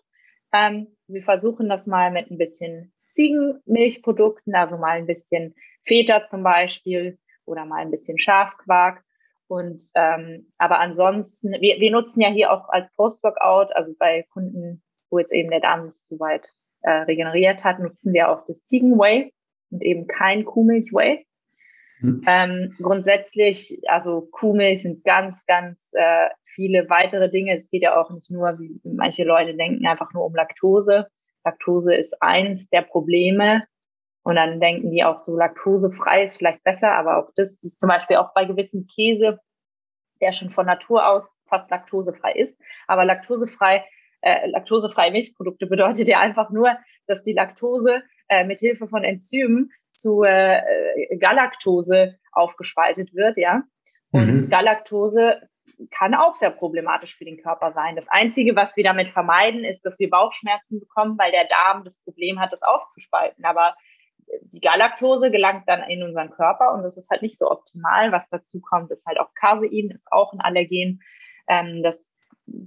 ähm, 0.53 0.96
wir 1.09 1.23
versuchen 1.23 1.69
das 1.69 1.87
mal 1.87 2.11
mit 2.11 2.31
ein 2.31 2.39
bisschen 2.39 2.93
Ziegenmilchprodukten, 3.11 4.55
also 4.55 4.77
mal 4.77 4.99
ein 4.99 5.07
bisschen 5.07 5.55
Feta 5.85 6.27
zum 6.27 6.43
Beispiel 6.43 7.19
oder 7.45 7.65
mal 7.65 7.81
ein 7.81 7.91
bisschen 7.91 8.19
Schafquark. 8.19 9.03
Und 9.49 9.85
ähm, 9.95 10.53
aber 10.59 10.81
ansonsten, 10.81 11.53
wir, 11.61 11.79
wir 11.81 11.91
nutzen 11.93 12.21
ja 12.21 12.29
hier 12.29 12.53
auch 12.53 12.69
als 12.69 12.93
Post-Workout, 12.95 13.75
also 13.75 13.95
bei 13.99 14.25
Kunden, 14.33 14.83
wo 15.09 15.19
jetzt 15.19 15.33
eben 15.33 15.51
der 15.51 15.61
Darm 15.61 15.85
sich 15.85 15.95
soweit 16.09 16.49
äh, 16.83 16.91
regeneriert 16.91 17.65
hat, 17.65 17.79
nutzen 17.79 18.13
wir 18.13 18.29
auch 18.29 18.45
das 18.45 18.65
Ziegenwhey 18.65 19.33
und 19.71 19.83
eben 19.83 20.07
kein 20.07 20.45
Kuhmilch-Whey. 20.45 21.26
Mhm. 22.01 22.23
Ähm, 22.27 22.75
grundsätzlich, 22.79 23.81
also 23.87 24.29
Kuhmilch 24.31 24.83
sind 24.83 25.05
ganz, 25.05 25.47
ganz 25.47 25.93
äh, 25.95 26.29
viele 26.55 26.89
weitere 26.89 27.31
Dinge. 27.31 27.57
Es 27.57 27.71
geht 27.71 27.83
ja 27.83 28.01
auch 28.01 28.11
nicht 28.11 28.31
nur, 28.31 28.59
wie 28.59 28.81
manche 28.85 29.25
Leute 29.25 29.55
denken, 29.55 29.87
einfach 29.87 30.13
nur 30.13 30.25
um 30.25 30.35
Laktose. 30.35 31.07
Laktose 31.45 31.95
ist 31.95 32.21
eins 32.21 32.69
der 32.71 32.83
Probleme. 32.83 33.65
Und 34.23 34.35
dann 34.35 34.59
denken 34.59 34.91
die 34.91 35.05
auch 35.05 35.21
so, 35.21 35.37
laktosefrei 35.37 36.25
ist 36.25 36.39
vielleicht 36.39 36.65
besser, 36.65 36.91
aber 36.93 37.19
auch 37.19 37.31
das 37.37 37.63
ist 37.63 37.79
zum 37.79 37.89
Beispiel 37.89 38.17
auch 38.17 38.35
bei 38.35 38.45
gewissem 38.45 38.89
Käse, 38.93 39.39
der 40.21 40.33
schon 40.33 40.51
von 40.51 40.67
Natur 40.67 41.07
aus 41.07 41.39
fast 41.47 41.71
laktosefrei 41.71 42.33
ist. 42.33 42.61
Aber 42.89 43.05
laktosefrei, 43.05 43.85
äh, 44.23 44.49
laktosefreie 44.49 45.13
Milchprodukte 45.13 45.69
bedeutet 45.69 46.09
ja 46.09 46.19
einfach 46.19 46.51
nur, 46.51 46.77
dass 47.07 47.23
die 47.23 47.35
Laktose 47.35 48.03
äh, 48.29 48.45
mit 48.45 48.59
Hilfe 48.59 48.89
von 48.89 49.05
Enzymen 49.05 49.71
zu 49.97 50.23
äh, 50.23 50.63
Galaktose 51.19 52.19
aufgespaltet 52.33 53.15
wird, 53.15 53.37
ja. 53.37 53.63
Und 54.13 54.35
mhm. 54.35 54.49
Galaktose 54.49 55.41
kann 55.91 56.15
auch 56.15 56.37
sehr 56.37 56.51
problematisch 56.51 57.17
für 57.17 57.25
den 57.25 57.43
Körper 57.43 57.71
sein. 57.71 57.97
Das 57.97 58.09
Einzige, 58.09 58.57
was 58.57 58.77
wir 58.77 58.85
damit 58.85 59.11
vermeiden, 59.11 59.65
ist, 59.65 59.83
dass 59.83 59.99
wir 59.99 60.09
Bauchschmerzen 60.09 60.81
bekommen, 60.81 61.19
weil 61.19 61.33
der 61.33 61.47
Darm 61.47 61.85
das 61.85 62.03
Problem 62.03 62.41
hat, 62.41 62.53
das 62.53 62.63
aufzuspalten. 62.63 63.45
Aber 63.45 63.75
die 64.53 64.61
Galaktose 64.61 65.31
gelangt 65.31 65.65
dann 65.67 65.89
in 65.89 66.03
unseren 66.03 66.31
Körper 66.31 66.75
und 66.75 66.83
das 66.83 66.97
ist 66.97 67.11
halt 67.11 67.23
nicht 67.23 67.39
so 67.39 67.51
optimal. 67.51 68.13
Was 68.13 68.29
dazu 68.29 68.61
kommt, 68.61 68.91
ist 68.91 69.07
halt 69.07 69.21
auch 69.21 69.35
Casein, 69.35 69.91
ist 69.95 70.11
auch 70.11 70.33
ein 70.33 70.41
Allergen. 70.41 71.01
Ähm, 71.49 71.83
das 71.83 72.16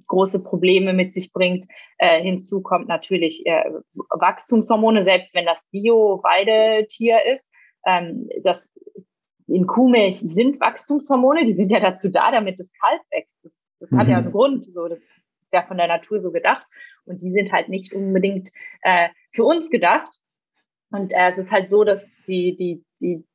große 0.07 0.43
Probleme 0.43 0.93
mit 0.93 1.13
sich 1.13 1.31
bringt. 1.31 1.69
Äh, 1.97 2.21
hinzu 2.21 2.61
kommt 2.61 2.87
natürlich 2.87 3.45
äh, 3.45 3.63
Wachstumshormone, 3.93 5.03
selbst 5.03 5.33
wenn 5.33 5.45
das 5.45 5.67
Bio-Weidetier 5.71 7.19
ist. 7.33 7.51
Ähm, 7.85 8.29
das 8.43 8.71
in 9.47 9.65
Kuhmilch 9.65 10.19
sind 10.19 10.59
Wachstumshormone, 10.59 11.45
die 11.45 11.53
sind 11.53 11.71
ja 11.71 11.79
dazu 11.79 12.09
da, 12.09 12.31
damit 12.31 12.59
das 12.59 12.71
Kalb 12.73 13.01
wächst. 13.11 13.39
Das, 13.43 13.53
das 13.79 13.91
mhm. 13.91 13.97
hat 13.97 14.07
ja 14.07 14.17
mhm. 14.17 14.23
einen 14.25 14.31
Grund, 14.31 14.71
so 14.71 14.87
das 14.87 14.99
ist 14.99 15.53
ja 15.53 15.63
von 15.63 15.77
der 15.77 15.87
Natur 15.87 16.19
so 16.19 16.31
gedacht 16.31 16.67
und 17.05 17.21
die 17.21 17.31
sind 17.31 17.51
halt 17.51 17.69
nicht 17.69 17.93
unbedingt 17.93 18.49
äh, 18.81 19.09
für 19.33 19.43
uns 19.43 19.69
gedacht. 19.69 20.15
Und 20.91 21.11
äh, 21.11 21.31
es 21.31 21.37
ist 21.37 21.51
halt 21.51 21.69
so, 21.69 21.83
dass 21.83 22.09
die 22.27 22.55
die 22.55 22.83
die 23.01 23.25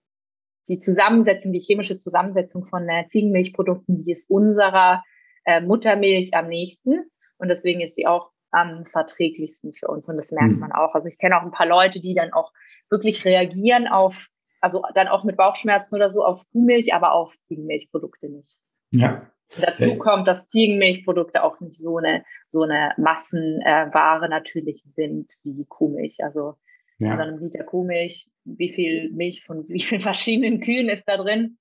die 0.69 0.79
Zusammensetzung, 0.79 1.53
die 1.53 1.61
chemische 1.61 1.97
Zusammensetzung 1.97 2.67
von 2.67 2.89
äh, 2.89 3.07
Ziegenmilchprodukten, 3.07 4.05
die 4.05 4.13
ist 4.13 4.31
unserer 4.31 5.03
äh, 5.45 5.61
Muttermilch 5.61 6.35
am 6.35 6.49
nächsten 6.49 7.11
und 7.39 7.49
deswegen 7.49 7.81
ist 7.81 7.95
sie 7.97 8.07
auch 8.07 8.31
am 8.51 8.87
verträglichsten 8.87 9.73
für 9.75 9.89
uns 9.89 10.09
und 10.09 10.17
das 10.17 10.31
merkt 10.31 10.53
mhm. 10.53 10.61
man 10.61 10.73
auch. 10.73 10.95
Also 10.95 11.09
ich 11.09 11.19
kenne 11.19 11.39
auch 11.39 11.43
ein 11.43 11.51
paar 11.51 11.67
Leute, 11.67 12.01
die 12.01 12.15
dann 12.15 12.33
auch 12.33 12.53
wirklich 12.89 13.25
reagieren 13.25 13.89
auf, 13.89 14.29
also 14.61 14.83
dann 14.95 15.09
auch 15.09 15.25
mit 15.25 15.37
Bauchschmerzen 15.37 15.97
oder 15.97 16.11
so 16.11 16.25
auf 16.25 16.45
Kuhmilch, 16.53 16.95
aber 16.95 17.13
auf 17.13 17.35
Ziegenmilchprodukte 17.43 18.29
nicht. 18.29 18.59
Ja. 18.91 19.31
Und 19.57 19.65
dazu 19.65 19.91
hey. 19.91 19.99
kommt, 19.99 20.29
dass 20.29 20.49
Ziegenmilchprodukte 20.49 21.43
auch 21.43 21.61
nicht 21.61 21.81
so 21.81 21.99
eine 21.99 22.25
so 22.47 22.63
eine 22.63 22.93
Massenware 22.97 24.27
äh, 24.27 24.29
natürlich 24.29 24.83
sind 24.83 25.33
wie 25.43 25.65
Kuhmilch. 25.69 26.19
Also 26.23 26.55
ja. 26.99 27.11
in 27.11 27.17
so 27.17 27.23
einem 27.23 27.39
Liter 27.39 27.65
Kuhmilch, 27.65 28.31
wie 28.45 28.73
viel 28.73 29.11
Milch 29.13 29.45
von 29.45 29.69
wie 29.69 29.83
vielen 29.83 30.01
verschiedenen 30.01 30.61
Kühen 30.61 30.89
ist 30.89 31.09
da 31.09 31.17
drin? 31.17 31.59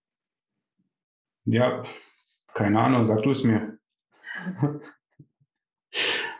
Ja, 1.45 1.83
keine 2.53 2.79
Ahnung, 2.79 3.05
sag 3.05 3.23
du 3.23 3.31
es 3.31 3.43
mir. 3.43 3.77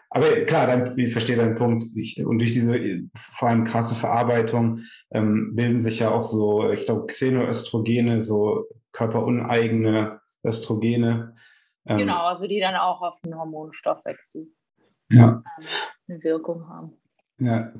Aber 0.10 0.30
klar, 0.46 0.68
dann, 0.68 0.98
ich 0.98 1.12
verstehe 1.12 1.36
deinen 1.36 1.56
Punkt. 1.56 1.86
Ich, 1.96 2.24
und 2.24 2.38
durch 2.40 2.54
diese 2.54 2.80
vor 3.16 3.50
allem 3.50 3.64
krasse 3.64 3.96
Verarbeitung 3.96 4.82
ähm, 5.10 5.56
bilden 5.56 5.80
sich 5.80 6.00
ja 6.00 6.12
auch 6.12 6.24
so, 6.24 6.70
ich 6.70 6.86
glaube, 6.86 7.08
Xenoöstrogene, 7.08 8.22
so 8.22 8.68
körperuneigene 8.92 10.22
Östrogene. 10.46 11.36
Ähm, 11.88 11.98
genau, 11.98 12.28
also 12.28 12.46
die 12.46 12.60
dann 12.60 12.76
auch 12.76 13.02
auf 13.02 13.20
den 13.22 13.36
Hormonstoffwechsel 13.36 14.52
ja. 15.12 15.44
ähm, 15.60 15.66
eine 16.08 16.24
Wirkung 16.24 16.68
haben. 16.70 16.94
Ja, 17.40 17.74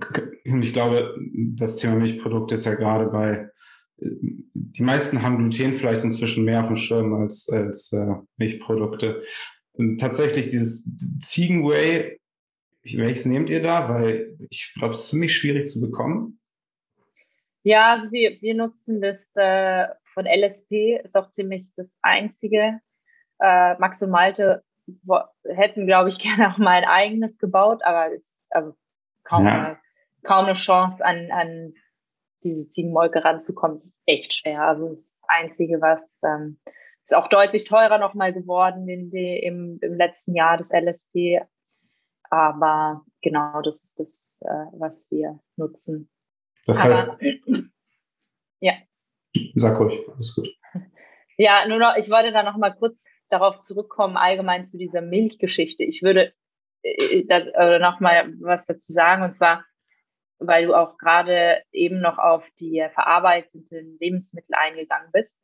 und 0.48 0.64
ich 0.64 0.74
glaube, 0.74 1.16
das 1.56 1.78
Thema 1.78 1.96
Milchprodukt 1.96 2.52
ist 2.52 2.66
ja 2.66 2.74
gerade 2.74 3.06
bei 3.12 3.52
die 3.98 4.84
meisten 4.84 5.22
haben 5.22 5.38
Gluten 5.38 5.74
vielleicht 5.74 6.04
inzwischen 6.04 6.46
mehr 6.46 6.62
auf 6.62 6.68
dem 6.68 6.76
Schirm 6.76 7.14
als, 7.14 7.50
als 7.50 7.94
äh, 7.94 8.16
Milchprodukte. 8.38 9.24
Und 9.74 10.00
tatsächlich 10.00 10.50
dieses 10.50 10.88
Ziegenwhey, 11.22 12.20
welches 12.84 13.26
nehmt 13.26 13.50
ihr 13.50 13.62
da? 13.62 13.90
Weil 13.90 14.38
ich 14.50 14.74
glaube, 14.78 14.94
es 14.94 15.02
ist 15.02 15.10
ziemlich 15.10 15.36
schwierig 15.36 15.68
zu 15.68 15.82
bekommen. 15.82 16.40
Ja, 17.64 17.94
also 17.94 18.12
wir, 18.12 18.42
wir 18.42 18.56
nutzen 18.56 19.02
das 19.02 19.32
äh, 19.36 19.88
von 20.14 20.26
LSP, 20.26 21.00
ist 21.04 21.16
auch 21.16 21.32
ziemlich 21.32 21.74
das 21.76 21.98
einzige. 22.02 22.80
Äh, 23.40 23.76
Max 23.80 24.02
und 24.04 24.12
Malte 24.12 24.64
hätten, 25.46 25.88
glaube 25.88 26.10
ich, 26.10 26.20
gerne 26.20 26.54
auch 26.54 26.58
mal 26.58 26.84
ein 26.84 26.86
eigenes 26.86 27.38
gebaut, 27.40 27.82
aber 27.84 28.14
es 28.14 28.22
ist 28.22 28.48
also 28.52 28.74
kaum, 29.24 29.46
ja. 29.46 29.66
eine, 29.66 29.80
kaum 30.24 30.46
eine 30.46 30.56
Chance 30.56 31.04
an, 31.04 31.32
an 31.32 31.74
diese 32.44 32.70
Ziegenmolke 32.70 33.24
ranzukommen, 33.24 33.78
ist 33.78 34.00
echt 34.06 34.34
schwer. 34.34 34.64
Also 34.64 34.90
das 34.90 35.24
Einzige, 35.28 35.82
was 35.82 36.22
ähm, 36.24 36.58
ist 37.06 37.16
auch 37.16 37.28
deutlich 37.28 37.66
teurer 37.66 37.98
nochmal 37.98 38.34
geworden 38.34 38.88
in 38.88 39.10
die, 39.10 39.40
im, 39.40 39.80
im 39.82 39.96
letzten 39.96 40.36
Jahr 40.36 40.58
des 40.58 40.72
LSP. 40.72 41.42
Aber 42.30 43.06
genau, 43.22 43.62
das 43.62 43.84
ist 43.84 44.00
das, 44.00 44.42
äh, 44.44 44.78
was 44.80 45.08
wir 45.10 45.40
nutzen. 45.56 46.10
Das 46.66 46.80
Aber, 46.80 46.90
heißt, 46.90 47.22
ja. 48.60 48.74
Sag 49.56 49.80
ruhig, 49.80 50.00
alles 50.10 50.36
gut. 50.36 50.50
Ja, 51.38 51.68
nur 51.68 51.80
noch, 51.80 51.96
ich 51.98 52.10
wollte 52.10 52.32
da 52.32 52.44
noch 52.44 52.58
mal 52.58 52.74
kurz 52.74 53.02
darauf 53.30 53.62
zurückkommen, 53.62 54.18
allgemein 54.18 54.68
zu 54.68 54.78
dieser 54.78 55.02
Milchgeschichte. 55.02 55.84
Ich 55.84 56.04
würde 56.04 56.34
äh, 56.84 57.26
da, 57.26 57.40
äh, 57.40 57.80
noch 57.80 58.00
mal 58.00 58.34
was 58.40 58.68
dazu 58.68 58.92
sagen, 58.92 59.24
und 59.24 59.34
zwar, 59.34 59.66
weil 60.48 60.68
du 60.68 60.74
auch 60.74 60.98
gerade 60.98 61.62
eben 61.72 62.02
noch 62.02 62.18
auf 62.18 62.50
die 62.60 62.86
verarbeiteten 62.94 63.98
Lebensmittel 64.00 64.56
eingegangen 64.56 65.10
bist. 65.12 65.38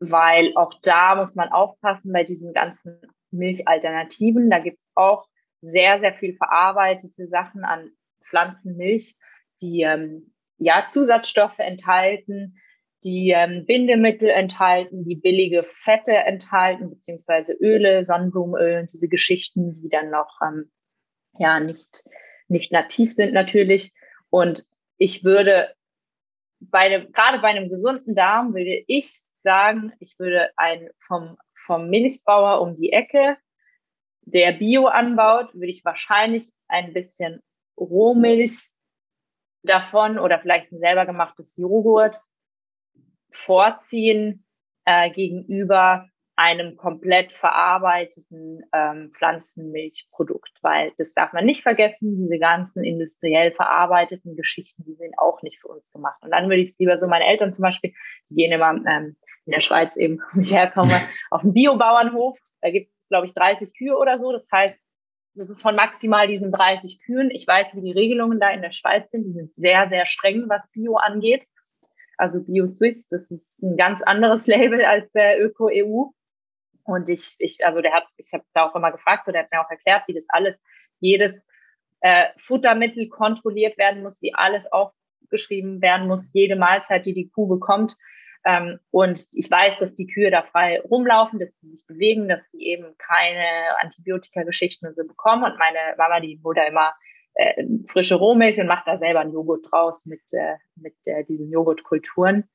Weil 0.00 0.52
auch 0.56 0.74
da 0.82 1.14
muss 1.14 1.36
man 1.36 1.50
aufpassen 1.50 2.12
bei 2.12 2.24
diesen 2.24 2.52
ganzen 2.52 3.00
Milchalternativen. 3.30 4.50
Da 4.50 4.58
gibt 4.58 4.78
es 4.78 4.90
auch 4.94 5.26
sehr, 5.60 6.00
sehr 6.00 6.12
viel 6.12 6.34
verarbeitete 6.34 7.28
Sachen 7.28 7.64
an 7.64 7.90
Pflanzenmilch, 8.24 9.16
die 9.60 9.82
ähm, 9.82 10.34
ja 10.58 10.86
Zusatzstoffe 10.88 11.58
enthalten, 11.58 12.58
die 13.04 13.30
ähm, 13.30 13.64
Bindemittel 13.66 14.28
enthalten, 14.28 15.04
die 15.04 15.16
billige 15.16 15.64
Fette 15.64 16.12
enthalten, 16.12 16.90
beziehungsweise 16.90 17.52
Öle, 17.52 18.04
Sonnenblumenöl 18.04 18.80
und 18.80 18.92
diese 18.92 19.08
Geschichten, 19.08 19.80
die 19.82 19.88
dann 19.88 20.10
noch 20.10 20.40
ähm, 20.42 20.70
ja 21.38 21.60
nicht, 21.60 22.04
nicht 22.52 22.72
nativ 22.72 23.12
sind 23.12 23.32
natürlich. 23.32 23.92
Und 24.30 24.66
ich 24.98 25.24
würde 25.24 25.74
bei 26.60 26.80
einem, 26.80 27.12
gerade 27.12 27.40
bei 27.40 27.48
einem 27.48 27.68
gesunden 27.68 28.14
Darm 28.14 28.54
würde 28.54 28.84
ich 28.86 29.10
sagen, 29.34 29.92
ich 29.98 30.18
würde 30.18 30.50
ein 30.56 30.88
vom, 31.06 31.36
vom 31.66 31.88
Milchbauer 31.90 32.60
um 32.60 32.76
die 32.76 32.92
Ecke, 32.92 33.36
der 34.22 34.52
Bio 34.52 34.86
anbaut, 34.86 35.52
würde 35.54 35.72
ich 35.72 35.84
wahrscheinlich 35.84 36.52
ein 36.68 36.92
bisschen 36.92 37.42
Rohmilch 37.76 38.70
davon 39.62 40.18
oder 40.18 40.38
vielleicht 40.38 40.70
ein 40.72 40.78
selber 40.78 41.06
gemachtes 41.06 41.56
Joghurt 41.56 42.20
vorziehen 43.30 44.44
äh, 44.84 45.10
gegenüber 45.10 46.08
einem 46.36 46.76
komplett 46.76 47.32
verarbeiteten 47.32 48.62
ähm, 48.72 49.12
Pflanzenmilchprodukt, 49.16 50.50
weil 50.62 50.92
das 50.96 51.12
darf 51.12 51.32
man 51.32 51.44
nicht 51.44 51.62
vergessen, 51.62 52.16
diese 52.16 52.38
ganzen 52.38 52.84
industriell 52.84 53.52
verarbeiteten 53.52 54.34
Geschichten, 54.34 54.82
die 54.84 54.94
sind 54.94 55.18
auch 55.18 55.42
nicht 55.42 55.60
für 55.60 55.68
uns 55.68 55.92
gemacht. 55.92 56.22
Und 56.22 56.30
dann 56.30 56.48
würde 56.48 56.62
ich 56.62 56.70
es 56.70 56.78
lieber 56.78 56.98
so, 56.98 57.06
meine 57.06 57.26
Eltern 57.26 57.52
zum 57.52 57.64
Beispiel, 57.64 57.92
die 58.30 58.34
gehen 58.34 58.52
immer 58.52 58.70
ähm, 58.70 59.16
in 59.44 59.52
der 59.52 59.60
Schweiz 59.60 59.96
eben, 59.96 60.20
wo 60.32 60.40
ich 60.40 60.54
herkomme, 60.54 61.00
auf 61.30 61.42
dem 61.42 61.52
Biobauernhof, 61.52 62.38
da 62.62 62.70
gibt 62.70 62.90
es, 63.00 63.08
glaube 63.08 63.26
ich, 63.26 63.34
30 63.34 63.76
Kühe 63.76 63.96
oder 63.96 64.18
so, 64.18 64.32
das 64.32 64.48
heißt, 64.50 64.80
das 65.34 65.48
ist 65.48 65.62
von 65.62 65.74
maximal 65.74 66.26
diesen 66.28 66.52
30 66.52 67.00
Kühen. 67.04 67.30
Ich 67.30 67.46
weiß, 67.46 67.74
wie 67.74 67.80
die 67.80 67.92
Regelungen 67.92 68.38
da 68.38 68.50
in 68.50 68.60
der 68.60 68.72
Schweiz 68.72 69.10
sind. 69.10 69.24
Die 69.24 69.32
sind 69.32 69.54
sehr, 69.54 69.88
sehr 69.88 70.04
streng, 70.04 70.44
was 70.48 70.70
Bio 70.72 70.96
angeht. 70.96 71.46
Also 72.18 72.42
Bio 72.44 72.66
Swiss, 72.66 73.08
das 73.08 73.30
ist 73.30 73.62
ein 73.62 73.76
ganz 73.76 74.02
anderes 74.02 74.46
Label 74.46 74.84
als 74.84 75.10
der 75.12 75.42
Öko 75.42 75.70
EU. 75.72 76.10
Und 76.84 77.08
ich, 77.08 77.36
ich, 77.38 77.64
also 77.64 77.80
der 77.80 77.92
hat, 77.92 78.04
ich 78.16 78.32
habe 78.32 78.44
da 78.54 78.68
auch 78.68 78.74
immer 78.74 78.92
gefragt, 78.92 79.24
so 79.24 79.32
der 79.32 79.42
hat 79.42 79.52
mir 79.52 79.60
auch 79.60 79.70
erklärt, 79.70 80.02
wie 80.06 80.14
das 80.14 80.26
alles, 80.28 80.62
jedes 81.00 81.46
äh, 82.00 82.26
Futtermittel 82.38 83.08
kontrolliert 83.08 83.78
werden 83.78 84.02
muss, 84.02 84.22
wie 84.22 84.34
alles 84.34 84.66
aufgeschrieben 84.70 85.80
werden 85.80 86.08
muss, 86.08 86.32
jede 86.32 86.56
Mahlzeit, 86.56 87.06
die 87.06 87.14
die 87.14 87.28
Kuh 87.28 87.46
bekommt. 87.46 87.96
Ähm, 88.44 88.80
und 88.90 89.28
ich 89.32 89.48
weiß, 89.48 89.78
dass 89.78 89.94
die 89.94 90.06
Kühe 90.06 90.30
da 90.30 90.42
frei 90.42 90.80
rumlaufen, 90.80 91.38
dass 91.38 91.60
sie 91.60 91.70
sich 91.70 91.86
bewegen, 91.86 92.28
dass 92.28 92.50
sie 92.50 92.60
eben 92.62 92.96
keine 92.98 93.80
Antibiotika-Geschichten 93.80 94.86
und 94.86 94.96
so 94.96 95.06
bekommen. 95.06 95.44
Und 95.44 95.58
meine 95.58 95.96
Mama, 95.96 96.18
die 96.18 96.40
holt 96.42 96.58
da 96.58 96.66
immer 96.66 96.92
äh, 97.34 97.64
frische 97.86 98.16
Rohmilch 98.16 98.60
und 98.60 98.66
macht 98.66 98.88
da 98.88 98.96
selber 98.96 99.20
einen 99.20 99.32
Joghurt 99.32 99.66
draus 99.70 100.06
mit, 100.06 100.22
äh, 100.32 100.56
mit 100.74 100.94
äh, 101.04 101.24
diesen 101.24 101.52
Joghurtkulturen 101.52 102.48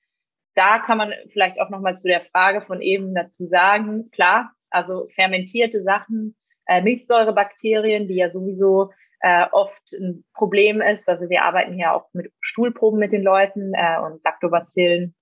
da 0.58 0.80
kann 0.80 0.98
man 0.98 1.14
vielleicht 1.30 1.62
auch 1.62 1.70
nochmal 1.70 1.98
zu 1.98 2.08
der 2.08 2.22
Frage 2.22 2.62
von 2.62 2.82
eben 2.82 3.14
dazu 3.14 3.44
sagen, 3.44 4.10
klar, 4.12 4.52
also 4.72 5.08
fermentierte 5.08 5.82
Sachen, 5.82 6.36
äh, 6.66 6.82
Milchsäurebakterien, 6.82 8.08
die 8.08 8.16
ja 8.16 8.30
sowieso 8.30 8.92
äh, 9.22 9.46
oft 9.52 9.94
ein 9.94 10.26
Problem 10.34 10.82
ist. 10.82 11.08
Also 11.08 11.30
wir 11.30 11.44
arbeiten 11.44 11.74
hier 11.74 11.94
auch 11.94 12.10
mit 12.14 12.32
Stuhlproben 12.40 13.00
mit 13.00 13.12
den 13.12 13.22
Leuten 13.22 13.74
äh, 13.74 14.00
und 14.00 14.24
Lactobacillen, 14.24 15.16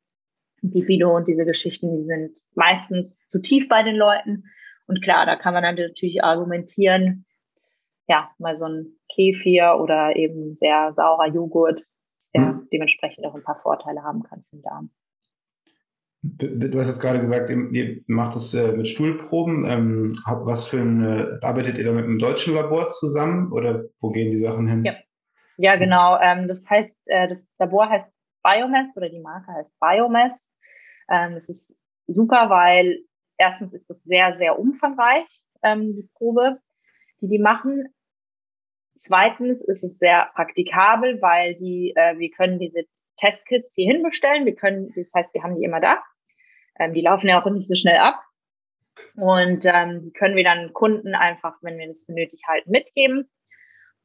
Bifido 0.62 1.14
und 1.14 1.28
diese 1.28 1.46
Geschichten, 1.46 1.96
die 1.96 2.04
sind 2.04 2.40
meistens 2.56 3.20
zu 3.28 3.42
tief 3.42 3.68
bei 3.68 3.84
den 3.84 3.96
Leuten. 3.96 4.46
Und 4.88 5.04
klar, 5.04 5.26
da 5.26 5.36
kann 5.36 5.54
man 5.54 5.64
dann 5.64 5.76
natürlich 5.76 6.24
argumentieren, 6.24 7.26
ja, 8.08 8.30
mal 8.38 8.56
so 8.56 8.66
ein 8.66 8.96
Kefir 9.14 9.78
oder 9.82 10.16
eben 10.16 10.56
sehr 10.56 10.92
saurer 10.94 11.28
Joghurt, 11.28 11.84
der 12.34 12.48
hm. 12.48 12.68
dementsprechend 12.72 13.26
auch 13.26 13.36
ein 13.36 13.44
paar 13.44 13.60
Vorteile 13.62 14.04
haben 14.04 14.24
kann 14.24 14.44
für 14.50 14.56
den 14.56 14.62
Darm. 14.62 14.92
Du 16.28 16.80
hast 16.80 16.88
jetzt 16.88 17.01
gerade 17.01 17.19
gesagt, 17.19 17.51
ihr 17.51 18.01
macht 18.07 18.36
es 18.36 18.55
äh, 18.55 18.71
mit 18.71 18.88
Stuhlproben. 18.88 19.65
Ähm, 19.65 20.13
was 20.26 20.65
für 20.65 20.80
ein, 20.80 21.39
arbeitet 21.43 21.78
ihr 21.78 21.86
da 21.86 21.91
mit 21.91 22.05
einem 22.05 22.17
deutschen 22.17 22.55
Labor 22.55 22.88
zusammen 22.88 23.51
oder 23.51 23.84
wo 23.99 24.09
gehen 24.09 24.32
die 24.32 24.38
Sachen 24.38 24.67
hin? 24.67 24.86
Ja, 24.86 24.95
ja 25.57 25.76
genau. 25.76 26.19
Ähm, 26.19 26.47
das 26.47 26.67
heißt, 26.67 27.09
äh, 27.09 27.28
das 27.28 27.51
Labor 27.59 27.89
heißt 27.89 28.11
Biomess 28.41 28.97
oder 28.97 29.09
die 29.09 29.19
Marke 29.19 29.51
heißt 29.51 29.80
Biomess. 29.80 30.51
Ähm, 31.11 31.36
das 31.36 31.47
ist 31.47 31.80
super, 32.07 32.49
weil 32.49 33.03
erstens 33.38 33.73
ist 33.73 33.88
das 33.91 34.03
sehr, 34.03 34.34
sehr 34.34 34.57
umfangreich, 34.57 35.28
die 35.63 36.07
Probe, 36.13 36.59
die 37.21 37.28
die 37.28 37.39
machen. 37.39 37.86
Zweitens 38.95 39.67
ist 39.67 39.84
es 39.84 39.97
sehr 39.97 40.30
praktikabel, 40.36 41.21
weil 41.21 41.55
die, 41.55 41.93
äh, 41.95 42.17
wir 42.19 42.30
können 42.30 42.59
diese 42.59 42.84
Testkits 43.17 43.73
hier 43.76 43.91
hinbestellen. 43.91 44.45
Wir 44.45 44.55
können, 44.55 44.93
das 44.95 45.11
heißt, 45.13 45.34
wir 45.34 45.43
haben 45.43 45.55
die 45.55 45.63
immer 45.63 45.82
da. 45.82 46.03
Ähm, 46.80 46.93
die 46.93 47.01
laufen 47.01 47.28
ja 47.28 47.41
auch 47.41 47.49
nicht 47.49 47.67
so 47.67 47.76
schnell 47.76 47.97
ab. 47.97 48.21
Und 49.15 49.65
ähm, 49.65 50.01
die 50.03 50.11
können 50.11 50.36
wir 50.36 50.43
dann 50.43 50.73
Kunden 50.73 51.15
einfach, 51.15 51.55
wenn 51.61 51.78
wir 51.78 51.88
das 51.88 52.05
benötigt 52.05 52.43
halten, 52.47 52.71
mitgeben. 52.71 53.30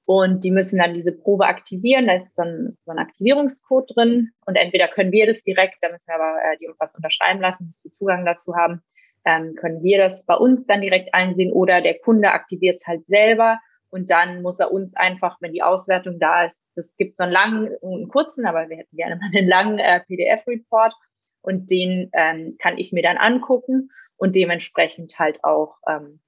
Und 0.04 0.42
die 0.42 0.50
müssen 0.50 0.78
dann 0.78 0.94
diese 0.94 1.16
Probe 1.16 1.46
aktivieren. 1.46 2.06
Da 2.06 2.14
ist 2.14 2.34
so 2.34 2.42
ein, 2.42 2.66
ist 2.68 2.84
so 2.84 2.92
ein 2.92 2.98
Aktivierungscode 2.98 3.92
drin. 3.94 4.30
Und 4.46 4.56
entweder 4.56 4.88
können 4.88 5.12
wir 5.12 5.26
das 5.26 5.42
direkt, 5.42 5.76
da 5.82 5.90
müssen 5.90 6.08
wir 6.08 6.14
aber 6.16 6.38
äh, 6.42 6.56
die 6.58 6.68
was 6.78 6.96
unterschreiben 6.96 7.40
lassen, 7.40 7.64
dass 7.64 7.80
wir 7.84 7.92
Zugang 7.92 8.24
dazu 8.24 8.54
haben. 8.56 8.82
Ähm, 9.24 9.54
können 9.54 9.82
wir 9.82 9.98
das 9.98 10.24
bei 10.26 10.34
uns 10.34 10.66
dann 10.66 10.80
direkt 10.80 11.14
einsehen 11.14 11.52
oder 11.52 11.82
der 11.82 11.98
Kunde 11.98 12.30
aktiviert 12.30 12.76
es 12.76 12.86
halt 12.86 13.06
selber 13.06 13.58
und 13.90 14.10
dann 14.10 14.42
muss 14.42 14.60
er 14.60 14.72
uns 14.72 14.94
einfach, 14.96 15.36
wenn 15.40 15.52
die 15.52 15.62
Auswertung 15.62 16.18
da 16.18 16.44
ist, 16.44 16.70
das 16.76 16.96
gibt 16.96 17.16
so 17.16 17.24
einen 17.24 17.32
langen 17.32 17.76
einen 17.82 18.08
kurzen, 18.08 18.46
aber 18.46 18.68
wir 18.68 18.76
hätten 18.76 18.96
gerne 18.96 19.16
mal 19.16 19.30
einen 19.36 19.48
langen 19.48 19.78
äh, 19.78 20.00
PDF-Report 20.00 20.94
und 21.42 21.70
den 21.70 22.10
ähm, 22.12 22.56
kann 22.60 22.78
ich 22.78 22.92
mir 22.92 23.02
dann 23.02 23.16
angucken 23.16 23.90
und 24.16 24.36
dementsprechend 24.36 25.18
halt 25.18 25.42
auch 25.44 25.76
ähm, 25.88 26.20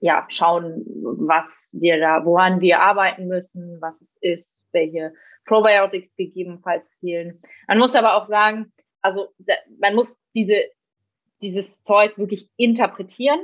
ja 0.00 0.26
schauen, 0.28 0.84
was 0.86 1.70
wir 1.78 1.98
da, 1.98 2.24
woran 2.24 2.60
wir 2.60 2.80
arbeiten 2.80 3.26
müssen, 3.26 3.78
was 3.80 4.00
es 4.00 4.18
ist, 4.20 4.62
welche 4.72 5.12
Probiotics 5.44 6.14
gegebenenfalls 6.16 6.98
fehlen. 7.00 7.40
Man 7.66 7.78
muss 7.78 7.96
aber 7.96 8.14
auch 8.14 8.26
sagen, 8.26 8.72
also 9.02 9.28
da, 9.38 9.54
man 9.80 9.94
muss 9.94 10.18
diese 10.34 10.62
dieses 11.42 11.82
Zeug 11.82 12.18
wirklich 12.18 12.50
interpretieren, 12.56 13.40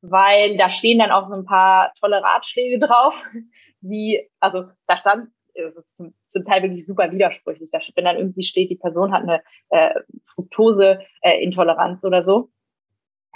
weil 0.00 0.56
da 0.56 0.70
stehen 0.70 0.98
dann 0.98 1.10
auch 1.10 1.24
so 1.24 1.34
ein 1.34 1.44
paar 1.44 1.92
tolle 2.00 2.22
Ratschläge 2.22 2.78
drauf, 2.78 3.22
wie 3.80 4.28
also 4.40 4.68
da 4.86 4.96
stand 4.96 5.30
zum, 5.92 6.14
zum 6.24 6.44
Teil 6.44 6.62
wirklich 6.62 6.86
super 6.86 7.10
widersprüchlich. 7.12 7.70
Da, 7.70 7.80
wenn 7.94 8.04
dann 8.04 8.16
irgendwie 8.16 8.42
steht, 8.42 8.70
die 8.70 8.76
Person 8.76 9.12
hat 9.12 9.22
eine 9.22 9.42
äh, 9.70 9.94
Fructoseintoleranz 10.26 12.04
oder 12.04 12.22
so, 12.22 12.50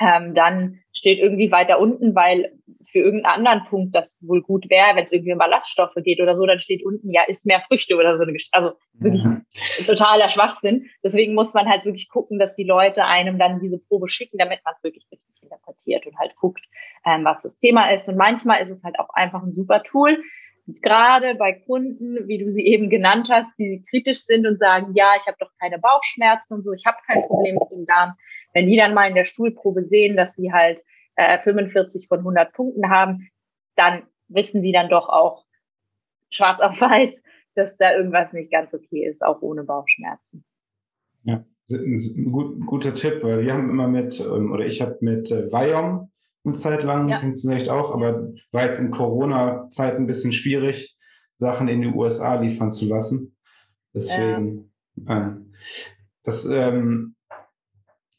ähm, 0.01 0.35
dann 0.35 0.81
steht 0.93 1.19
irgendwie 1.19 1.53
weiter 1.53 1.79
unten, 1.79 2.15
weil 2.15 2.59
für 2.91 2.99
irgendeinen 2.99 3.47
anderen 3.47 3.69
Punkt 3.69 3.95
das 3.95 4.25
wohl 4.27 4.43
gut 4.43 4.69
wäre, 4.71 4.97
wenn 4.97 5.05
es 5.05 5.13
irgendwie 5.13 5.33
um 5.33 5.39
Ballaststoffe 5.39 5.97
geht 5.97 6.21
oder 6.21 6.37
so, 6.37 6.47
dann 6.47 6.59
steht 6.59 6.85
unten, 6.85 7.11
ja, 7.11 7.23
isst 7.27 7.47
mehr 7.47 7.61
Früchte 7.61 7.97
oder 7.97 8.17
so. 8.17 8.23
Eine 8.23 8.37
also 8.53 8.73
wirklich 8.95 9.25
mhm. 9.25 9.45
totaler 9.87 10.29
Schwachsinn. 10.29 10.87
Deswegen 11.03 11.35
muss 11.35 11.55
man 11.55 11.69
halt 11.69 11.85
wirklich 11.85 12.09
gucken, 12.09 12.39
dass 12.39 12.55
die 12.55 12.65
Leute 12.65 13.05
einem 13.05 13.39
dann 13.39 13.61
diese 13.61 13.79
Probe 13.79 14.09
schicken, 14.09 14.39
damit 14.39 14.61
man 14.65 14.75
es 14.77 14.83
wirklich 14.83 15.07
richtig 15.11 15.43
interpretiert 15.43 16.07
und 16.07 16.17
halt 16.19 16.35
guckt, 16.37 16.65
ähm, 17.05 17.25
was 17.25 17.43
das 17.43 17.59
Thema 17.59 17.93
ist. 17.93 18.09
Und 18.09 18.17
manchmal 18.17 18.63
ist 18.63 18.71
es 18.71 18.85
halt 18.85 18.99
auch 18.99 19.11
einfach 19.11 19.43
ein 19.43 19.55
super 19.55 19.83
Tool 19.83 20.23
gerade 20.67 21.35
bei 21.35 21.53
Kunden, 21.53 22.27
wie 22.27 22.39
du 22.39 22.51
sie 22.51 22.67
eben 22.67 22.89
genannt 22.89 23.29
hast, 23.31 23.51
die 23.59 23.85
kritisch 23.91 24.25
sind 24.25 24.47
und 24.47 24.59
sagen, 24.59 24.93
ja, 24.95 25.13
ich 25.19 25.27
habe 25.27 25.37
doch 25.39 25.51
keine 25.61 25.79
Bauchschmerzen 25.79 26.55
und 26.55 26.63
so, 26.63 26.73
ich 26.73 26.87
habe 26.87 26.97
kein 27.07 27.23
Problem 27.23 27.57
mit 27.57 27.71
dem 27.71 27.87
Darm. 27.87 28.15
Wenn 28.53 28.69
die 28.69 28.77
dann 28.77 28.95
mal 28.95 29.09
in 29.09 29.15
der 29.15 29.25
Stuhlprobe 29.25 29.83
sehen, 29.83 30.17
dass 30.17 30.35
sie 30.35 30.53
halt 30.53 30.81
äh, 31.17 31.39
45 31.39 32.09
von 32.09 32.19
100 32.21 32.53
Punkten 32.53 32.89
haben, 32.91 33.29
dann 33.77 34.05
wissen 34.29 34.63
sie 34.63 34.73
dann 34.73 34.89
doch 34.89 35.09
auch 35.09 35.45
schwarz 36.31 36.61
auf 36.61 36.81
weiß, 36.81 37.11
dass 37.55 37.77
da 37.77 37.95
irgendwas 37.95 38.33
nicht 38.33 38.51
ganz 38.51 38.75
okay 38.75 39.07
ist, 39.07 39.25
auch 39.25 39.43
ohne 39.43 39.65
Bauchschmerzen. 39.65 40.45
Ja, 41.25 41.45
ein 41.71 42.31
gut, 42.31 42.67
guter 42.67 42.95
Tipp, 42.95 43.23
weil 43.23 43.43
wir 43.45 43.53
haben 43.53 43.71
immer 43.71 43.89
mit, 43.89 44.21
ähm, 44.21 44.53
oder 44.53 44.67
ich 44.67 44.83
habe 44.83 44.99
mit 45.01 45.31
äh, 45.31 45.51
Viom 45.51 46.11
eine 46.45 46.55
Zeit 46.55 46.83
lang, 46.83 47.09
ja. 47.09 47.21
kennst 47.21 47.45
du 47.45 47.49
vielleicht 47.49 47.71
auch, 47.71 47.95
aber 47.95 48.29
war 48.53 48.65
jetzt 48.65 48.79
in 48.79 48.91
Corona-Zeit 48.91 49.97
ein 49.97 50.07
bisschen 50.07 50.33
schwierig, 50.33 50.97
Sachen 51.37 51.69
in 51.69 51.83
die 51.83 51.89
USA 51.89 52.41
liefern 52.41 52.71
zu 52.71 52.87
lassen. 52.87 53.37
Deswegen, 53.95 54.71
ja. 54.97 55.29
äh, 55.29 55.33
das, 56.23 56.47
ähm, 56.47 57.15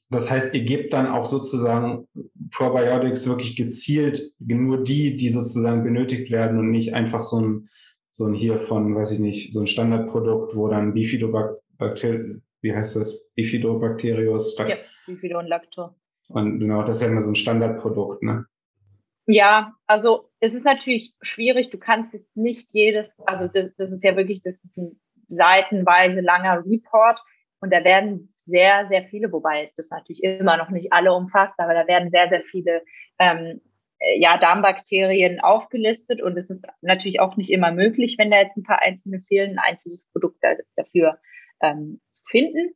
das 0.09 0.30
heißt, 0.30 0.53
ihr 0.55 0.63
gebt 0.63 0.93
dann 0.93 1.07
auch 1.07 1.26
sozusagen 1.26 2.07
Probiotics 2.51 3.28
wirklich 3.28 3.55
gezielt 3.55 4.21
nur 4.39 4.84
die, 4.84 5.17
die 5.17 5.30
sozusagen 5.30 5.84
benötigt 5.84 6.32
werden 6.32 6.59
und 6.59 6.71
nicht 6.71 6.93
einfach 6.93 7.21
so 7.21 7.41
ein, 7.41 7.69
so 8.11 8.26
ein 8.26 8.34
hier 8.34 8.59
von, 8.59 8.95
weiß 8.95 9.11
ich 9.11 9.19
nicht, 9.19 9.53
so 9.53 9.59
ein 9.59 9.67
Standardprodukt, 9.67 10.55
wo 10.55 10.67
dann 10.67 10.93
Bifidobakterien, 10.93 12.43
wie 12.61 12.73
heißt 12.73 12.95
das? 12.95 13.30
Bifidobacterius? 13.36 14.55
Ja, 14.57 14.78
Bifido 15.05 15.39
und 15.39 15.47
Lacto. 15.47 15.95
Und 16.28 16.59
genau, 16.59 16.84
das 16.84 16.97
ist 16.97 17.01
ja 17.03 17.07
immer 17.09 17.21
so 17.21 17.32
ein 17.32 17.36
Standardprodukt, 17.36 18.23
ne? 18.23 18.45
Ja, 19.28 19.73
also 19.88 20.30
es 20.39 20.53
ist 20.53 20.65
natürlich 20.65 21.15
schwierig. 21.21 21.71
Du 21.71 21.80
kannst 21.80 22.13
jetzt 22.13 22.38
nicht 22.38 22.69
jedes, 22.73 23.19
also 23.26 23.47
das, 23.47 23.73
das 23.76 23.91
ist 23.91 24.03
ja 24.03 24.15
wirklich, 24.15 24.41
das 24.43 24.63
ist 24.63 24.78
ein 24.78 24.99
seitenweise 25.30 26.21
langer 26.21 26.63
Report 26.65 27.19
und 27.59 27.73
da 27.73 27.84
werden 27.84 28.34
sehr, 28.38 28.88
sehr 28.88 29.03
viele, 29.05 29.32
wobei 29.32 29.71
das 29.78 29.89
natürlich 29.89 30.23
immer 30.23 30.57
noch 30.57 30.69
nicht 30.69 30.93
alle 30.93 31.13
umfasst, 31.13 31.59
aber 31.59 31.73
da 31.73 31.88
werden 31.88 32.11
sehr, 32.11 32.30
sehr 32.30 32.43
viele 32.43 32.84
ähm, 33.17 33.61
ja, 34.17 34.38
Darmbakterien 34.38 35.39
aufgelistet 35.39 36.21
und 36.21 36.38
es 36.38 36.51
ist 36.51 36.67
natürlich 36.82 37.19
auch 37.19 37.38
nicht 37.38 37.51
immer 37.51 37.71
möglich, 37.71 38.17
wenn 38.19 38.30
da 38.30 38.38
jetzt 38.38 38.57
ein 38.57 38.63
paar 38.63 38.82
einzelne 38.82 39.21
fehlen, 39.28 39.57
ein 39.57 39.71
einzelnes 39.71 40.09
Produkt 40.11 40.38
da, 40.41 40.53
dafür 40.76 41.17
ähm, 41.61 42.01
zu 42.11 42.21
finden. 42.26 42.76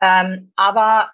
Ähm, 0.00 0.52
aber 0.54 1.10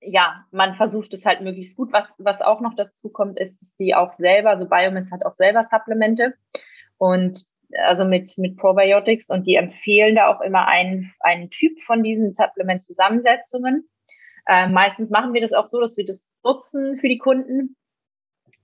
ja, 0.00 0.44
man 0.50 0.74
versucht 0.74 1.12
es 1.14 1.26
halt 1.26 1.40
möglichst 1.40 1.76
gut. 1.76 1.92
Was, 1.92 2.14
was 2.18 2.40
auch 2.40 2.60
noch 2.60 2.74
dazu 2.74 3.08
kommt, 3.10 3.38
ist, 3.38 3.60
dass 3.60 3.76
die 3.76 3.94
auch 3.94 4.12
selber, 4.12 4.56
so 4.56 4.68
Biomis 4.68 5.12
hat 5.12 5.24
auch 5.24 5.32
selber 5.32 5.62
Supplemente 5.64 6.34
und 6.98 7.38
also 7.84 8.04
mit, 8.04 8.38
mit 8.38 8.56
Probiotics 8.56 9.28
und 9.28 9.46
die 9.46 9.56
empfehlen 9.56 10.14
da 10.14 10.28
auch 10.28 10.40
immer 10.40 10.66
einen, 10.66 11.12
einen 11.20 11.50
Typ 11.50 11.80
von 11.80 12.02
diesen 12.02 12.32
Supplement-Zusammensetzungen. 12.32 13.88
Äh, 14.46 14.68
meistens 14.68 15.10
machen 15.10 15.34
wir 15.34 15.42
das 15.42 15.52
auch 15.52 15.68
so, 15.68 15.80
dass 15.80 15.96
wir 15.96 16.06
das 16.06 16.32
nutzen 16.42 16.96
für 16.96 17.08
die 17.08 17.18
Kunden 17.18 17.76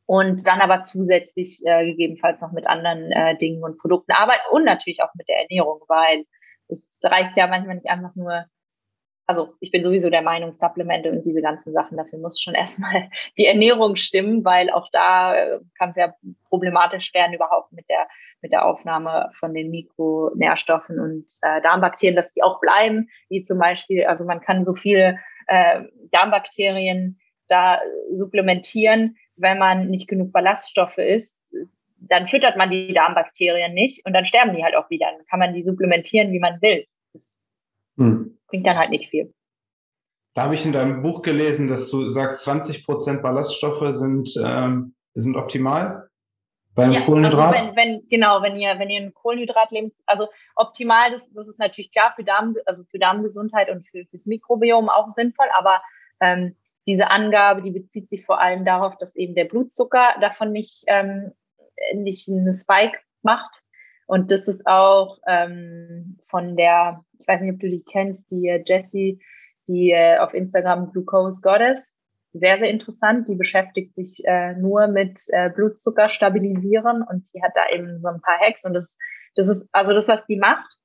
und 0.06 0.46
dann 0.46 0.60
aber 0.60 0.82
zusätzlich 0.82 1.60
äh, 1.64 1.84
gegebenenfalls 1.84 2.40
noch 2.40 2.52
mit 2.52 2.66
anderen 2.66 3.12
äh, 3.12 3.36
Dingen 3.36 3.62
und 3.62 3.78
Produkten 3.78 4.12
arbeiten 4.12 4.42
und 4.50 4.64
natürlich 4.64 5.02
auch 5.02 5.14
mit 5.14 5.28
der 5.28 5.40
Ernährung, 5.42 5.80
weil 5.88 6.24
es 6.68 6.82
reicht 7.02 7.36
ja 7.36 7.46
manchmal 7.46 7.76
nicht 7.76 7.88
einfach 7.88 8.14
nur 8.14 8.46
also 9.26 9.54
ich 9.60 9.70
bin 9.70 9.82
sowieso 9.82 10.10
der 10.10 10.22
Meinung, 10.22 10.52
Supplemente 10.52 11.10
und 11.10 11.24
diese 11.24 11.40
ganzen 11.40 11.72
Sachen, 11.72 11.96
dafür 11.96 12.18
muss 12.18 12.40
schon 12.40 12.54
erstmal 12.54 13.08
die 13.38 13.46
Ernährung 13.46 13.96
stimmen, 13.96 14.44
weil 14.44 14.70
auch 14.70 14.88
da 14.92 15.34
äh, 15.34 15.60
kann 15.78 15.90
es 15.90 15.96
ja 15.96 16.14
problematisch 16.48 17.12
werden 17.14 17.34
überhaupt 17.34 17.72
mit 17.72 17.88
der, 17.88 18.06
mit 18.42 18.52
der 18.52 18.66
Aufnahme 18.66 19.30
von 19.38 19.54
den 19.54 19.70
Mikronährstoffen 19.70 21.00
und 21.00 21.26
äh, 21.42 21.62
Darmbakterien, 21.62 22.16
dass 22.16 22.32
die 22.32 22.42
auch 22.42 22.60
bleiben, 22.60 23.08
wie 23.28 23.42
zum 23.42 23.58
Beispiel, 23.58 24.04
also 24.04 24.24
man 24.24 24.40
kann 24.40 24.64
so 24.64 24.74
viele 24.74 25.18
äh, 25.46 25.82
Darmbakterien 26.10 27.18
da 27.48 27.80
supplementieren, 28.12 29.16
wenn 29.36 29.58
man 29.58 29.88
nicht 29.88 30.08
genug 30.08 30.32
Ballaststoffe 30.32 30.98
isst, 30.98 31.42
dann 32.08 32.26
füttert 32.26 32.56
man 32.56 32.70
die 32.70 32.92
Darmbakterien 32.92 33.72
nicht 33.72 34.04
und 34.06 34.12
dann 34.12 34.26
sterben 34.26 34.54
die 34.54 34.64
halt 34.64 34.76
auch 34.76 34.90
wieder. 34.90 35.06
Dann 35.10 35.26
kann 35.26 35.40
man 35.40 35.54
die 35.54 35.62
supplementieren, 35.62 36.32
wie 36.32 36.38
man 36.38 36.60
will. 36.60 36.86
Das 37.12 37.40
hm 37.96 38.34
bringt 38.54 38.66
dann 38.68 38.78
halt 38.78 38.90
nicht 38.90 39.10
viel. 39.10 39.34
Da 40.34 40.44
habe 40.44 40.54
ich 40.54 40.64
in 40.64 40.72
deinem 40.72 41.02
Buch 41.02 41.22
gelesen, 41.22 41.66
dass 41.66 41.90
du 41.90 42.08
sagst, 42.08 42.44
20 42.44 42.84
Prozent 42.84 43.22
Ballaststoffe 43.22 43.84
sind, 43.92 44.32
ähm, 44.44 44.94
sind 45.14 45.36
optimal 45.36 46.08
beim 46.74 46.92
ja, 46.92 47.00
Kohlenhydrat. 47.02 47.54
Also 47.54 47.68
wenn, 47.68 47.76
wenn, 47.76 48.08
genau, 48.08 48.42
wenn 48.42 48.56
ihr, 48.56 48.78
wenn 48.78 48.90
ihr 48.90 49.00
ein 49.00 49.14
Kohlenhydrat 49.14 49.72
lebt, 49.72 49.96
also 50.06 50.28
optimal, 50.54 51.10
das, 51.10 51.32
das 51.32 51.48
ist 51.48 51.58
natürlich 51.58 51.90
klar 51.90 52.12
für 52.14 52.22
Darm, 52.22 52.54
also 52.66 52.84
für 52.90 52.98
Darmgesundheit 52.98 53.70
und 53.70 53.86
für, 53.88 54.04
fürs 54.06 54.26
Mikrobiom 54.26 54.88
auch 54.88 55.08
sinnvoll, 55.08 55.46
aber 55.58 55.82
ähm, 56.20 56.56
diese 56.86 57.10
Angabe, 57.10 57.62
die 57.62 57.72
bezieht 57.72 58.08
sich 58.08 58.24
vor 58.24 58.40
allem 58.40 58.64
darauf, 58.64 58.96
dass 58.98 59.16
eben 59.16 59.34
der 59.34 59.46
Blutzucker 59.46 60.14
davon 60.20 60.52
nicht, 60.52 60.84
ähm, 60.86 61.32
nicht 61.94 62.28
einen 62.28 62.52
Spike 62.52 62.98
macht. 63.22 63.62
Und 64.06 64.30
das 64.30 64.48
ist 64.48 64.66
auch 64.66 65.18
ähm, 65.26 66.18
von 66.28 66.56
der 66.56 67.04
ich 67.24 67.28
weiß 67.28 67.40
nicht, 67.40 67.54
ob 67.54 67.60
du 67.60 67.70
die 67.70 67.82
kennst, 67.90 68.30
die 68.30 68.48
äh, 68.48 68.62
Jessie, 68.66 69.18
die 69.66 69.92
äh, 69.92 70.18
auf 70.18 70.34
Instagram 70.34 70.92
Glucose 70.92 71.40
Goddess. 71.42 71.98
Sehr, 72.34 72.58
sehr 72.58 72.68
interessant. 72.68 73.28
Die 73.28 73.34
beschäftigt 73.34 73.94
sich 73.94 74.22
äh, 74.24 74.54
nur 74.56 74.88
mit 74.88 75.20
Blutzucker 75.54 76.10
stabilisieren 76.10 77.02
und 77.08 77.24
die 77.32 77.42
hat 77.42 77.52
da 77.54 77.74
eben 77.74 78.00
so 78.00 78.08
ein 78.08 78.20
paar 78.20 78.38
Hacks 78.40 78.64
und 78.64 78.74
das, 78.74 78.98
das 79.36 79.48
ist, 79.48 79.68
also 79.72 79.94
das, 79.94 80.08
was 80.08 80.26
die 80.26 80.36
macht, 80.36 80.76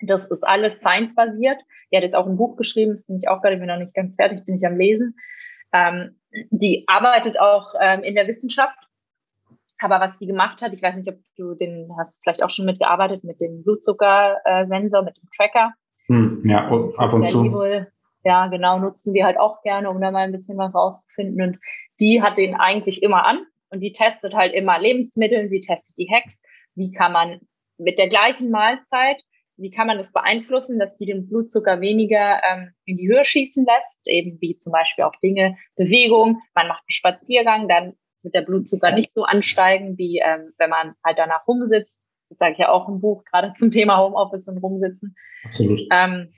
das 0.00 0.26
ist 0.26 0.46
alles 0.46 0.80
science-basiert. 0.80 1.60
Die 1.90 1.96
hat 1.96 2.02
jetzt 2.02 2.16
auch 2.16 2.26
ein 2.26 2.36
Buch 2.36 2.56
geschrieben, 2.56 2.90
das 2.90 3.06
bin 3.06 3.16
ich 3.16 3.28
auch 3.28 3.40
gerade, 3.40 3.56
bin 3.56 3.68
noch 3.68 3.78
nicht 3.78 3.94
ganz 3.94 4.16
fertig, 4.16 4.44
bin 4.44 4.56
ich 4.56 4.66
am 4.66 4.76
Lesen. 4.76 5.16
Ähm, 5.72 6.20
die 6.50 6.84
arbeitet 6.88 7.40
auch 7.40 7.74
ähm, 7.80 8.02
in 8.02 8.16
der 8.16 8.26
Wissenschaft 8.26 8.76
aber 9.84 10.00
was 10.00 10.18
sie 10.18 10.26
gemacht 10.26 10.62
hat, 10.62 10.72
ich 10.72 10.82
weiß 10.82 10.96
nicht, 10.96 11.08
ob 11.08 11.16
du 11.36 11.54
den 11.54 11.90
hast 11.98 12.22
vielleicht 12.22 12.42
auch 12.42 12.50
schon 12.50 12.64
mitgearbeitet 12.64 13.22
mit 13.22 13.40
dem 13.40 13.62
Blutzuckersensor, 13.62 15.02
mit 15.02 15.16
dem 15.16 15.28
Tracker. 15.36 15.72
Hm, 16.06 16.42
ja, 16.44 16.66
ab 16.96 17.12
und 17.12 17.22
zu. 17.22 17.52
Wohl, 17.52 17.88
ja, 18.24 18.48
genau, 18.48 18.78
nutzen 18.78 19.14
wir 19.14 19.24
halt 19.24 19.38
auch 19.38 19.62
gerne, 19.62 19.90
um 19.90 20.00
da 20.00 20.10
mal 20.10 20.24
ein 20.24 20.32
bisschen 20.32 20.58
was 20.58 20.74
rauszufinden. 20.74 21.40
Und 21.42 21.58
die 22.00 22.22
hat 22.22 22.38
den 22.38 22.54
eigentlich 22.54 23.02
immer 23.02 23.24
an 23.24 23.46
und 23.70 23.80
die 23.80 23.92
testet 23.92 24.34
halt 24.34 24.54
immer 24.54 24.78
Lebensmittel, 24.78 25.48
sie 25.48 25.60
testet 25.60 25.96
die 25.98 26.10
Hacks. 26.10 26.42
Wie 26.74 26.90
kann 26.90 27.12
man 27.12 27.40
mit 27.78 27.98
der 27.98 28.08
gleichen 28.08 28.50
Mahlzeit, 28.50 29.22
wie 29.56 29.70
kann 29.70 29.86
man 29.86 29.98
das 29.98 30.12
beeinflussen, 30.12 30.78
dass 30.78 30.96
die 30.96 31.06
den 31.06 31.28
Blutzucker 31.28 31.80
weniger 31.80 32.40
ähm, 32.50 32.72
in 32.84 32.96
die 32.96 33.08
Höhe 33.08 33.24
schießen 33.24 33.64
lässt, 33.64 34.06
eben 34.06 34.40
wie 34.40 34.56
zum 34.56 34.72
Beispiel 34.72 35.04
auch 35.04 35.14
Dinge, 35.22 35.56
Bewegung, 35.76 36.40
man 36.54 36.68
macht 36.68 36.82
einen 36.82 36.90
Spaziergang, 36.90 37.68
dann 37.68 37.94
mit 38.24 38.34
der 38.34 38.42
Blutzucker 38.42 38.92
nicht 38.92 39.14
so 39.14 39.24
ansteigen, 39.24 39.96
wie 39.98 40.20
ähm, 40.24 40.52
wenn 40.58 40.70
man 40.70 40.94
halt 41.04 41.18
danach 41.18 41.46
rumsitzt. 41.46 42.06
Das 42.28 42.38
sage 42.38 42.52
ich 42.52 42.58
ja 42.58 42.70
auch 42.70 42.88
im 42.88 43.00
Buch, 43.00 43.24
gerade 43.24 43.52
zum 43.54 43.70
Thema 43.70 43.98
Homeoffice 43.98 44.48
und 44.48 44.58
rumsitzen. 44.58 45.14
Absolut. 45.44 45.80
Ähm, 45.92 46.32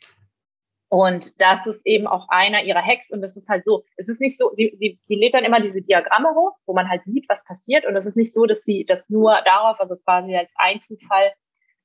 und 0.89 1.41
das 1.41 1.67
ist 1.67 1.85
eben 1.85 2.07
auch 2.07 2.29
einer 2.29 2.63
ihrer 2.63 2.83
Hacks. 2.83 3.11
Und 3.11 3.21
das 3.21 3.37
ist 3.37 3.49
halt 3.49 3.65
so, 3.65 3.85
es 3.97 4.09
ist 4.09 4.21
nicht 4.21 4.39
so, 4.39 4.51
sie, 4.55 4.73
sie, 4.77 5.01
sie 5.05 5.17
lädt 5.17 5.35
dann 5.35 5.45
immer 5.45 5.61
diese 5.61 5.83
Diagramme 5.83 6.31
hoch, 6.35 6.57
wo 6.67 6.75
man 6.75 6.89
halt 6.89 7.03
sieht, 7.05 7.29
was 7.29 7.45
passiert. 7.45 7.87
Und 7.87 7.97
es 7.97 8.07
ist 8.07 8.17
nicht 8.17 8.33
so, 8.33 8.47
dass 8.47 8.63
sie 8.63 8.85
das 8.87 9.11
nur 9.11 9.41
darauf, 9.45 9.81
also 9.81 9.97
quasi 9.97 10.37
als 10.37 10.55
Einzelfall 10.57 11.33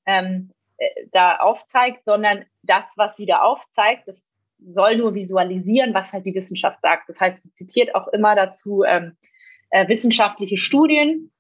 ähm, 0.05 0.51
äh, 0.77 0.89
da 1.11 1.37
aufzeigt, 1.37 2.05
sondern 2.05 2.45
das, 2.63 2.93
was 2.95 3.15
sie 3.15 3.25
da 3.25 3.41
aufzeigt, 3.41 4.07
das 4.07 4.27
soll 4.69 4.97
nur 4.97 5.15
visualisieren, 5.15 5.93
was 5.93 6.13
halt 6.13 6.25
die 6.27 6.35
Wissenschaft 6.35 6.79
sagt. 6.81 7.09
Das 7.09 7.19
heißt, 7.19 7.41
sie 7.41 7.53
zitiert 7.53 7.95
auch 7.95 8.07
immer 8.09 8.35
dazu 8.35 8.83
ähm, 8.83 9.17
äh, 9.71 9.87
wissenschaftliche 9.87 10.57
Studien, 10.57 11.31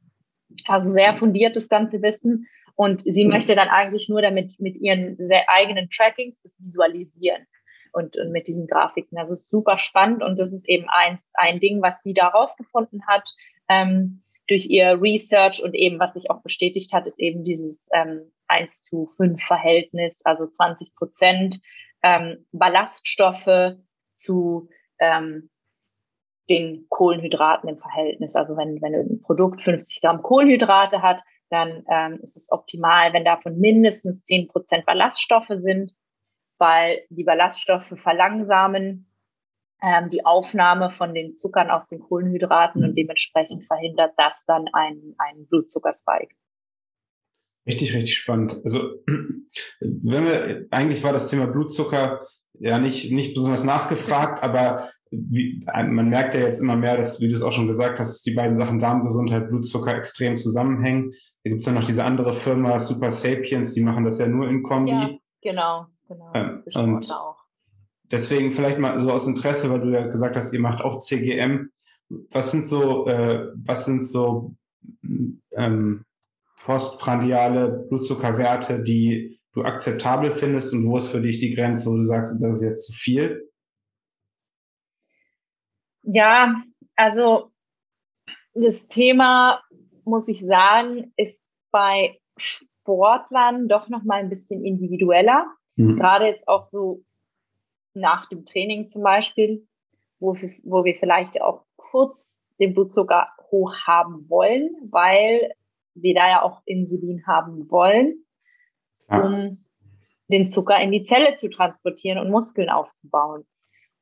also 0.65 0.91
sehr 0.91 1.13
fundiertes 1.13 1.69
ganze 1.69 2.01
Wissen. 2.01 2.47
Und 2.75 3.03
sie 3.05 3.25
mhm. 3.25 3.31
möchte 3.31 3.55
dann 3.55 3.69
eigentlich 3.69 4.09
nur 4.09 4.21
damit 4.21 4.59
mit 4.59 4.75
ihren 4.75 5.15
sehr 5.17 5.49
eigenen 5.49 5.89
Trackings 5.89 6.41
das 6.41 6.59
visualisieren 6.59 7.45
und, 7.91 8.17
und 8.17 8.31
mit 8.31 8.47
diesen 8.47 8.67
Grafiken. 8.67 9.17
Also 9.17 9.33
ist 9.33 9.51
super 9.51 9.77
spannend 9.77 10.23
und 10.23 10.39
das 10.39 10.53
ist 10.53 10.67
eben 10.67 10.87
eins, 10.89 11.31
ein 11.35 11.59
Ding, 11.59 11.81
was 11.81 12.01
sie 12.01 12.13
da 12.13 12.27
rausgefunden 12.27 13.05
hat 13.07 13.29
ähm, 13.69 14.23
durch 14.47 14.69
ihr 14.69 15.01
Research 15.01 15.63
und 15.63 15.75
eben, 15.75 15.99
was 15.99 16.13
sich 16.13 16.29
auch 16.29 16.41
bestätigt 16.41 16.93
hat, 16.93 17.07
ist 17.07 17.19
eben 17.19 17.43
dieses 17.43 17.89
ähm, 17.93 18.31
1 18.47 18.85
zu 18.85 19.07
5 19.17 19.41
Verhältnis, 19.41 20.21
also 20.25 20.45
20 20.47 20.95
Prozent 20.95 21.59
ähm, 22.03 22.45
Ballaststoffe 22.51 23.77
zu 24.13 24.69
ähm, 24.99 25.49
den 26.51 26.85
Kohlenhydraten 26.89 27.69
im 27.69 27.77
Verhältnis. 27.77 28.35
Also 28.35 28.57
wenn, 28.57 28.81
wenn 28.81 28.93
ein 28.93 29.21
Produkt 29.21 29.61
50 29.61 30.01
Gramm 30.01 30.21
Kohlenhydrate 30.21 31.01
hat, 31.01 31.23
dann 31.49 31.85
ähm, 31.89 32.19
ist 32.21 32.35
es 32.35 32.51
optimal, 32.51 33.13
wenn 33.13 33.25
davon 33.25 33.57
mindestens 33.57 34.23
10 34.23 34.49
Prozent 34.49 34.85
Ballaststoffe 34.85 35.51
sind, 35.51 35.93
weil 36.57 37.01
die 37.09 37.23
Ballaststoffe 37.23 37.93
verlangsamen 37.95 39.09
ähm, 39.81 40.09
die 40.09 40.25
Aufnahme 40.25 40.91
von 40.91 41.13
den 41.13 41.35
Zuckern 41.35 41.69
aus 41.69 41.89
den 41.89 41.99
Kohlenhydraten 41.99 42.83
und 42.83 42.95
dementsprechend 42.95 43.65
verhindert 43.65 44.13
das 44.17 44.43
dann 44.45 44.67
einen, 44.73 45.15
einen 45.17 45.47
Blutzuckerspike. 45.47 46.35
Richtig, 47.65 47.93
richtig 47.93 48.17
spannend. 48.17 48.59
Also, 48.63 48.79
wenn 49.79 50.25
wir, 50.25 50.67
eigentlich 50.71 51.03
war 51.03 51.13
das 51.13 51.29
Thema 51.29 51.47
Blutzucker 51.47 52.27
ja 52.53 52.79
nicht, 52.79 53.11
nicht 53.11 53.33
besonders 53.33 53.63
nachgefragt, 53.63 54.43
aber 54.43 54.89
wie, 55.11 55.63
man 55.65 56.09
merkt 56.09 56.33
ja 56.33 56.41
jetzt 56.41 56.61
immer 56.61 56.77
mehr, 56.77 56.95
dass, 56.95 57.19
wie 57.19 57.27
du 57.27 57.35
es 57.35 57.41
auch 57.41 57.51
schon 57.51 57.67
gesagt 57.67 57.99
hast, 57.99 58.09
dass 58.09 58.21
die 58.23 58.33
beiden 58.33 58.55
Sachen 58.55 58.79
Darmgesundheit, 58.79 59.49
Blutzucker 59.49 59.95
extrem 59.95 60.37
zusammenhängen. 60.37 61.13
Da 61.43 61.49
gibt 61.49 61.61
es 61.61 61.65
ja 61.65 61.73
noch 61.73 61.83
diese 61.83 62.05
andere 62.05 62.33
Firma, 62.33 62.79
Super 62.79 63.11
Sapiens, 63.11 63.73
die 63.73 63.81
machen 63.81 64.05
das 64.05 64.19
ja 64.19 64.27
nur 64.27 64.47
in 64.47 64.63
Kombi. 64.63 64.91
Ja, 64.91 65.09
genau, 65.41 65.87
genau. 66.07 66.31
Ähm, 66.33 66.63
und 66.75 67.11
auch. 67.11 67.37
deswegen 68.09 68.53
vielleicht 68.53 68.79
mal 68.79 68.99
so 69.01 69.11
aus 69.11 69.27
Interesse, 69.27 69.69
weil 69.69 69.81
du 69.81 69.91
ja 69.91 70.07
gesagt 70.07 70.35
hast, 70.35 70.53
ihr 70.53 70.61
macht 70.61 70.81
auch 70.81 70.97
CGM. 70.97 71.69
Was 72.29 72.51
sind 72.51 72.65
so, 72.65 73.07
äh, 73.07 73.47
was 73.55 73.85
sind 73.85 74.03
so 74.03 74.55
ähm, 75.55 76.05
postprandiale 76.63 77.85
Blutzuckerwerte, 77.89 78.81
die 78.81 79.39
du 79.53 79.63
akzeptabel 79.63 80.31
findest 80.31 80.73
und 80.73 80.85
wo 80.85 80.97
ist 80.97 81.07
für 81.07 81.21
dich 81.21 81.39
die 81.39 81.53
Grenze, 81.53 81.89
wo 81.89 81.97
du 81.97 82.03
sagst, 82.03 82.41
das 82.41 82.57
ist 82.57 82.63
jetzt 82.63 82.85
zu 82.87 82.93
viel? 82.93 83.50
Ja, 86.03 86.55
also 86.95 87.51
das 88.53 88.87
Thema, 88.87 89.61
muss 90.03 90.27
ich 90.27 90.41
sagen, 90.41 91.13
ist 91.15 91.39
bei 91.71 92.19
Sportlern 92.37 93.67
doch 93.67 93.87
noch 93.89 94.03
mal 94.03 94.19
ein 94.19 94.29
bisschen 94.29 94.65
individueller. 94.65 95.45
Mhm. 95.75 95.97
Gerade 95.97 96.25
jetzt 96.27 96.47
auch 96.47 96.61
so 96.61 97.03
nach 97.93 98.27
dem 98.29 98.45
Training 98.45 98.89
zum 98.89 99.03
Beispiel, 99.03 99.67
wo 100.19 100.35
wir, 100.35 100.53
wo 100.63 100.83
wir 100.83 100.95
vielleicht 100.95 101.41
auch 101.41 101.65
kurz 101.75 102.41
den 102.59 102.73
Blutzucker 102.73 103.29
hoch 103.49 103.73
haben 103.85 104.29
wollen, 104.29 104.69
weil 104.89 105.51
wir 105.93 106.13
da 106.13 106.29
ja 106.29 106.41
auch 106.41 106.61
Insulin 106.65 107.25
haben 107.27 107.69
wollen, 107.69 108.23
um 109.07 109.65
den 110.29 110.47
Zucker 110.47 110.79
in 110.79 110.91
die 110.91 111.03
Zelle 111.03 111.35
zu 111.37 111.49
transportieren 111.49 112.17
und 112.17 112.31
Muskeln 112.31 112.69
aufzubauen. 112.69 113.45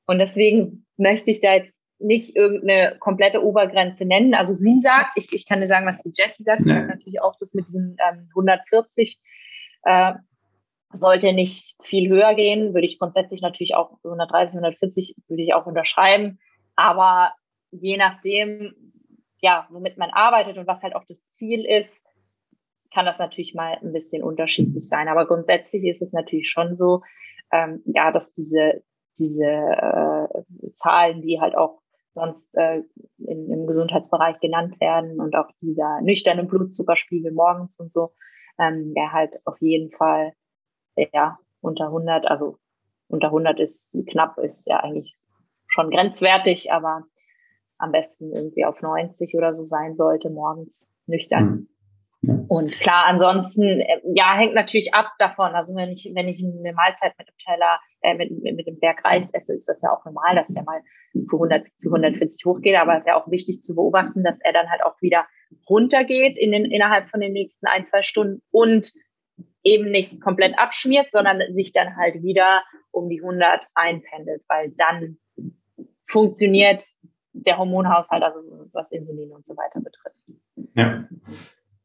Und 0.06 0.20
deswegen 0.20 0.86
möchte 0.98 1.32
ich 1.32 1.40
da 1.40 1.56
jetzt 1.56 1.74
nicht 2.00 2.36
irgendeine 2.36 2.98
komplette 3.00 3.44
Obergrenze 3.44 4.06
nennen. 4.06 4.34
Also 4.34 4.54
sie 4.54 4.80
sagt, 4.80 5.12
ich, 5.16 5.32
ich 5.34 5.46
kann 5.46 5.62
dir 5.62 5.68
sagen, 5.68 5.86
was 5.86 6.02
die 6.02 6.12
Jessie 6.14 6.44
sagt, 6.44 6.62
sie 6.62 6.70
sagt 6.70 6.88
natürlich 6.88 7.22
auch, 7.22 7.36
dass 7.38 7.54
mit 7.54 7.68
diesen 7.68 7.98
ähm, 8.10 8.30
140 8.30 9.20
äh, 9.84 10.14
sollte 10.92 11.34
nicht 11.34 11.76
viel 11.82 12.10
höher 12.10 12.34
gehen, 12.34 12.74
würde 12.74 12.88
ich 12.88 13.00
grundsätzlich 13.00 13.42
natürlich 13.42 13.76
auch 13.76 13.98
130, 14.04 14.58
140 14.58 15.16
würde 15.28 15.44
ich 15.44 15.54
auch 15.54 15.66
unterschreiben. 15.66 16.40
Aber 16.76 17.34
je 17.72 17.98
nachdem, 17.98 18.74
ja, 19.42 19.68
womit 19.70 19.98
man 19.98 20.10
arbeitet 20.10 20.58
und 20.58 20.68
was 20.68 20.82
halt 20.82 20.96
auch 20.96 21.04
das 21.08 21.30
Ziel 21.30 21.66
ist, 21.66 22.06
kann 22.92 23.06
das 23.06 23.20
natürlich 23.20 23.54
mal 23.54 23.78
ein 23.82 23.94
bisschen 23.94 24.24
unterschiedlich 24.24 24.88
sein. 24.88 25.08
Aber 25.10 25.28
grundsätzlich 25.28 25.84
ist 25.84 26.02
es 26.02 26.12
natürlich 26.12 26.50
schon 26.50 26.76
so, 26.76 27.02
ähm, 27.52 27.84
ja, 27.86 28.12
dass 28.12 28.32
diese, 28.32 28.84
diese 29.18 29.46
äh, 29.46 30.72
Zahlen, 30.74 31.22
die 31.22 31.40
halt 31.40 31.56
auch 31.56 31.82
sonst 32.14 32.58
äh, 32.58 32.84
in, 33.18 33.52
im 33.52 33.68
Gesundheitsbereich 33.68 34.40
genannt 34.40 34.80
werden 34.80 35.20
und 35.20 35.36
auch 35.36 35.50
dieser 35.62 36.02
nüchterne 36.02 36.44
Blutzuckerspiegel 36.44 37.32
morgens 37.32 37.80
und 37.80 37.92
so, 37.92 38.14
ähm, 38.60 38.94
der 38.94 39.12
halt 39.12 39.34
auf 39.46 39.60
jeden 39.62 39.92
Fall 39.92 40.34
ja 41.14 41.40
unter 41.62 41.86
100, 41.86 42.26
also 42.26 42.58
unter 43.08 43.28
100 43.28 43.60
ist 43.60 43.98
knapp, 44.10 44.38
ist 44.38 44.68
ja 44.68 44.78
eigentlich 44.78 45.18
schon 45.68 45.90
grenzwertig, 45.90 46.72
aber 46.72 47.06
am 47.78 47.92
besten 47.92 48.34
irgendwie 48.34 48.66
auf 48.66 48.82
90 48.82 49.36
oder 49.36 49.54
so 49.54 49.64
sein 49.64 49.96
sollte 49.96 50.30
morgens 50.30 50.92
nüchtern. 51.06 51.68
Und 52.50 52.80
klar, 52.80 53.06
ansonsten, 53.06 53.64
äh, 53.64 54.02
ja, 54.16 54.36
hängt 54.36 54.56
natürlich 54.56 54.96
ab 54.96 55.12
davon. 55.20 55.54
Also 55.54 55.76
wenn 55.76 55.92
ich, 55.92 56.12
wenn 56.16 56.28
ich 56.28 56.44
eine 56.44 56.74
Mahlzeit 56.74 57.14
mit 57.20 57.28
einem 57.28 57.38
Teller, 57.38 57.80
äh, 58.02 58.16
mit, 58.16 58.56
mit 58.56 58.66
dem 58.66 58.80
Berg 58.80 59.06
Reis 59.06 59.30
esse, 59.32 59.54
ist 59.54 59.70
das 59.70 59.84
ja 59.84 59.92
auch 59.92 60.04
normal, 60.04 60.36
dass 60.36 60.48
der 60.48 60.64
mal 60.64 60.82
für 61.14 61.36
100 61.36 61.68
zu 61.76 61.90
140 61.90 62.44
hochgeht. 62.46 62.76
Aber 62.76 62.94
es 62.94 63.04
ist 63.04 63.08
ja 63.08 63.22
auch 63.22 63.30
wichtig 63.30 63.62
zu 63.62 63.76
beobachten, 63.76 64.24
dass 64.24 64.42
er 64.42 64.52
dann 64.52 64.68
halt 64.68 64.84
auch 64.84 65.00
wieder 65.00 65.28
runtergeht 65.70 66.40
in 66.40 66.52
den, 66.52 66.66
innerhalb 66.66 67.08
von 67.08 67.20
den 67.20 67.34
nächsten 67.34 67.68
ein, 67.68 67.86
zwei 67.86 68.02
Stunden 68.02 68.42
und 68.50 68.94
eben 69.64 69.92
nicht 69.92 70.20
komplett 70.20 70.58
abschmiert, 70.58 71.12
sondern 71.12 71.54
sich 71.54 71.72
dann 71.72 71.98
halt 71.98 72.24
wieder 72.24 72.64
um 72.90 73.10
die 73.10 73.22
100 73.22 73.64
einpendelt, 73.76 74.42
weil 74.48 74.72
dann 74.72 75.20
funktioniert 76.08 76.82
der 77.34 77.60
Hormonhaushalt, 77.60 78.24
also 78.24 78.40
was 78.74 78.92
Insulin 78.92 79.32
und 79.32 79.46
so 79.46 79.56
weiter 79.56 79.82
betrifft. 79.82 80.18
Ja. 80.74 81.08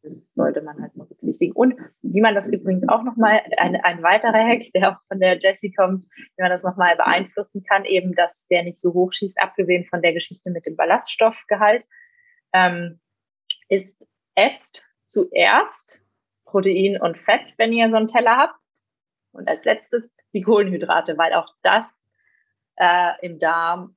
Das 0.05 0.35
sollte 0.35 0.61
man 0.61 0.81
halt 0.81 0.93
berücksichtigen. 0.95 1.53
Und 1.53 1.75
wie 2.03 2.21
man 2.21 2.35
das 2.35 2.53
übrigens 2.53 2.87
auch 2.89 3.03
nochmal, 3.03 3.41
ein, 3.57 3.77
ein 3.77 4.03
weiterer 4.03 4.47
Hack, 4.47 4.65
der 4.75 4.91
auch 4.91 5.01
von 5.09 5.19
der 5.19 5.39
Jessie 5.39 5.73
kommt, 5.73 6.05
wie 6.37 6.43
man 6.43 6.51
das 6.51 6.63
nochmal 6.63 6.97
beeinflussen 6.97 7.65
kann, 7.65 7.85
eben, 7.85 8.15
dass 8.15 8.47
der 8.49 8.63
nicht 8.65 8.79
so 8.79 8.93
hoch 8.93 9.13
schießt, 9.13 9.41
abgesehen 9.41 9.87
von 9.87 10.03
der 10.03 10.13
Geschichte 10.13 10.51
mit 10.51 10.67
dem 10.67 10.77
Ballaststoffgehalt, 10.77 11.85
ähm, 12.53 13.01
ist, 13.69 14.07
esst 14.35 14.87
zuerst 15.07 16.07
Protein 16.45 17.01
und 17.01 17.19
Fett, 17.19 17.55
wenn 17.57 17.73
ihr 17.73 17.91
so 17.91 17.97
einen 17.97 18.09
Teller 18.09 18.37
habt. 18.37 18.61
Und 19.33 19.49
als 19.49 19.65
letztes 19.65 20.13
die 20.33 20.43
Kohlenhydrate, 20.43 21.17
weil 21.17 21.33
auch 21.33 21.49
das 21.63 22.13
äh, 22.77 23.13
im 23.23 23.39
Darm 23.39 23.97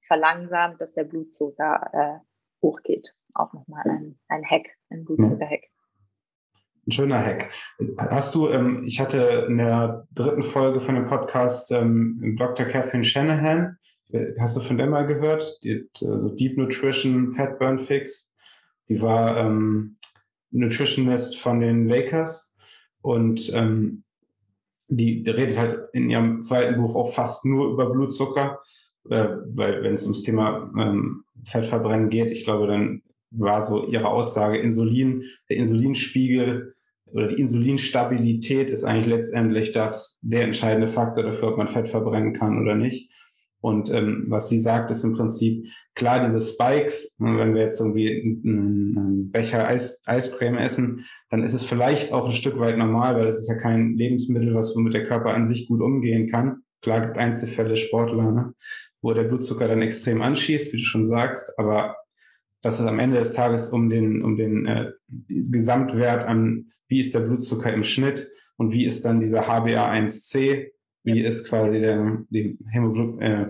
verlangsamt, 0.00 0.80
dass 0.80 0.94
der 0.94 1.04
Blutzucker 1.04 1.90
äh, 1.92 2.64
hochgeht. 2.64 3.14
Auch 3.34 3.52
nochmal 3.52 3.84
ein, 3.88 4.18
ein 4.28 4.44
Hack, 4.44 4.68
ein 4.90 5.04
Blutzucker-Hack. 5.04 5.62
Ein 6.86 6.92
schöner 6.92 7.24
Hack. 7.24 7.50
Hast 7.98 8.34
du, 8.34 8.48
ähm, 8.48 8.84
ich 8.86 9.00
hatte 9.00 9.46
in 9.48 9.58
der 9.58 10.06
dritten 10.12 10.42
Folge 10.42 10.80
von 10.80 10.94
dem 10.94 11.06
Podcast 11.06 11.70
ähm, 11.72 12.36
Dr. 12.38 12.66
Catherine 12.66 13.04
Shanahan, 13.04 13.76
hast 14.38 14.56
du 14.56 14.60
von 14.60 14.76
der 14.76 14.86
mal 14.86 15.06
gehört? 15.06 15.58
Die, 15.62 15.88
also 16.02 16.30
Deep 16.30 16.56
Nutrition 16.56 17.32
Fat 17.34 17.58
Burn 17.58 17.78
Fix. 17.78 18.34
Die 18.88 19.00
war 19.00 19.36
ähm, 19.36 19.96
Nutritionist 20.50 21.38
von 21.38 21.60
den 21.60 21.88
Lakers 21.88 22.56
und 23.02 23.54
ähm, 23.54 24.02
die, 24.88 25.22
die 25.22 25.30
redet 25.30 25.56
halt 25.56 25.88
in 25.92 26.10
ihrem 26.10 26.42
zweiten 26.42 26.80
Buch 26.80 26.96
auch 26.96 27.12
fast 27.12 27.46
nur 27.46 27.72
über 27.72 27.90
Blutzucker, 27.90 28.60
äh, 29.08 29.28
weil 29.54 29.84
wenn 29.84 29.94
es 29.94 30.04
ums 30.04 30.24
Thema 30.24 30.72
ähm, 30.76 31.24
Fettverbrennen 31.44 32.10
geht, 32.10 32.32
ich 32.32 32.44
glaube, 32.44 32.66
dann 32.66 33.02
war 33.30 33.62
so 33.62 33.86
ihre 33.86 34.08
Aussage, 34.08 34.58
Insulin, 34.58 35.24
der 35.48 35.56
Insulinspiegel 35.56 36.74
oder 37.12 37.28
die 37.28 37.40
Insulinstabilität 37.40 38.70
ist 38.70 38.84
eigentlich 38.84 39.06
letztendlich 39.06 39.72
das, 39.72 40.20
der 40.22 40.44
entscheidende 40.44 40.88
Faktor 40.88 41.24
dafür, 41.24 41.48
ob 41.48 41.58
man 41.58 41.68
Fett 41.68 41.88
verbrennen 41.88 42.34
kann 42.34 42.60
oder 42.60 42.74
nicht. 42.74 43.10
Und 43.60 43.92
ähm, 43.92 44.24
was 44.28 44.48
sie 44.48 44.60
sagt, 44.60 44.90
ist 44.90 45.04
im 45.04 45.14
Prinzip, 45.16 45.66
klar, 45.94 46.20
diese 46.20 46.40
Spikes, 46.40 47.18
ne, 47.18 47.36
wenn 47.36 47.54
wir 47.54 47.62
jetzt 47.62 47.80
irgendwie 47.80 48.40
einen 48.44 49.30
Becher 49.30 49.68
Eis, 49.68 50.02
Eiscreme 50.06 50.58
essen, 50.58 51.04
dann 51.28 51.42
ist 51.42 51.54
es 51.54 51.64
vielleicht 51.64 52.12
auch 52.12 52.26
ein 52.26 52.34
Stück 52.34 52.58
weit 52.58 52.78
normal, 52.78 53.16
weil 53.16 53.26
es 53.26 53.38
ist 53.38 53.48
ja 53.48 53.56
kein 53.56 53.96
Lebensmittel, 53.96 54.54
was 54.54 54.74
womit 54.74 54.94
der 54.94 55.06
Körper 55.06 55.34
an 55.34 55.46
sich 55.46 55.68
gut 55.68 55.82
umgehen 55.82 56.30
kann. 56.30 56.62
Klar 56.80 57.02
gibt 57.02 57.18
Einzelfälle 57.18 57.76
Sportler, 57.76 58.32
ne, 58.32 58.54
wo 59.02 59.12
der 59.12 59.24
Blutzucker 59.24 59.68
dann 59.68 59.82
extrem 59.82 60.22
anschießt, 60.22 60.72
wie 60.72 60.78
du 60.78 60.82
schon 60.82 61.04
sagst, 61.04 61.52
aber 61.58 61.96
dass 62.62 62.80
es 62.80 62.86
am 62.86 62.98
Ende 62.98 63.18
des 63.18 63.32
Tages 63.32 63.68
um 63.70 63.88
den, 63.88 64.22
um 64.22 64.36
den 64.36 64.66
äh, 64.66 64.92
Gesamtwert 65.28 66.24
an, 66.24 66.72
wie 66.88 67.00
ist 67.00 67.14
der 67.14 67.20
Blutzucker 67.20 67.72
im 67.72 67.82
Schnitt 67.82 68.30
und 68.56 68.72
wie 68.72 68.84
ist 68.84 69.04
dann 69.04 69.20
dieser 69.20 69.48
HbA1c, 69.48 70.70
wie 71.04 71.24
ist 71.24 71.48
quasi 71.48 71.80
der, 71.80 72.24
die 72.30 72.58
Hämoglob 72.70 73.20
äh, 73.22 73.46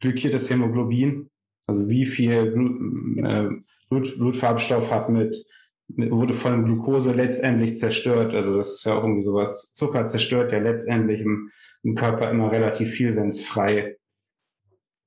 glykiertes 0.00 0.48
Hämoglobin, 0.48 1.30
also 1.66 1.88
wie 1.88 2.04
viel 2.04 2.50
Blut, 2.50 3.24
äh, 3.24 3.48
Blut, 3.90 4.18
Blutfarbstoff 4.18 4.90
hat 4.90 5.10
mit, 5.10 5.44
mit, 5.88 6.10
wurde 6.10 6.34
von 6.34 6.64
Glucose 6.64 7.12
letztendlich 7.12 7.76
zerstört. 7.76 8.34
Also 8.34 8.56
das 8.56 8.74
ist 8.74 8.84
ja 8.86 8.94
auch 8.94 9.02
irgendwie 9.02 9.22
sowas. 9.22 9.72
Zucker 9.74 10.06
zerstört 10.06 10.52
ja 10.52 10.58
letztendlich 10.58 11.20
im, 11.20 11.50
im 11.82 11.94
Körper 11.94 12.30
immer 12.30 12.50
relativ 12.52 12.90
viel, 12.90 13.16
wenn 13.16 13.28
es 13.28 13.44
frei. 13.44 13.96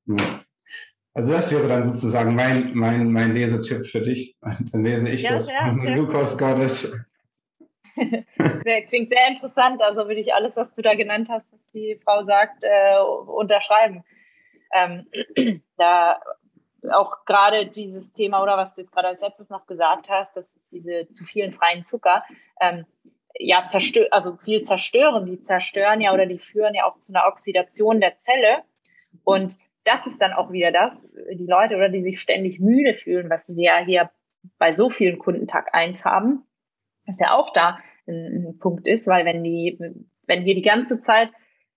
Ja. 0.05 0.15
Also 1.13 1.33
das 1.33 1.51
wäre 1.51 1.67
dann 1.67 1.83
sozusagen 1.83 2.35
mein, 2.35 2.71
mein, 2.73 3.11
mein 3.11 3.33
Lesetipp 3.33 3.85
für 3.85 4.01
dich. 4.01 4.37
Dann 4.71 4.83
lese 4.83 5.09
ich 5.09 5.23
ja, 5.23 5.33
das 5.33 5.47
ja, 5.47 5.73
Glucose 5.73 6.37
Goddess. 6.37 7.03
sehr, 8.63 8.85
klingt 8.85 9.09
sehr 9.09 9.27
interessant. 9.27 9.81
Also 9.81 10.07
würde 10.07 10.21
ich 10.21 10.33
alles, 10.33 10.55
was 10.55 10.73
du 10.73 10.81
da 10.81 10.95
genannt 10.95 11.27
hast, 11.29 11.51
was 11.51 11.59
die 11.73 11.99
Frau 12.03 12.23
sagt, 12.23 12.63
äh, 12.63 12.97
unterschreiben. 13.27 14.03
Ähm, 14.73 15.05
da 15.77 16.21
auch 16.89 17.25
gerade 17.25 17.67
dieses 17.67 18.11
Thema 18.13 18.41
oder 18.41 18.57
was 18.57 18.73
du 18.73 18.81
jetzt 18.81 18.91
gerade 18.91 19.09
als 19.09 19.21
letztes 19.21 19.49
noch 19.49 19.67
gesagt 19.67 20.09
hast, 20.09 20.35
dass 20.37 20.59
diese 20.71 21.07
zu 21.11 21.25
vielen 21.25 21.53
freien 21.53 21.83
Zucker 21.83 22.23
ähm, 22.59 22.85
ja 23.37 23.65
zerstör 23.65 24.07
also 24.11 24.37
viel 24.37 24.63
zerstören. 24.63 25.25
Die 25.25 25.43
zerstören 25.43 25.99
ja 25.99 26.13
oder 26.13 26.25
die 26.25 26.39
führen 26.39 26.73
ja 26.73 26.85
auch 26.85 26.97
zu 26.99 27.13
einer 27.13 27.27
Oxidation 27.27 27.99
der 27.99 28.17
Zelle. 28.17 28.63
Und 29.23 29.57
das 29.83 30.07
ist 30.07 30.21
dann 30.21 30.33
auch 30.33 30.51
wieder 30.51 30.71
das, 30.71 31.09
die 31.33 31.47
Leute 31.47 31.75
oder 31.75 31.89
die 31.89 32.01
sich 32.01 32.19
ständig 32.19 32.59
müde 32.59 32.93
fühlen, 32.93 33.29
was 33.29 33.55
wir 33.55 33.63
ja 33.63 33.77
hier 33.83 34.11
bei 34.57 34.73
so 34.73 34.89
vielen 34.89 35.19
Kunden 35.19 35.47
Tag 35.47 35.73
eins 35.73 36.05
haben, 36.05 36.45
was 37.05 37.19
ja 37.19 37.33
auch 37.33 37.51
da 37.51 37.79
ein, 38.07 38.57
Punkt 38.59 38.87
ist, 38.87 39.07
weil 39.07 39.25
wenn 39.25 39.43
die, 39.43 39.77
wenn 40.27 40.45
wir 40.45 40.55
die 40.55 40.61
ganze 40.61 40.99
Zeit, 41.01 41.29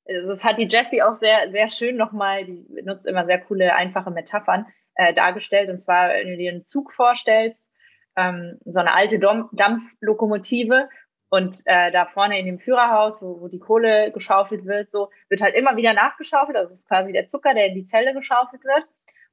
das 0.06 0.44
hat 0.44 0.58
die 0.58 0.68
Jessie 0.68 1.02
auch 1.02 1.14
sehr, 1.14 1.50
sehr 1.50 1.68
schön 1.68 1.96
nochmal, 1.96 2.44
die 2.44 2.66
nutzt 2.84 3.06
immer 3.06 3.24
sehr 3.24 3.40
coole, 3.40 3.74
einfache 3.74 4.10
Metaphern 4.10 4.66
äh, 4.94 5.14
dargestellt. 5.14 5.70
Und 5.70 5.78
zwar, 5.78 6.10
wenn 6.10 6.28
du 6.28 6.36
dir 6.36 6.52
einen 6.52 6.66
Zug 6.66 6.92
vorstellst, 6.92 7.72
ähm, 8.16 8.58
so 8.64 8.80
eine 8.80 8.92
alte 8.92 9.18
Dampflokomotive 9.18 10.88
und 11.28 11.62
äh, 11.66 11.90
da 11.90 12.06
vorne 12.06 12.38
in 12.38 12.46
dem 12.46 12.58
Führerhaus, 12.58 13.22
wo, 13.22 13.40
wo 13.40 13.48
die 13.48 13.58
Kohle 13.58 14.12
geschaufelt 14.12 14.64
wird, 14.66 14.90
so 14.90 15.10
wird 15.28 15.40
halt 15.40 15.54
immer 15.54 15.76
wieder 15.76 15.92
nachgeschaufelt. 15.92 16.56
Das 16.56 16.70
ist 16.70 16.88
quasi 16.88 17.12
der 17.12 17.26
Zucker, 17.26 17.54
der 17.54 17.66
in 17.66 17.74
die 17.74 17.86
Zelle 17.86 18.14
geschaufelt 18.14 18.64
wird. 18.64 18.84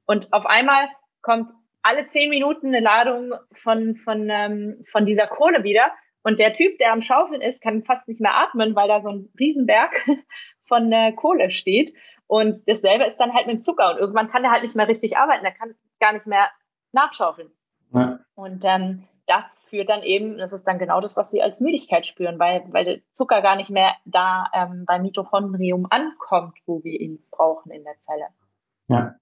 Und 0.04 0.32
auf 0.32 0.46
einmal 0.46 0.88
kommt 1.20 1.52
alle 1.82 2.06
zehn 2.06 2.30
Minuten 2.30 2.68
eine 2.68 2.80
Ladung 2.80 3.34
von, 3.52 3.96
von, 3.96 4.28
ähm, 4.30 4.84
von 4.90 5.06
dieser 5.06 5.26
Kohle 5.26 5.64
wieder. 5.64 5.92
Und 6.22 6.38
der 6.38 6.52
Typ, 6.52 6.78
der 6.78 6.92
am 6.92 7.02
Schaufeln 7.02 7.40
ist, 7.40 7.60
kann 7.60 7.82
fast 7.82 8.08
nicht 8.08 8.20
mehr 8.20 8.34
atmen, 8.34 8.76
weil 8.76 8.88
da 8.88 9.00
so 9.00 9.08
ein 9.08 9.28
Riesenberg 9.38 10.04
von 10.66 10.90
äh, 10.92 11.12
Kohle 11.12 11.50
steht. 11.50 11.92
Und 12.26 12.56
dasselbe 12.66 13.04
ist 13.04 13.18
dann 13.18 13.34
halt 13.34 13.46
mit 13.46 13.56
dem 13.56 13.62
Zucker. 13.62 13.90
Und 13.90 13.98
irgendwann 13.98 14.30
kann 14.30 14.42
der 14.42 14.52
halt 14.52 14.62
nicht 14.62 14.76
mehr 14.76 14.88
richtig 14.88 15.16
arbeiten. 15.16 15.42
Der 15.42 15.52
kann 15.52 15.74
gar 16.00 16.12
nicht 16.12 16.26
mehr 16.26 16.48
nachschaufeln. 16.92 17.50
Ja. 17.92 18.20
Und 18.34 18.64
ähm, 18.64 19.06
das 19.26 19.66
führt 19.68 19.88
dann 19.88 20.02
eben, 20.02 20.38
das 20.38 20.52
ist 20.52 20.64
dann 20.64 20.78
genau 20.78 21.00
das, 21.00 21.16
was 21.16 21.30
sie 21.30 21.42
als 21.42 21.60
Müdigkeit 21.60 22.06
spüren, 22.06 22.38
weil, 22.38 22.64
weil 22.70 22.84
der 22.84 22.98
Zucker 23.10 23.40
gar 23.42 23.56
nicht 23.56 23.70
mehr 23.70 23.94
da 24.04 24.50
ähm, 24.52 24.84
beim 24.86 25.02
Mitochondrium 25.02 25.86
ankommt, 25.90 26.58
wo 26.66 26.82
wir 26.82 27.00
ihn 27.00 27.24
brauchen 27.30 27.70
in 27.70 27.84
der 27.84 27.98
Zelle. 28.00 28.26
Ja. 28.88 29.14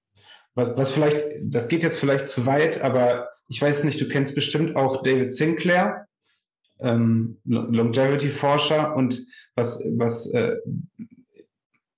was, 0.54 0.76
was 0.76 0.90
vielleicht, 0.90 1.22
das 1.42 1.68
geht 1.68 1.82
jetzt 1.82 1.98
vielleicht 1.98 2.28
zu 2.28 2.46
weit, 2.46 2.80
aber 2.80 3.28
ich 3.46 3.60
weiß 3.60 3.84
nicht, 3.84 4.00
du 4.00 4.08
kennst 4.08 4.34
bestimmt 4.34 4.74
auch 4.74 5.02
David 5.02 5.32
Sinclair, 5.32 6.06
ähm, 6.80 7.40
Longevity-Forscher 7.44 8.96
und 8.96 9.26
was, 9.54 9.84
was 9.98 10.32
äh, 10.32 10.56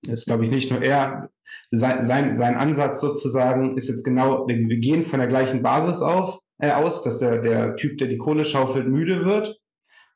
ist, 0.07 0.26
glaube 0.26 0.42
ich, 0.42 0.50
nicht 0.50 0.70
nur 0.72 0.82
er, 0.82 1.30
sein, 1.70 2.05
sein, 2.05 2.36
sein 2.36 2.57
Ansatz 2.57 3.00
sozusagen 3.00 3.76
ist 3.76 3.88
jetzt 3.88 4.05
genau, 4.05 4.46
wir 4.46 4.78
gehen 4.78 5.03
von 5.03 5.20
der 5.20 5.28
gleichen 5.28 5.62
Basis 5.62 6.03
auf, 6.03 6.40
äh, 6.62 6.70
aus, 6.70 7.02
dass 7.02 7.18
der, 7.18 7.42
der 7.42 7.76
Typ, 7.76 7.98
der 7.98 8.06
die 8.06 8.18
Kohle 8.18 8.44
schaufelt, 8.44 8.86
müde 8.86 9.24
wird. 9.24 9.60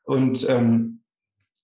Und 0.03 0.49
ähm, 0.49 1.01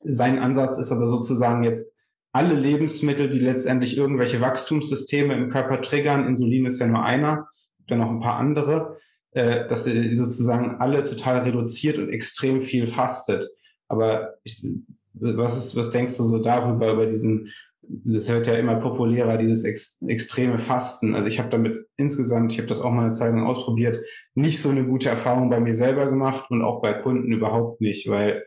sein 0.03 0.37
Ansatz 0.39 0.77
ist 0.77 0.91
aber 0.91 1.07
sozusagen 1.07 1.63
jetzt 1.63 1.95
alle 2.33 2.53
Lebensmittel, 2.53 3.29
die 3.29 3.39
letztendlich 3.39 3.97
irgendwelche 3.97 4.41
Wachstumssysteme 4.41 5.35
im 5.35 5.49
Körper 5.49 5.81
triggern, 5.81 6.27
Insulin 6.27 6.65
ist 6.65 6.79
ja 6.79 6.87
nur 6.87 7.03
einer, 7.03 7.47
dann 7.87 7.99
noch 7.99 8.09
ein 8.09 8.19
paar 8.19 8.37
andere, 8.37 8.97
äh, 9.31 9.69
dass 9.69 9.87
er 9.87 10.17
sozusagen 10.17 10.81
alle 10.81 11.05
total 11.05 11.39
reduziert 11.39 11.97
und 11.97 12.09
extrem 12.09 12.61
viel 12.61 12.87
fastet. 12.87 13.49
Aber 13.87 14.33
ich, 14.43 14.67
was 15.13 15.57
ist, 15.57 15.77
was 15.77 15.91
denkst 15.91 16.17
du 16.17 16.23
so 16.23 16.39
darüber, 16.39 16.91
über 16.91 17.05
diesen 17.05 17.53
das 17.87 18.29
wird 18.29 18.47
ja 18.47 18.55
immer 18.55 18.75
populärer, 18.75 19.37
dieses 19.37 19.65
ex 19.65 20.01
extreme 20.07 20.57
Fasten. 20.59 21.15
Also 21.15 21.27
ich 21.27 21.39
habe 21.39 21.49
damit 21.49 21.87
insgesamt, 21.97 22.51
ich 22.51 22.57
habe 22.57 22.67
das 22.67 22.81
auch 22.81 22.91
mal 22.91 23.03
eine 23.03 23.11
Zeit 23.11 23.33
lang 23.33 23.45
ausprobiert, 23.45 24.05
nicht 24.35 24.61
so 24.61 24.69
eine 24.69 24.85
gute 24.85 25.09
Erfahrung 25.09 25.49
bei 25.49 25.59
mir 25.59 25.73
selber 25.73 26.05
gemacht 26.05 26.49
und 26.49 26.61
auch 26.61 26.81
bei 26.81 26.93
Kunden 26.93 27.31
überhaupt 27.31 27.81
nicht, 27.81 28.09
weil 28.09 28.45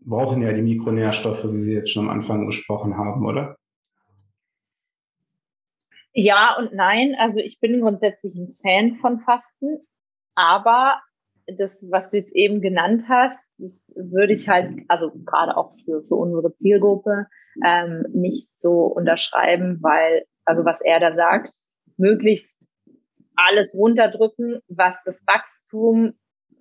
brauchen 0.00 0.42
ja 0.42 0.52
die 0.52 0.62
Mikronährstoffe, 0.62 1.44
wie 1.44 1.66
wir 1.66 1.74
jetzt 1.74 1.92
schon 1.92 2.04
am 2.04 2.10
Anfang 2.10 2.46
gesprochen 2.46 2.96
haben, 2.96 3.26
oder? 3.26 3.56
Ja 6.12 6.56
und 6.58 6.72
nein. 6.72 7.14
Also 7.18 7.40
ich 7.40 7.60
bin 7.60 7.80
grundsätzlich 7.80 8.34
ein 8.34 8.56
Fan 8.62 8.96
von 9.00 9.20
Fasten, 9.20 9.86
aber 10.34 11.00
das, 11.46 11.86
was 11.90 12.10
du 12.10 12.18
jetzt 12.18 12.32
eben 12.34 12.60
genannt 12.60 13.04
hast, 13.08 13.52
das 13.58 13.84
würde 13.94 14.32
ich 14.32 14.48
halt, 14.48 14.82
also 14.88 15.12
gerade 15.24 15.56
auch 15.56 15.76
für, 15.84 16.02
für 16.06 16.14
unsere 16.14 16.56
Zielgruppe, 16.56 17.26
ähm, 17.64 18.06
nicht 18.12 18.56
so 18.56 18.84
unterschreiben, 18.84 19.78
weil, 19.82 20.24
also 20.44 20.64
was 20.64 20.80
er 20.80 21.00
da 21.00 21.14
sagt, 21.14 21.52
möglichst 21.96 22.66
alles 23.36 23.74
runterdrücken, 23.74 24.60
was 24.68 25.02
das 25.04 25.22
Wachstum 25.26 26.14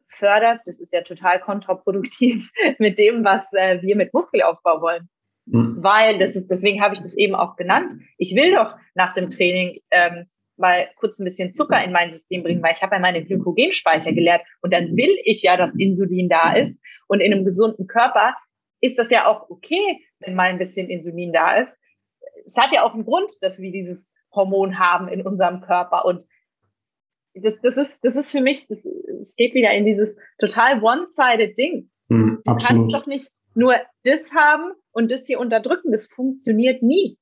fördert. 0.07 0.61
Das 0.65 0.79
ist 0.79 0.93
ja 0.93 1.01
total 1.01 1.39
kontraproduktiv 1.39 2.49
mit 2.79 2.99
dem, 2.99 3.23
was 3.23 3.51
äh, 3.53 3.81
wir 3.81 3.95
mit 3.95 4.13
Muskelaufbau 4.13 4.81
wollen. 4.81 5.09
Mhm. 5.45 5.77
Weil, 5.81 6.17
das 6.19 6.35
ist, 6.35 6.49
deswegen 6.49 6.81
habe 6.81 6.95
ich 6.95 7.01
das 7.01 7.15
eben 7.17 7.35
auch 7.35 7.55
genannt. 7.55 8.01
Ich 8.17 8.35
will 8.35 8.53
doch 8.53 8.75
nach 8.93 9.13
dem 9.13 9.29
Training 9.29 9.79
ähm, 9.91 10.27
mal 10.57 10.87
kurz 10.97 11.19
ein 11.19 11.25
bisschen 11.25 11.53
Zucker 11.53 11.83
in 11.83 11.91
mein 11.91 12.11
System 12.11 12.43
bringen, 12.43 12.63
weil 12.63 12.73
ich 12.73 12.81
habe 12.81 12.95
ja 12.95 13.01
meine 13.01 13.23
Glykogenspeicher 13.23 14.13
geleert 14.13 14.41
und 14.61 14.73
dann 14.73 14.95
will 14.95 15.15
ich 15.23 15.43
ja, 15.43 15.57
dass 15.57 15.75
Insulin 15.75 16.29
da 16.29 16.53
ist. 16.53 16.81
Und 17.07 17.19
in 17.19 17.33
einem 17.33 17.45
gesunden 17.45 17.87
Körper 17.87 18.35
ist 18.81 18.97
das 18.97 19.11
ja 19.11 19.27
auch 19.27 19.49
okay, 19.49 20.04
wenn 20.19 20.35
mal 20.35 20.49
ein 20.49 20.57
bisschen 20.57 20.89
Insulin 20.89 21.33
da 21.33 21.57
ist. 21.57 21.77
Es 22.45 22.57
hat 22.57 22.71
ja 22.71 22.83
auch 22.83 22.93
einen 22.93 23.05
Grund, 23.05 23.31
dass 23.41 23.59
wir 23.59 23.71
dieses 23.71 24.13
Hormon 24.33 24.79
haben 24.79 25.07
in 25.07 25.25
unserem 25.25 25.61
Körper. 25.61 26.05
Und 26.05 26.25
das, 27.33 27.59
das, 27.61 27.77
ist, 27.77 28.05
das 28.05 28.15
ist 28.15 28.31
für 28.31 28.41
mich, 28.41 28.69
es 29.21 29.35
geht 29.35 29.53
wieder 29.53 29.71
in 29.71 29.85
dieses 29.85 30.15
total 30.37 30.81
one-sided 30.81 31.57
Ding. 31.57 31.89
Mm, 32.07 32.37
du 32.43 32.55
kannst 32.55 32.93
doch 32.93 33.07
nicht 33.07 33.31
nur 33.55 33.75
das 34.03 34.33
haben 34.33 34.73
und 34.91 35.11
das 35.11 35.25
hier 35.25 35.39
unterdrücken. 35.39 35.91
Das 35.91 36.07
funktioniert 36.07 36.83
nie. 36.83 37.17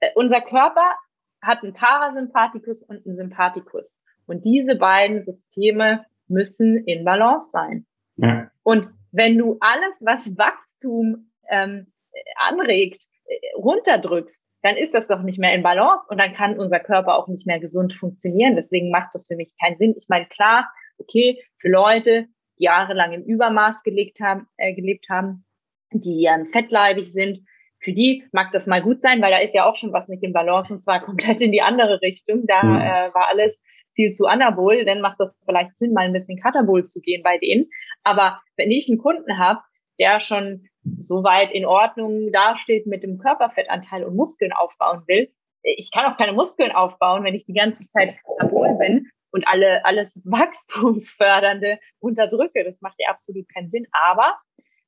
Äh, 0.00 0.10
unser 0.14 0.40
Körper 0.40 0.94
hat 1.42 1.62
einen 1.62 1.74
Parasympathikus 1.74 2.82
und 2.82 3.06
einen 3.06 3.14
Sympathikus. 3.14 4.02
Und 4.26 4.44
diese 4.44 4.76
beiden 4.76 5.20
Systeme 5.20 6.04
müssen 6.28 6.76
in 6.84 7.04
Balance 7.04 7.50
sein. 7.50 7.86
Ja. 8.16 8.50
Und 8.62 8.90
wenn 9.12 9.38
du 9.38 9.58
alles, 9.60 10.02
was 10.04 10.36
Wachstum 10.36 11.30
ähm, 11.48 11.92
anregt, 12.36 13.04
äh, 13.26 13.34
runterdrückst, 13.56 14.52
dann 14.62 14.76
ist 14.76 14.94
das 14.94 15.08
doch 15.08 15.22
nicht 15.22 15.38
mehr 15.38 15.54
in 15.54 15.62
Balance 15.62 16.04
und 16.08 16.20
dann 16.20 16.32
kann 16.32 16.58
unser 16.58 16.80
Körper 16.80 17.16
auch 17.16 17.28
nicht 17.28 17.46
mehr 17.46 17.60
gesund 17.60 17.92
funktionieren. 17.92 18.56
Deswegen 18.56 18.90
macht 18.90 19.14
das 19.14 19.28
für 19.28 19.36
mich 19.36 19.54
keinen 19.60 19.78
Sinn. 19.78 19.94
Ich 19.96 20.08
meine, 20.08 20.26
klar, 20.26 20.68
okay, 20.98 21.42
für 21.58 21.68
Leute, 21.68 22.26
die 22.58 22.64
jahrelang 22.64 23.12
im 23.12 23.22
Übermaß 23.22 23.82
gelebt 23.82 24.20
haben, 24.20 24.46
äh, 24.56 24.74
gelebt 24.74 25.06
haben, 25.10 25.44
die 25.92 26.24
ähm, 26.24 26.46
fettleibig 26.46 27.12
sind, 27.12 27.40
für 27.78 27.92
die 27.92 28.24
mag 28.32 28.52
das 28.52 28.66
mal 28.66 28.82
gut 28.82 29.00
sein, 29.00 29.20
weil 29.22 29.30
da 29.30 29.38
ist 29.38 29.54
ja 29.54 29.68
auch 29.68 29.76
schon 29.76 29.92
was 29.92 30.08
nicht 30.08 30.22
in 30.22 30.32
Balance 30.32 30.72
und 30.72 30.80
zwar 30.80 31.00
komplett 31.04 31.40
in 31.40 31.52
die 31.52 31.62
andere 31.62 32.00
Richtung. 32.02 32.44
Da 32.46 32.62
mhm. 32.62 32.80
äh, 32.80 33.14
war 33.14 33.28
alles 33.28 33.62
viel 33.94 34.10
zu 34.10 34.26
anabol, 34.26 34.84
dann 34.84 35.00
macht 35.00 35.18
das 35.18 35.38
vielleicht 35.44 35.76
Sinn, 35.76 35.92
mal 35.92 36.04
ein 36.04 36.12
bisschen 36.12 36.38
katabol 36.38 36.84
zu 36.84 37.00
gehen 37.00 37.22
bei 37.22 37.38
denen. 37.38 37.70
Aber 38.02 38.40
wenn 38.56 38.70
ich 38.70 38.88
einen 38.88 38.98
Kunden 38.98 39.38
habe, 39.38 39.60
der 39.98 40.20
schon 40.20 40.68
so 41.02 41.22
weit 41.24 41.52
in 41.52 41.64
Ordnung 41.64 42.32
dasteht 42.32 42.86
mit 42.86 43.02
dem 43.02 43.18
Körperfettanteil 43.18 44.04
und 44.04 44.16
Muskeln 44.16 44.52
aufbauen 44.52 45.02
will, 45.06 45.30
ich 45.62 45.90
kann 45.90 46.12
auch 46.12 46.16
keine 46.16 46.32
Muskeln 46.32 46.72
aufbauen, 46.72 47.24
wenn 47.24 47.34
ich 47.34 47.44
die 47.44 47.54
ganze 47.54 47.86
Zeit 47.88 48.16
katabol 48.24 48.76
bin 48.78 49.10
und 49.30 49.46
alle, 49.48 49.84
alles 49.84 50.20
Wachstumsfördernde 50.24 51.78
unterdrücke. 51.98 52.64
Das 52.64 52.80
macht 52.82 52.96
ja 52.98 53.10
absolut 53.10 53.48
keinen 53.52 53.68
Sinn. 53.68 53.86
Aber 53.92 54.38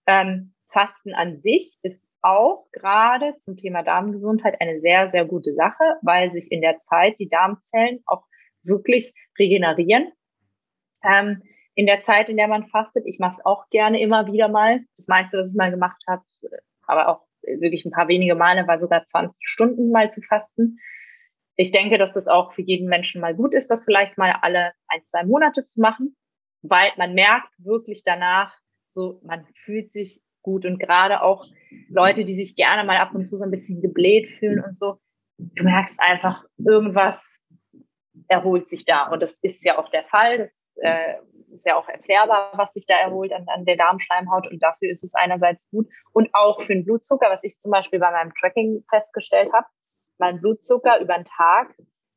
ähm, 0.06 0.54
Fasten 0.68 1.14
an 1.14 1.38
sich 1.38 1.78
ist 1.82 2.08
auch 2.20 2.68
gerade 2.72 3.36
zum 3.38 3.56
Thema 3.56 3.82
Darmgesundheit 3.82 4.60
eine 4.60 4.78
sehr, 4.78 5.06
sehr 5.06 5.24
gute 5.24 5.52
Sache, 5.52 5.96
weil 6.02 6.30
sich 6.30 6.50
in 6.50 6.60
der 6.60 6.78
Zeit 6.78 7.18
die 7.18 7.28
Darmzellen 7.28 8.00
auch 8.06 8.24
wirklich 8.62 9.14
regenerieren. 9.38 10.12
Ähm, 11.02 11.42
in 11.78 11.86
der 11.86 12.00
Zeit, 12.00 12.28
in 12.28 12.36
der 12.36 12.48
man 12.48 12.66
fastet, 12.66 13.06
ich 13.06 13.20
mache 13.20 13.36
es 13.38 13.46
auch 13.46 13.70
gerne 13.70 14.00
immer 14.00 14.26
wieder 14.26 14.48
mal. 14.48 14.80
Das 14.96 15.06
meiste, 15.06 15.38
was 15.38 15.52
ich 15.52 15.56
mal 15.56 15.70
gemacht 15.70 16.02
habe, 16.08 16.24
aber 16.88 17.08
auch 17.08 17.20
wirklich 17.42 17.84
ein 17.84 17.92
paar 17.92 18.08
wenige 18.08 18.34
Male, 18.34 18.66
war 18.66 18.78
sogar 18.78 19.06
20 19.06 19.38
Stunden 19.46 19.92
mal 19.92 20.10
zu 20.10 20.20
fasten. 20.20 20.80
Ich 21.54 21.70
denke, 21.70 21.96
dass 21.96 22.14
das 22.14 22.26
auch 22.26 22.50
für 22.50 22.62
jeden 22.62 22.88
Menschen 22.88 23.20
mal 23.20 23.32
gut 23.32 23.54
ist, 23.54 23.68
das 23.68 23.84
vielleicht 23.84 24.18
mal 24.18 24.34
alle 24.42 24.72
ein, 24.88 25.04
zwei 25.04 25.22
Monate 25.24 25.66
zu 25.66 25.80
machen, 25.80 26.16
weil 26.62 26.90
man 26.96 27.14
merkt 27.14 27.54
wirklich 27.58 28.02
danach, 28.04 28.58
so 28.84 29.20
man 29.22 29.46
fühlt 29.54 29.92
sich 29.92 30.20
gut 30.42 30.66
und 30.66 30.80
gerade 30.80 31.22
auch 31.22 31.46
Leute, 31.88 32.24
die 32.24 32.34
sich 32.34 32.56
gerne 32.56 32.82
mal 32.82 32.96
ab 32.96 33.14
und 33.14 33.22
zu 33.22 33.36
so 33.36 33.44
ein 33.44 33.52
bisschen 33.52 33.80
gebläht 33.80 34.26
fühlen 34.26 34.64
und 34.64 34.76
so, 34.76 34.98
du 35.38 35.62
merkst 35.62 36.00
einfach, 36.00 36.42
irgendwas 36.56 37.46
erholt 38.26 38.68
sich 38.68 38.84
da 38.84 39.06
und 39.12 39.22
das 39.22 39.38
ist 39.42 39.64
ja 39.64 39.78
auch 39.78 39.90
der 39.90 40.02
Fall. 40.02 40.38
Das 40.38 40.68
äh, 40.82 41.14
ist 41.58 41.66
ja 41.66 41.76
auch 41.76 41.88
erklärbar, 41.88 42.52
was 42.54 42.72
sich 42.72 42.86
da 42.86 42.94
erholt 42.94 43.32
an, 43.32 43.44
an 43.48 43.64
der 43.64 43.76
Darmschleimhaut 43.76 44.50
und 44.50 44.62
dafür 44.62 44.90
ist 44.90 45.04
es 45.04 45.14
einerseits 45.14 45.68
gut 45.70 45.88
und 46.12 46.30
auch 46.32 46.62
für 46.62 46.74
den 46.74 46.84
Blutzucker, 46.84 47.26
was 47.30 47.44
ich 47.44 47.58
zum 47.58 47.72
Beispiel 47.72 47.98
bei 47.98 48.10
meinem 48.10 48.32
Tracking 48.34 48.84
festgestellt 48.88 49.52
habe. 49.52 49.66
Mein 50.18 50.40
Blutzucker 50.40 51.00
über 51.00 51.14
den 51.14 51.24
Tag 51.24 51.74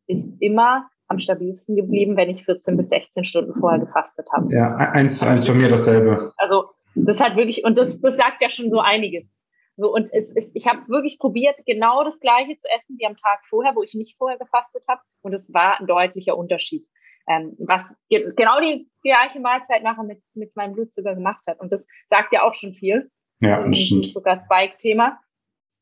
ist 0.07 0.29
immer 0.39 0.89
am 1.07 1.19
stabilsten 1.19 1.75
geblieben, 1.75 2.15
wenn 2.15 2.29
ich 2.29 2.45
14 2.45 2.77
bis 2.77 2.89
16 2.89 3.23
Stunden 3.23 3.53
vorher 3.59 3.79
gefastet 3.79 4.27
habe. 4.31 4.53
Ja, 4.53 4.75
eins 4.75 5.19
zu 5.19 5.27
eins 5.27 5.45
bei 5.45 5.53
mir 5.53 5.69
dasselbe. 5.69 6.31
Also 6.37 6.69
das 6.95 7.19
hat 7.19 7.35
wirklich, 7.35 7.63
und 7.65 7.77
das, 7.77 7.99
das 7.99 8.15
sagt 8.15 8.41
ja 8.41 8.49
schon 8.49 8.69
so 8.69 8.79
einiges. 8.79 9.39
So, 9.75 9.93
und 9.93 10.09
es 10.11 10.31
ist, 10.31 10.55
ich 10.55 10.67
habe 10.67 10.87
wirklich 10.89 11.17
probiert, 11.17 11.59
genau 11.65 12.03
das 12.03 12.19
Gleiche 12.19 12.57
zu 12.57 12.67
essen 12.75 12.97
wie 12.99 13.05
am 13.05 13.17
Tag 13.17 13.39
vorher, 13.49 13.75
wo 13.75 13.83
ich 13.83 13.93
nicht 13.93 14.17
vorher 14.17 14.37
gefastet 14.37 14.83
habe. 14.87 15.01
Und 15.21 15.33
es 15.33 15.53
war 15.53 15.79
ein 15.79 15.87
deutlicher 15.87 16.37
Unterschied. 16.37 16.87
Ähm, 17.27 17.55
was 17.59 17.95
ge 18.09 18.33
genau 18.35 18.59
die 18.59 18.89
gleiche 19.03 19.39
Mahlzeit 19.39 19.83
nachher 19.83 20.03
mit, 20.03 20.21
mit 20.33 20.55
meinem 20.55 20.73
Blutzucker 20.73 21.15
gemacht 21.15 21.45
hat. 21.47 21.59
Und 21.59 21.71
das 21.71 21.87
sagt 22.09 22.33
ja 22.33 22.43
auch 22.43 22.53
schon 22.53 22.73
viel. 22.73 23.11
Ja, 23.41 23.63
das 23.63 23.77
stimmt. 23.77 24.01
Blutzucker-Spike-Thema. 24.03 25.19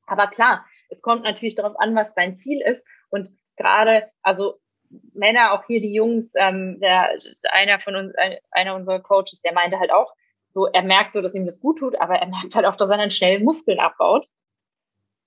Aber 0.06 0.28
klar, 0.28 0.66
es 0.90 1.02
kommt 1.02 1.24
natürlich 1.24 1.56
darauf 1.56 1.80
an, 1.80 1.96
was 1.96 2.16
dein 2.16 2.36
Ziel 2.36 2.62
ist. 2.62 2.86
Und 3.10 3.30
gerade, 3.58 4.10
also 4.22 4.60
Männer, 5.14 5.54
auch 5.54 5.66
hier 5.66 5.82
die 5.82 5.94
Jungs, 5.94 6.34
ähm, 6.36 6.80
der, 6.82 7.16
einer 7.52 7.80
von 7.80 7.96
uns, 7.96 8.14
einer 8.52 8.76
unserer 8.76 9.00
Coaches, 9.02 9.42
der 9.42 9.54
meinte 9.54 9.80
halt 9.80 9.92
auch, 9.92 10.14
so, 10.48 10.66
er 10.66 10.82
merkt 10.82 11.14
so, 11.14 11.22
dass 11.22 11.36
ihm 11.36 11.46
das 11.46 11.62
gut 11.62 11.78
tut, 11.78 12.00
aber 12.02 12.16
er 12.16 12.28
merkt 12.28 12.56
halt 12.56 12.66
auch, 12.66 12.76
dass 12.76 12.90
er 12.90 12.98
dann 12.98 13.12
schnell 13.12 13.40
Muskeln 13.40 13.80
abbaut. 13.80 14.28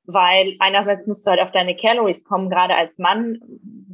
Weil 0.05 0.57
einerseits 0.59 1.07
musst 1.07 1.27
du 1.27 1.31
halt 1.31 1.41
auf 1.41 1.53
deine 1.53 1.77
Calories 1.77 2.25
kommen, 2.25 2.51
gerade 2.51 2.75
als 2.75 2.99
Mann. 2.99 3.39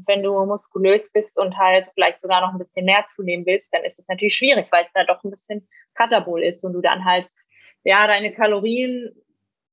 Wenn 0.06 0.22
du 0.22 0.32
muskulös 0.46 1.12
bist 1.12 1.38
und 1.38 1.58
halt 1.58 1.90
vielleicht 1.94 2.20
sogar 2.20 2.40
noch 2.40 2.52
ein 2.52 2.58
bisschen 2.58 2.86
mehr 2.86 3.04
zunehmen 3.06 3.44
willst, 3.44 3.72
dann 3.74 3.84
ist 3.84 3.98
es 3.98 4.08
natürlich 4.08 4.34
schwierig, 4.34 4.66
weil 4.72 4.86
es 4.86 4.92
da 4.94 5.04
doch 5.04 5.22
ein 5.22 5.30
bisschen 5.30 5.68
katabol 5.94 6.42
ist 6.42 6.64
und 6.64 6.72
du 6.72 6.80
dann 6.80 7.04
halt, 7.04 7.30
ja, 7.84 8.06
deine 8.06 8.32
Kalorien 8.32 9.14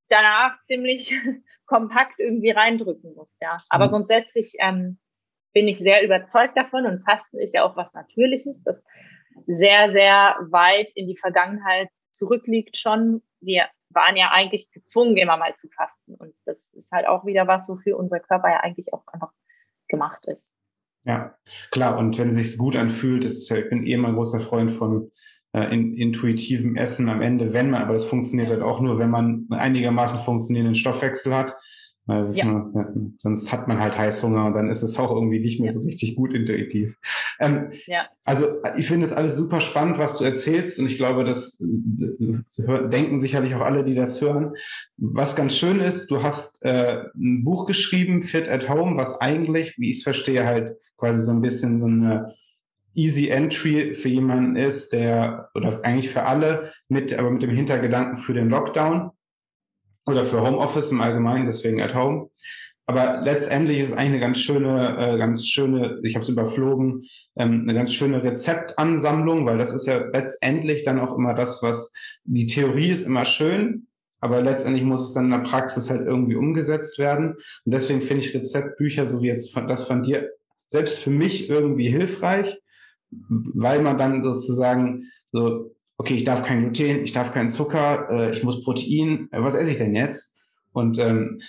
danach 0.09 0.61
ziemlich 0.63 1.13
kompakt 1.65 2.19
irgendwie 2.19 2.51
reindrücken 2.51 3.13
musst, 3.15 3.41
ja. 3.41 3.61
Aber 3.69 3.87
mhm. 3.87 3.91
grundsätzlich 3.91 4.55
ähm, 4.59 4.99
bin 5.53 5.67
ich 5.69 5.79
sehr 5.79 6.03
überzeugt 6.03 6.57
davon 6.57 6.85
und 6.85 7.03
Fasten 7.05 7.39
ist 7.39 7.55
ja 7.55 7.63
auch 7.63 7.77
was 7.77 7.93
Natürliches. 7.93 8.61
Das 8.63 8.85
sehr, 9.47 9.91
sehr 9.91 10.35
weit 10.49 10.91
in 10.95 11.07
die 11.07 11.17
Vergangenheit 11.17 11.89
zurückliegt 12.11 12.77
schon. 12.77 13.21
Wir 13.39 13.67
waren 13.95 14.15
ja 14.15 14.29
eigentlich 14.31 14.69
gezwungen, 14.71 15.17
immer 15.17 15.37
mal 15.37 15.55
zu 15.55 15.67
fasten. 15.69 16.15
Und 16.15 16.33
das 16.45 16.71
ist 16.73 16.91
halt 16.91 17.07
auch 17.07 17.25
wieder 17.25 17.47
was, 17.47 17.69
wofür 17.69 17.97
unser 17.97 18.19
Körper 18.19 18.49
ja 18.49 18.59
eigentlich 18.59 18.93
auch 18.93 19.05
einfach 19.07 19.31
gemacht 19.87 20.25
ist. 20.27 20.55
Ja, 21.05 21.35
klar. 21.71 21.97
Und 21.97 22.17
wenn 22.17 22.29
es 22.29 22.35
sich 22.35 22.57
gut 22.57 22.75
anfühlt, 22.75 23.25
ist, 23.25 23.49
ich 23.51 23.69
bin 23.69 23.85
eh 23.85 23.93
immer 23.93 24.09
ein 24.09 24.15
großer 24.15 24.39
Freund 24.39 24.71
von 24.71 25.11
äh, 25.53 25.73
in, 25.73 25.95
intuitivem 25.95 26.75
Essen 26.75 27.09
am 27.09 27.21
Ende, 27.21 27.53
wenn 27.53 27.69
man, 27.69 27.83
aber 27.83 27.93
das 27.93 28.05
funktioniert 28.05 28.49
halt 28.49 28.61
auch 28.61 28.81
nur, 28.81 28.99
wenn 28.99 29.09
man 29.09 29.47
einigermaßen 29.51 30.19
funktionierenden 30.19 30.75
Stoffwechsel 30.75 31.33
hat. 31.33 31.55
Weil 32.07 32.35
ja. 32.37 32.45
Man, 32.45 33.15
sonst 33.17 33.51
hat 33.51 33.67
man 33.67 33.79
halt 33.79 33.97
Heißhunger 33.97 34.45
und 34.45 34.53
dann 34.53 34.69
ist 34.69 34.83
es 34.83 34.99
auch 34.99 35.11
irgendwie 35.11 35.39
nicht 35.39 35.59
mehr 35.59 35.71
ja. 35.71 35.71
so 35.71 35.83
richtig 35.85 36.15
gut 36.15 36.33
intuitiv. 36.33 36.97
Ähm, 37.39 37.71
ja. 37.87 38.07
Also 38.23 38.45
ich 38.77 38.87
finde 38.87 39.05
es 39.05 39.13
alles 39.13 39.35
super 39.35 39.59
spannend, 39.59 39.97
was 39.97 40.17
du 40.17 40.23
erzählst 40.23 40.79
und 40.79 40.85
ich 40.85 40.97
glaube, 40.97 41.23
das 41.23 41.59
äh, 41.59 42.89
denken 42.89 43.17
sicherlich 43.17 43.55
auch 43.55 43.61
alle, 43.61 43.83
die 43.83 43.95
das 43.95 44.21
hören. 44.21 44.53
Was 44.97 45.35
ganz 45.35 45.55
schön 45.55 45.79
ist, 45.79 46.11
du 46.11 46.21
hast 46.21 46.63
äh, 46.63 47.05
ein 47.15 47.43
Buch 47.43 47.65
geschrieben, 47.65 48.21
Fit 48.21 48.49
at 48.49 48.69
Home, 48.69 48.97
was 48.97 49.19
eigentlich, 49.19 49.79
wie 49.79 49.89
ich 49.89 49.97
es 49.97 50.03
verstehe, 50.03 50.45
halt 50.45 50.77
quasi 50.97 51.21
so 51.21 51.31
ein 51.31 51.41
bisschen 51.41 51.79
so 51.79 51.87
eine 51.87 52.35
Easy 52.93 53.27
Entry 53.29 53.95
für 53.95 54.09
jemanden 54.09 54.55
ist, 54.55 54.93
der, 54.93 55.49
oder 55.53 55.83
eigentlich 55.83 56.09
für 56.09 56.23
alle, 56.23 56.71
mit, 56.87 57.17
aber 57.17 57.29
mit 57.29 57.43
dem 57.43 57.49
Hintergedanken 57.49 58.15
für 58.15 58.33
den 58.33 58.49
Lockdown 58.49 59.11
oder 60.05 60.23
für 60.23 60.41
Homeoffice 60.41 60.91
im 60.91 61.01
Allgemeinen, 61.01 61.45
deswegen 61.45 61.81
at 61.81 61.95
home. 61.95 62.29
Aber 62.87 63.21
letztendlich 63.21 63.79
ist 63.79 63.93
eigentlich 63.93 64.11
eine 64.11 64.19
ganz 64.19 64.39
schöne, 64.39 64.97
äh, 64.99 65.17
ganz 65.17 65.47
schöne, 65.47 65.99
ich 66.03 66.13
habe 66.15 66.23
es 66.23 66.29
überflogen, 66.29 67.05
ähm, 67.35 67.61
eine 67.63 67.73
ganz 67.73 67.93
schöne 67.93 68.23
Rezeptansammlung, 68.23 69.45
weil 69.45 69.57
das 69.57 69.73
ist 69.73 69.87
ja 69.87 69.97
letztendlich 70.13 70.83
dann 70.83 70.99
auch 70.99 71.17
immer 71.17 71.33
das, 71.33 71.63
was 71.63 71.93
die 72.23 72.45
Theorie 72.45 72.91
ist 72.91 73.07
immer 73.07 73.25
schön, 73.25 73.87
aber 74.19 74.41
letztendlich 74.41 74.83
muss 74.83 75.03
es 75.03 75.13
dann 75.13 75.25
in 75.25 75.31
der 75.31 75.39
Praxis 75.39 75.89
halt 75.89 76.05
irgendwie 76.05 76.35
umgesetzt 76.35 76.99
werden. 76.99 77.33
Und 77.65 77.73
deswegen 77.73 78.01
finde 78.01 78.23
ich 78.23 78.35
Rezeptbücher, 78.35 79.07
so 79.07 79.21
wie 79.21 79.27
jetzt 79.27 79.51
von, 79.51 79.67
das 79.67 79.87
von 79.87 80.03
dir, 80.03 80.29
selbst 80.67 80.99
für 80.99 81.11
mich 81.11 81.49
irgendwie 81.49 81.87
hilfreich, 81.87 82.59
weil 83.09 83.81
man 83.81 83.97
dann 83.97 84.23
sozusagen 84.23 85.11
so, 85.31 85.74
okay, 85.97 86.15
ich 86.15 86.23
darf 86.23 86.43
kein 86.43 86.73
Gluten, 86.73 87.03
ich 87.03 87.13
darf 87.13 87.33
keinen 87.33 87.47
Zucker, 87.47 88.09
äh, 88.09 88.31
ich 88.31 88.43
muss 88.43 88.63
Protein, 88.63 89.29
äh, 89.31 89.41
was 89.41 89.55
esse 89.55 89.71
ich 89.71 89.77
denn 89.77 89.95
jetzt? 89.95 90.39
Und 90.73 90.99
ähm, 90.99 91.41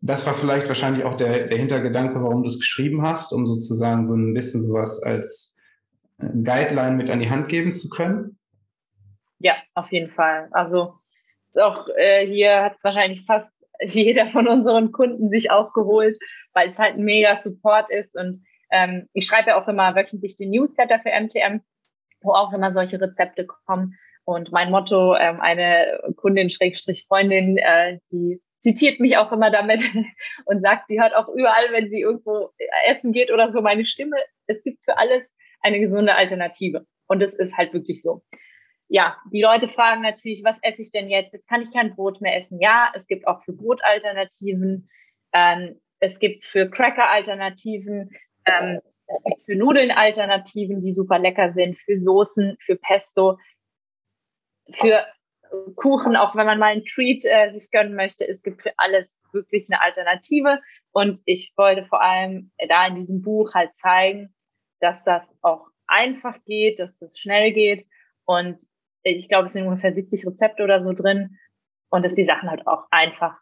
das 0.00 0.26
war 0.26 0.34
vielleicht 0.34 0.68
wahrscheinlich 0.68 1.04
auch 1.04 1.14
der, 1.14 1.46
der 1.46 1.58
Hintergedanke, 1.58 2.22
warum 2.22 2.42
du 2.42 2.48
es 2.48 2.58
geschrieben 2.58 3.02
hast, 3.02 3.32
um 3.32 3.46
sozusagen 3.46 4.04
so 4.04 4.14
ein 4.14 4.34
bisschen 4.34 4.60
sowas 4.60 5.02
als 5.02 5.58
äh, 6.18 6.26
Guideline 6.26 6.96
mit 6.96 7.08
an 7.08 7.20
die 7.20 7.30
Hand 7.30 7.48
geben 7.48 7.72
zu 7.72 7.88
können. 7.88 8.38
Ja, 9.38 9.54
auf 9.74 9.90
jeden 9.92 10.10
Fall. 10.10 10.48
Also 10.52 10.94
ist 11.46 11.60
auch 11.60 11.88
äh, 11.96 12.26
hier 12.26 12.62
hat 12.62 12.74
es 12.76 12.84
wahrscheinlich 12.84 13.24
fast 13.24 13.48
jeder 13.80 14.26
von 14.28 14.46
unseren 14.46 14.92
Kunden 14.92 15.30
sich 15.30 15.50
auch 15.50 15.72
geholt, 15.72 16.16
weil 16.52 16.68
es 16.68 16.78
halt 16.78 16.96
ein 16.96 17.04
mega 17.04 17.34
Support 17.36 17.90
ist 17.90 18.16
und 18.16 18.36
ähm, 18.70 19.08
ich 19.12 19.26
schreibe 19.26 19.50
ja 19.50 19.62
auch 19.62 19.68
immer 19.68 19.94
wöchentlich 19.94 20.36
den 20.36 20.50
Newsletter 20.50 20.98
für 21.00 21.10
MTM, 21.10 21.60
auch 22.32 22.52
immer 22.52 22.72
solche 22.72 23.00
Rezepte 23.00 23.46
kommen. 23.46 23.98
Und 24.24 24.52
mein 24.52 24.70
Motto, 24.70 25.14
ähm, 25.16 25.40
eine 25.40 26.00
Kundin, 26.16 26.48
Schrägstrich 26.48 27.04
Freundin, 27.06 27.58
äh, 27.58 27.98
die 28.10 28.40
zitiert 28.60 28.98
mich 28.98 29.18
auch 29.18 29.30
immer 29.32 29.50
damit 29.50 29.82
und 30.46 30.60
sagt, 30.60 30.86
sie 30.88 31.00
hört 31.00 31.14
auch 31.14 31.28
überall, 31.28 31.72
wenn 31.72 31.90
sie 31.90 32.00
irgendwo 32.00 32.50
essen 32.86 33.12
geht 33.12 33.30
oder 33.30 33.52
so, 33.52 33.60
meine 33.60 33.84
Stimme. 33.84 34.16
Es 34.46 34.62
gibt 34.62 34.82
für 34.84 34.96
alles 34.96 35.30
eine 35.60 35.80
gesunde 35.80 36.14
Alternative. 36.14 36.86
Und 37.06 37.22
es 37.22 37.34
ist 37.34 37.56
halt 37.56 37.74
wirklich 37.74 38.02
so. 38.02 38.22
Ja, 38.88 39.16
die 39.32 39.42
Leute 39.42 39.68
fragen 39.68 40.02
natürlich, 40.02 40.42
was 40.44 40.58
esse 40.62 40.82
ich 40.82 40.90
denn 40.90 41.08
jetzt? 41.08 41.32
Jetzt 41.32 41.48
kann 41.48 41.62
ich 41.62 41.70
kein 41.70 41.94
Brot 41.94 42.20
mehr 42.20 42.36
essen. 42.36 42.60
Ja, 42.60 42.90
es 42.94 43.06
gibt 43.06 43.26
auch 43.26 43.42
für 43.42 43.52
Brot 43.52 43.80
Alternativen. 43.84 44.88
Ähm, 45.32 45.80
es 46.00 46.18
gibt 46.18 46.44
für 46.44 46.70
Cracker 46.70 47.10
Alternativen. 47.10 48.10
Ähm, 48.46 48.80
es 49.06 49.22
gibt 49.24 49.42
für 49.42 49.56
Nudeln 49.56 49.90
Alternativen, 49.90 50.80
die 50.80 50.92
super 50.92 51.18
lecker 51.18 51.50
sind, 51.50 51.78
für 51.78 51.96
Soßen, 51.96 52.56
für 52.60 52.76
Pesto, 52.76 53.38
für 54.70 55.04
Kuchen, 55.76 56.16
auch 56.16 56.34
wenn 56.34 56.46
man 56.46 56.58
mal 56.58 56.72
einen 56.72 56.84
Treat 56.84 57.24
äh, 57.24 57.48
sich 57.48 57.70
gönnen 57.70 57.94
möchte. 57.94 58.26
Es 58.26 58.42
gibt 58.42 58.62
für 58.62 58.72
alles 58.76 59.22
wirklich 59.32 59.68
eine 59.70 59.80
Alternative. 59.80 60.60
Und 60.92 61.20
ich 61.24 61.52
wollte 61.56 61.84
vor 61.86 62.02
allem 62.02 62.52
da 62.68 62.86
in 62.86 62.96
diesem 62.96 63.22
Buch 63.22 63.54
halt 63.54 63.74
zeigen, 63.74 64.34
dass 64.80 65.04
das 65.04 65.28
auch 65.42 65.68
einfach 65.86 66.42
geht, 66.44 66.78
dass 66.78 66.98
das 66.98 67.18
schnell 67.18 67.52
geht. 67.52 67.86
Und 68.24 68.60
ich 69.02 69.28
glaube, 69.28 69.46
es 69.46 69.52
sind 69.52 69.66
ungefähr 69.66 69.92
70 69.92 70.26
Rezepte 70.26 70.62
oder 70.62 70.80
so 70.80 70.92
drin. 70.92 71.38
Und 71.90 72.04
dass 72.04 72.14
die 72.14 72.24
Sachen 72.24 72.50
halt 72.50 72.66
auch 72.66 72.86
einfach 72.90 73.38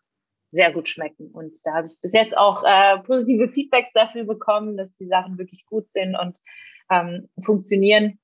sehr 0.53 0.71
gut 0.71 0.89
schmecken. 0.89 1.31
Und 1.33 1.59
da 1.65 1.75
habe 1.75 1.89
ich 1.89 1.99
bis 2.01 2.13
jetzt 2.13 2.37
auch 2.37 2.63
äh, 2.63 2.99
positive 2.99 3.49
Feedbacks 3.49 3.91
dafür 3.95 4.25
bekommen, 4.25 4.77
dass 4.77 4.95
die 4.97 5.07
Sachen 5.07 5.39
wirklich 5.39 5.65
gut 5.67 5.89
sind 5.89 6.15
und 6.15 6.39
ähm, 6.91 7.29
funktionieren. 7.43 8.21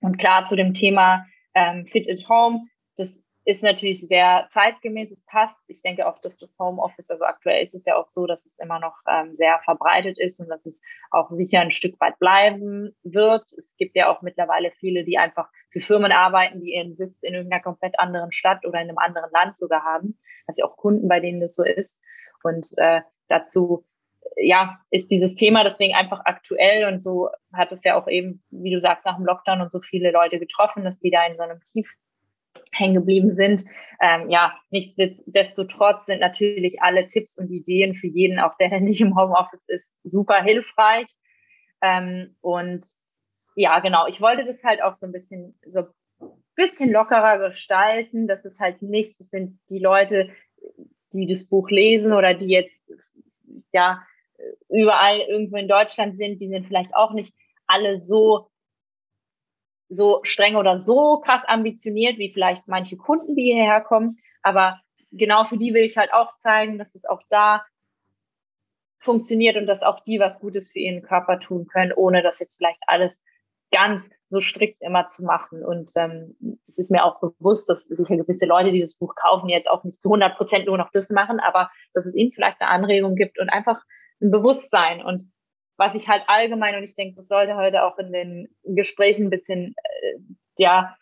Und 0.00 0.18
klar 0.18 0.44
zu 0.44 0.56
dem 0.56 0.74
Thema 0.74 1.24
ähm, 1.54 1.86
Fit 1.86 2.10
at 2.10 2.28
Home, 2.28 2.66
das 2.96 3.24
ist 3.44 3.62
natürlich 3.62 4.06
sehr 4.06 4.46
zeitgemäß, 4.50 5.10
es 5.10 5.24
passt. 5.24 5.62
Ich 5.68 5.82
denke 5.82 6.06
auch, 6.06 6.18
dass 6.18 6.38
das 6.38 6.58
Homeoffice, 6.58 7.10
also 7.10 7.24
aktuell 7.24 7.62
ist 7.62 7.74
es 7.74 7.84
ja 7.86 7.96
auch 7.96 8.08
so, 8.08 8.26
dass 8.26 8.44
es 8.44 8.58
immer 8.58 8.78
noch 8.78 8.96
ähm, 9.08 9.34
sehr 9.34 9.58
verbreitet 9.64 10.18
ist 10.18 10.40
und 10.40 10.48
dass 10.48 10.66
es 10.66 10.82
auch 11.10 11.30
sicher 11.30 11.60
ein 11.60 11.70
Stück 11.70 11.98
weit 12.00 12.18
bleiben 12.18 12.94
wird. 13.02 13.52
Es 13.56 13.76
gibt 13.76 13.96
ja 13.96 14.08
auch 14.08 14.22
mittlerweile 14.22 14.70
viele, 14.72 15.04
die 15.04 15.18
einfach 15.18 15.48
für 15.70 15.80
Firmen 15.80 16.12
arbeiten, 16.12 16.60
die 16.60 16.74
ihren 16.74 16.94
Sitz 16.94 17.22
in 17.22 17.34
irgendeiner 17.34 17.62
komplett 17.62 17.98
anderen 17.98 18.32
Stadt 18.32 18.66
oder 18.66 18.80
in 18.80 18.88
einem 18.88 18.98
anderen 18.98 19.30
Land 19.32 19.56
sogar 19.56 19.84
haben. 19.84 20.18
Habe 20.46 20.56
ich 20.58 20.64
auch 20.64 20.76
Kunden, 20.76 21.08
bei 21.08 21.20
denen 21.20 21.40
das 21.40 21.54
so 21.54 21.64
ist. 21.64 22.02
Und 22.42 22.68
äh, 22.76 23.00
dazu 23.28 23.86
ja, 24.36 24.78
ist 24.90 25.10
dieses 25.10 25.34
Thema 25.34 25.64
deswegen 25.64 25.94
einfach 25.94 26.20
aktuell 26.24 26.84
und 26.84 27.02
so 27.02 27.30
hat 27.52 27.72
es 27.72 27.84
ja 27.84 27.96
auch 27.96 28.06
eben, 28.08 28.42
wie 28.50 28.72
du 28.72 28.80
sagst, 28.80 29.06
nach 29.06 29.16
dem 29.16 29.24
Lockdown 29.24 29.60
und 29.60 29.72
so 29.72 29.80
viele 29.80 30.10
Leute 30.12 30.38
getroffen, 30.38 30.84
dass 30.84 31.00
die 31.00 31.10
da 31.10 31.26
in 31.26 31.36
so 31.36 31.42
einem 31.42 31.60
Tief 31.64 31.94
hängen 32.72 32.94
geblieben 32.94 33.30
sind. 33.30 33.64
Ähm, 34.00 34.30
ja, 34.30 34.54
nichtsdestotrotz 34.70 36.06
sind 36.06 36.20
natürlich 36.20 36.82
alle 36.82 37.06
Tipps 37.06 37.38
und 37.38 37.50
Ideen 37.50 37.94
für 37.94 38.06
jeden, 38.06 38.38
auch 38.38 38.56
der, 38.58 38.70
der 38.70 38.80
nicht 38.80 39.00
im 39.00 39.16
Homeoffice 39.16 39.68
ist, 39.68 39.98
super 40.04 40.42
hilfreich. 40.42 41.08
Ähm, 41.82 42.36
und 42.40 42.84
ja, 43.56 43.80
genau, 43.80 44.06
ich 44.06 44.20
wollte 44.20 44.44
das 44.44 44.62
halt 44.64 44.82
auch 44.82 44.94
so 44.94 45.06
ein 45.06 45.12
bisschen, 45.12 45.58
so 45.66 45.84
bisschen 46.54 46.90
lockerer 46.90 47.38
gestalten. 47.38 48.26
Das 48.26 48.44
ist 48.44 48.60
halt 48.60 48.82
nicht, 48.82 49.18
das 49.18 49.30
sind 49.30 49.58
die 49.70 49.78
Leute, 49.78 50.30
die 51.12 51.26
das 51.26 51.48
Buch 51.48 51.70
lesen 51.70 52.12
oder 52.12 52.34
die 52.34 52.48
jetzt, 52.48 52.92
ja, 53.72 54.02
überall 54.68 55.20
irgendwo 55.20 55.56
in 55.56 55.68
Deutschland 55.68 56.16
sind, 56.16 56.40
die 56.40 56.48
sind 56.48 56.66
vielleicht 56.66 56.94
auch 56.94 57.12
nicht 57.12 57.34
alle 57.66 57.96
so 57.96 58.49
so 59.90 60.20
streng 60.22 60.56
oder 60.56 60.76
so 60.76 61.20
krass 61.20 61.44
ambitioniert 61.44 62.18
wie 62.18 62.32
vielleicht 62.32 62.68
manche 62.68 62.96
Kunden, 62.96 63.34
die 63.34 63.52
hierher 63.52 63.80
kommen. 63.82 64.18
Aber 64.42 64.80
genau 65.10 65.44
für 65.44 65.58
die 65.58 65.74
will 65.74 65.84
ich 65.84 65.96
halt 65.96 66.12
auch 66.14 66.36
zeigen, 66.38 66.78
dass 66.78 66.94
es 66.94 67.04
auch 67.04 67.22
da 67.28 67.64
funktioniert 69.00 69.56
und 69.56 69.66
dass 69.66 69.82
auch 69.82 70.00
die 70.00 70.20
was 70.20 70.40
Gutes 70.40 70.70
für 70.70 70.78
ihren 70.78 71.02
Körper 71.02 71.40
tun 71.40 71.66
können, 71.66 71.92
ohne 71.92 72.22
das 72.22 72.38
jetzt 72.38 72.56
vielleicht 72.56 72.82
alles 72.86 73.22
ganz 73.72 74.10
so 74.26 74.40
strikt 74.40 74.82
immer 74.82 75.08
zu 75.08 75.24
machen. 75.24 75.64
Und 75.64 75.90
ähm, 75.96 76.36
es 76.66 76.78
ist 76.78 76.90
mir 76.90 77.04
auch 77.04 77.20
bewusst, 77.20 77.68
dass 77.68 77.84
sicher 77.84 78.16
gewisse 78.16 78.46
Leute, 78.46 78.72
die 78.72 78.80
das 78.80 78.96
Buch 78.96 79.14
kaufen, 79.14 79.48
jetzt 79.48 79.70
auch 79.70 79.84
nicht 79.84 80.02
zu 80.02 80.08
100 80.08 80.36
Prozent 80.36 80.66
nur 80.66 80.78
noch 80.78 80.90
das 80.92 81.10
machen, 81.10 81.40
aber 81.40 81.70
dass 81.94 82.06
es 82.06 82.14
ihnen 82.14 82.32
vielleicht 82.32 82.60
eine 82.60 82.70
Anregung 82.70 83.14
gibt 83.14 83.38
und 83.40 83.48
einfach 83.48 83.82
ein 84.20 84.30
Bewusstsein. 84.30 85.02
Und 85.04 85.32
was 85.80 85.94
ich 85.94 86.08
halt 86.08 86.24
allgemein, 86.26 86.76
und 86.76 86.82
ich 86.82 86.94
denke, 86.94 87.16
das 87.16 87.26
sollte 87.26 87.56
heute 87.56 87.84
auch 87.84 87.96
in 87.96 88.12
den 88.12 88.54
Gesprächen 88.64 89.28
ein 89.28 89.30
bisschen, 89.30 89.74
äh, 90.02 90.18
ja, 90.58 90.94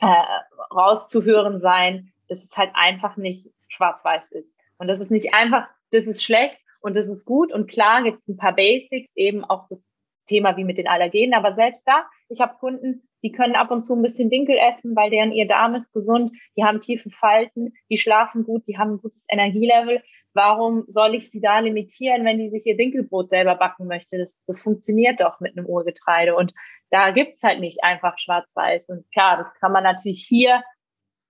äh, 0.00 0.74
rauszuhören 0.74 1.58
sein, 1.58 2.10
dass 2.26 2.42
es 2.42 2.56
halt 2.56 2.70
einfach 2.72 3.18
nicht 3.18 3.50
schwarz-weiß 3.68 4.32
ist. 4.32 4.56
Und 4.78 4.88
das 4.88 5.02
ist 5.02 5.10
nicht 5.10 5.34
einfach, 5.34 5.68
das 5.90 6.06
ist 6.06 6.24
schlecht 6.24 6.58
und 6.80 6.96
das 6.96 7.08
ist 7.08 7.26
gut. 7.26 7.52
Und 7.52 7.68
klar 7.70 8.02
gibt 8.02 8.20
es 8.20 8.28
ein 8.28 8.38
paar 8.38 8.54
Basics, 8.54 9.14
eben 9.14 9.44
auch 9.44 9.66
das 9.68 9.92
Thema 10.24 10.56
wie 10.56 10.64
mit 10.64 10.78
den 10.78 10.88
Allergenen. 10.88 11.34
Aber 11.34 11.52
selbst 11.52 11.86
da, 11.86 12.06
ich 12.30 12.40
habe 12.40 12.56
Kunden, 12.58 13.06
die 13.22 13.30
können 13.30 13.56
ab 13.56 13.70
und 13.70 13.82
zu 13.82 13.94
ein 13.94 14.00
bisschen 14.00 14.30
Dinkel 14.30 14.56
essen, 14.56 14.96
weil 14.96 15.10
deren 15.10 15.32
ihr 15.32 15.46
Darm 15.46 15.74
ist 15.74 15.92
gesund, 15.92 16.32
die 16.56 16.64
haben 16.64 16.80
tiefe 16.80 17.10
Falten, 17.10 17.74
die 17.90 17.98
schlafen 17.98 18.44
gut, 18.44 18.66
die 18.66 18.78
haben 18.78 18.94
ein 18.94 19.02
gutes 19.02 19.26
Energielevel 19.28 20.02
warum 20.34 20.84
soll 20.88 21.14
ich 21.14 21.30
sie 21.30 21.40
da 21.40 21.58
limitieren, 21.58 22.24
wenn 22.24 22.38
die 22.38 22.48
sich 22.48 22.66
ihr 22.66 22.76
Dinkelbrot 22.76 23.30
selber 23.30 23.54
backen 23.56 23.86
möchte? 23.86 24.18
Das, 24.18 24.42
das 24.46 24.60
funktioniert 24.60 25.20
doch 25.20 25.40
mit 25.40 25.56
einem 25.56 25.66
Urgetreide. 25.66 26.34
Und 26.34 26.52
da 26.90 27.10
gibt's 27.10 27.42
halt 27.42 27.60
nicht 27.60 27.82
einfach 27.82 28.18
schwarz-weiß. 28.18 28.90
Und 28.90 29.10
klar, 29.12 29.36
das 29.36 29.54
kann 29.54 29.72
man 29.72 29.84
natürlich 29.84 30.24
hier 30.26 30.62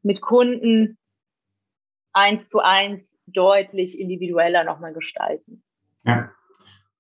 mit 0.03 0.21
Kunden 0.21 0.99
eins 2.13 2.49
zu 2.49 2.61
eins 2.61 3.17
deutlich 3.27 3.99
individueller 3.99 4.65
nochmal 4.65 4.93
gestalten. 4.93 5.63
Ja. 6.05 6.31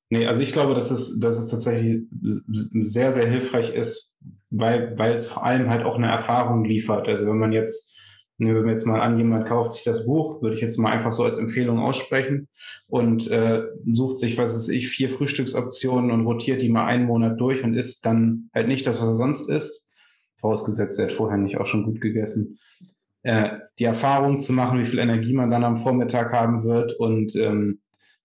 Nee, 0.08 0.26
also 0.26 0.42
ich 0.42 0.52
glaube, 0.52 0.74
dass 0.74 0.90
es, 0.90 1.18
dass 1.20 1.36
es 1.36 1.50
tatsächlich 1.50 2.02
sehr, 2.82 3.12
sehr 3.12 3.26
hilfreich 3.26 3.74
ist, 3.74 4.16
weil, 4.50 4.98
weil 4.98 5.14
es 5.14 5.26
vor 5.26 5.44
allem 5.44 5.70
halt 5.70 5.84
auch 5.84 5.96
eine 5.96 6.10
Erfahrung 6.10 6.64
liefert. 6.64 7.08
Also 7.08 7.26
wenn 7.26 7.38
man 7.38 7.52
jetzt 7.52 7.98
Nehmen 8.42 8.64
wir 8.64 8.72
jetzt 8.72 8.86
mal 8.86 9.00
an, 9.00 9.18
jemand 9.18 9.46
kauft 9.46 9.72
sich 9.72 9.84
das 9.84 10.04
Buch, 10.04 10.42
würde 10.42 10.56
ich 10.56 10.62
jetzt 10.62 10.76
mal 10.76 10.90
einfach 10.90 11.12
so 11.12 11.22
als 11.22 11.38
Empfehlung 11.38 11.78
aussprechen 11.78 12.48
und 12.88 13.30
äh, 13.30 13.62
sucht 13.90 14.18
sich, 14.18 14.36
was 14.36 14.54
weiß 14.54 14.68
ich, 14.70 14.88
vier 14.88 15.08
Frühstücksoptionen 15.08 16.10
und 16.10 16.26
rotiert 16.26 16.60
die 16.60 16.68
mal 16.68 16.86
einen 16.86 17.06
Monat 17.06 17.40
durch 17.40 17.62
und 17.62 17.74
isst 17.74 18.04
dann 18.04 18.50
halt 18.52 18.66
nicht 18.66 18.86
das, 18.86 19.00
was 19.00 19.08
er 19.08 19.14
sonst 19.14 19.48
isst. 19.48 19.88
Vorausgesetzt, 20.36 20.98
er 20.98 21.06
hat 21.06 21.12
vorher 21.12 21.38
nicht 21.38 21.58
auch 21.58 21.66
schon 21.66 21.84
gut 21.84 22.00
gegessen. 22.00 22.58
Äh, 23.22 23.50
die 23.78 23.84
Erfahrung 23.84 24.40
zu 24.40 24.52
machen, 24.52 24.80
wie 24.80 24.86
viel 24.86 24.98
Energie 24.98 25.34
man 25.34 25.50
dann 25.50 25.62
am 25.62 25.76
Vormittag 25.76 26.32
haben 26.32 26.64
wird 26.64 26.98
und 26.98 27.36
ähm, 27.36 27.78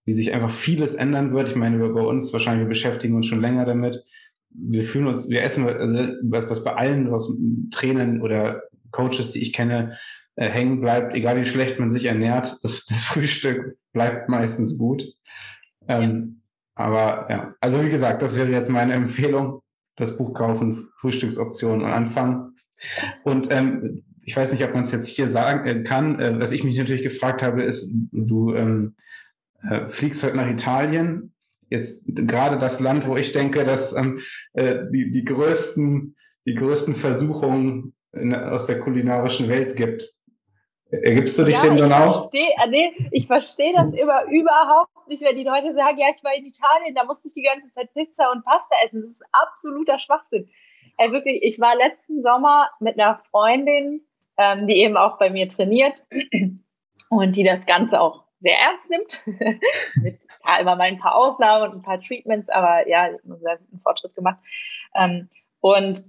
wie 0.06 0.14
sich 0.14 0.34
einfach 0.34 0.50
vieles 0.50 0.96
ändern 0.96 1.32
wird. 1.34 1.50
Ich 1.50 1.56
meine, 1.56 1.80
wir 1.80 1.94
bei 1.94 2.02
uns 2.02 2.34
wahrscheinlich, 2.34 2.66
wir 2.66 2.70
beschäftigen 2.70 3.16
uns 3.16 3.28
schon 3.28 3.42
länger 3.42 3.66
damit. 3.66 4.04
Wir 4.50 4.82
fühlen 4.82 5.06
uns, 5.06 5.30
wir 5.30 5.44
essen, 5.44 5.70
also 5.70 5.96
was, 6.24 6.50
was 6.50 6.64
bei 6.64 6.74
allen, 6.74 7.12
was 7.12 7.32
Trainern 7.70 8.22
oder 8.22 8.64
Coaches, 8.92 9.32
die 9.32 9.42
ich 9.42 9.54
kenne, 9.54 9.98
äh, 10.36 10.50
hängen 10.50 10.82
bleibt, 10.82 11.16
egal 11.16 11.40
wie 11.40 11.46
schlecht 11.46 11.80
man 11.80 11.90
sich 11.90 12.06
ernährt, 12.06 12.58
das, 12.64 12.86
das 12.86 13.04
Frühstück 13.04 13.78
bleibt 13.94 14.30
meistens 14.30 14.78
gut. 14.78 15.06
Ähm, 15.88 16.42
ja. 16.78 16.84
Aber 16.84 17.28
ja, 17.30 17.56
also 17.60 17.84
wie 17.84 17.90
gesagt, 17.90 18.22
das 18.22 18.38
wäre 18.38 18.52
jetzt 18.52 18.70
meine 18.70 18.94
Empfehlung. 18.94 19.62
Das 19.96 20.16
Buch 20.16 20.36
kaufen, 20.36 20.90
Frühstücksoptionen 21.00 21.82
und 21.84 21.92
anfangen. 21.92 22.56
Und 23.24 23.50
ähm, 23.50 24.04
ich 24.22 24.38
weiß 24.38 24.52
nicht, 24.52 24.64
ob 24.64 24.76
man 24.76 24.84
es 24.84 24.92
jetzt 24.92 25.08
hier 25.08 25.28
sagen 25.28 25.66
äh, 25.66 25.84
kann. 25.84 26.20
Äh, 26.20 26.40
was 26.40 26.52
ich 26.52 26.64
mich 26.64 26.78
natürlich 26.78 27.02
gefragt 27.02 27.42
habe, 27.42 27.64
ist, 27.64 27.92
du 28.12 28.54
ähm, 28.54 28.96
äh, 29.62 29.90
fliegst 29.90 30.22
heute 30.22 30.38
nach 30.38 30.50
Italien. 30.50 31.34
Jetzt 31.70 32.06
gerade 32.08 32.60
das 32.60 32.80
Land, 32.80 33.08
wo 33.08 33.18
ich 33.18 33.32
denke, 33.32 33.64
dass 33.64 33.96
ähm, 33.96 34.20
äh, 34.54 34.86
die, 34.92 35.10
die 35.10 35.26
größten, 35.26 36.16
die 36.46 36.54
größten 36.54 36.94
Versuchungen 36.94 37.94
in, 38.20 38.36
aus 38.36 38.68
der 38.68 38.80
kulinarischen 38.80 39.48
Welt 39.50 39.76
gibt. 39.76 40.14
Ergibst 40.90 41.38
du 41.38 41.44
dich 41.44 41.56
ja, 41.56 41.62
dem 41.62 41.76
dann 41.76 41.92
auch? 41.92 42.30
Versteh, 42.30 42.48
äh, 42.64 42.70
nee, 42.70 43.10
ich 43.12 43.28
verstehe 43.28 43.74
das 43.74 43.94
immer 43.94 44.24
überhaupt 44.26 45.08
nicht, 45.08 45.22
wenn 45.22 45.36
die 45.36 45.44
Leute 45.44 45.74
sagen, 45.74 45.98
ja, 45.98 46.08
ich 46.16 46.24
war 46.24 46.34
in 46.34 46.46
Italien, 46.46 46.96
da 46.96 47.04
musste 47.04 47.28
ich 47.28 47.34
die 47.34 47.44
ganze 47.44 47.74
Zeit 47.74 47.94
Pizza 47.94 48.32
und 48.32 48.46
Pasta 48.46 48.76
essen. 48.86 49.02
Das 49.02 49.12
ist 49.12 49.24
absoluter 49.32 50.00
Schwachsinn. 50.00 50.50
Ey, 50.98 51.12
wirklich, 51.12 51.44
ich 51.44 51.60
war 51.60 51.76
letzten 51.76 52.22
Sommer 52.22 52.70
mit 52.80 52.98
einer 52.98 53.22
Freundin, 53.32 54.02
ähm, 54.38 54.68
die 54.68 54.78
eben 54.78 54.96
auch 54.96 55.18
bei 55.18 55.30
mir 55.30 55.48
trainiert 55.50 56.06
und 57.10 57.36
die 57.36 57.44
das 57.44 57.66
Ganze 57.66 58.00
auch 58.00 58.24
sehr 58.40 58.58
ernst 58.58 58.90
nimmt. 58.90 59.24
mit 60.02 60.20
ja, 60.48 60.60
immer 60.60 60.76
mal 60.76 60.86
ein 60.86 61.00
paar 61.00 61.16
Ausnahmen 61.16 61.70
und 61.70 61.80
ein 61.80 61.82
paar 61.84 62.00
Treatments, 62.00 62.50
aber 62.50 62.88
ja, 62.88 63.04
einen 63.04 63.40
sehr 63.40 63.58
guten 63.58 63.80
Fortschritt 63.82 64.16
gemacht. 64.16 64.38
Ähm, 64.96 65.30
und 65.60 66.00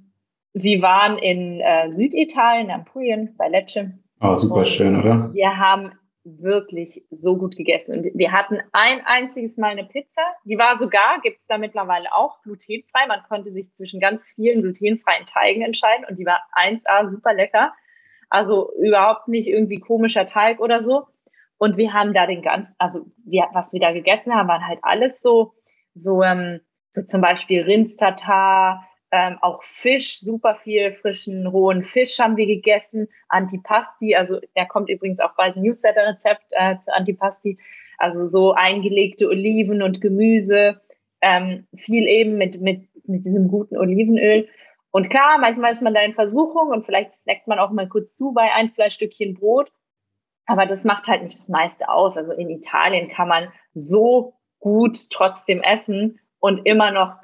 wir 0.63 0.83
waren 0.83 1.19
in 1.19 1.61
äh, 1.61 1.91
Süditalien, 1.91 2.71
Ampulien, 2.71 3.35
bei 3.37 3.49
Lecce. 3.49 3.93
Oh, 4.21 4.35
super 4.35 4.65
schön, 4.65 5.01
oder? 5.01 5.33
Wir 5.33 5.59
haben 5.59 5.93
wirklich 6.25 7.05
so 7.11 7.37
gut 7.37 7.57
gegessen. 7.57 7.99
Und 7.99 8.07
wir 8.15 8.33
hatten 8.33 8.59
ein 8.73 9.01
einziges 9.05 9.57
Mal 9.57 9.71
eine 9.71 9.85
Pizza. 9.85 10.23
Die 10.45 10.59
war 10.59 10.79
sogar, 10.79 11.21
gibt 11.23 11.41
es 11.41 11.47
da 11.47 11.59
mittlerweile 11.59 12.13
auch, 12.13 12.43
glutenfrei. 12.43 13.07
Man 13.07 13.23
konnte 13.29 13.53
sich 13.53 13.75
zwischen 13.75 14.01
ganz 14.01 14.29
vielen 14.35 14.63
glutenfreien 14.63 15.27
Teigen 15.27 15.63
entscheiden 15.63 16.05
und 16.09 16.19
die 16.19 16.27
war 16.27 16.41
1A 16.55 17.07
super 17.07 17.33
lecker. 17.33 17.73
Also 18.29 18.71
überhaupt 18.83 19.29
nicht 19.29 19.49
irgendwie 19.49 19.81
komischer 19.81 20.27
Teig 20.27 20.61
oder 20.61 20.83
so. 20.83 21.07
Und 21.57 21.77
wir 21.77 21.93
haben 21.93 22.13
da 22.13 22.27
den 22.27 22.43
ganzen, 22.43 22.75
also 22.79 23.07
wir, 23.25 23.49
was 23.53 23.73
wir 23.73 23.81
da 23.81 23.93
gegessen 23.93 24.35
haben, 24.35 24.49
waren 24.49 24.67
halt 24.67 24.81
alles 24.83 25.21
so, 25.21 25.55
so, 25.95 26.23
ähm, 26.23 26.61
so 26.91 27.05
zum 27.05 27.21
Beispiel 27.21 27.63
Rindstatar, 27.63 28.88
ähm, 29.11 29.39
auch 29.41 29.63
Fisch, 29.63 30.21
super 30.21 30.55
viel 30.55 30.93
frischen, 30.93 31.47
rohen 31.47 31.85
Fisch 31.85 32.19
haben 32.19 32.37
wir 32.37 32.47
gegessen. 32.47 33.09
Antipasti, 33.29 34.15
also 34.15 34.41
da 34.55 34.65
kommt 34.65 34.91
übrigens 34.91 35.21
auch 35.21 35.35
bald 35.35 35.57
ein 35.57 35.63
Newsletter-Rezept 35.63 36.53
äh, 36.53 36.77
zu 36.81 36.95
Antipasti. 36.95 37.59
Also 37.97 38.29
so 38.29 38.53
eingelegte 38.53 39.29
Oliven 39.29 39.83
und 39.83 40.01
Gemüse, 40.01 40.81
ähm, 41.21 41.67
viel 41.75 42.07
eben 42.07 42.37
mit, 42.37 42.61
mit, 42.61 42.89
mit 43.09 43.25
diesem 43.25 43.49
guten 43.49 43.77
Olivenöl. 43.77 44.49
Und 44.91 45.11
klar, 45.11 45.39
manchmal 45.39 45.73
ist 45.73 45.83
man 45.83 45.95
da 45.95 46.01
in 46.03 46.15
Versuchung 46.15 46.69
und 46.69 46.87
vielleicht 46.87 47.13
snackt 47.13 47.47
man 47.47 47.59
auch 47.59 47.71
mal 47.71 47.89
kurz 47.89 48.17
zu 48.17 48.33
bei 48.33 48.53
ein, 48.53 48.71
zwei 48.71 48.91
Stückchen 48.91 49.35
Brot. 49.35 49.73
Aber 50.47 50.65
das 50.65 50.85
macht 50.85 51.09
halt 51.09 51.23
nicht 51.23 51.35
das 51.35 51.49
meiste 51.49 51.89
aus. 51.89 52.17
Also 52.17 52.33
in 52.33 52.49
Italien 52.49 53.09
kann 53.09 53.29
man 53.29 53.53
so 53.75 54.35
gut 54.61 55.11
trotzdem 55.11 55.63
essen 55.63 56.21
und 56.41 56.65
immer 56.67 56.91
noch 56.91 57.21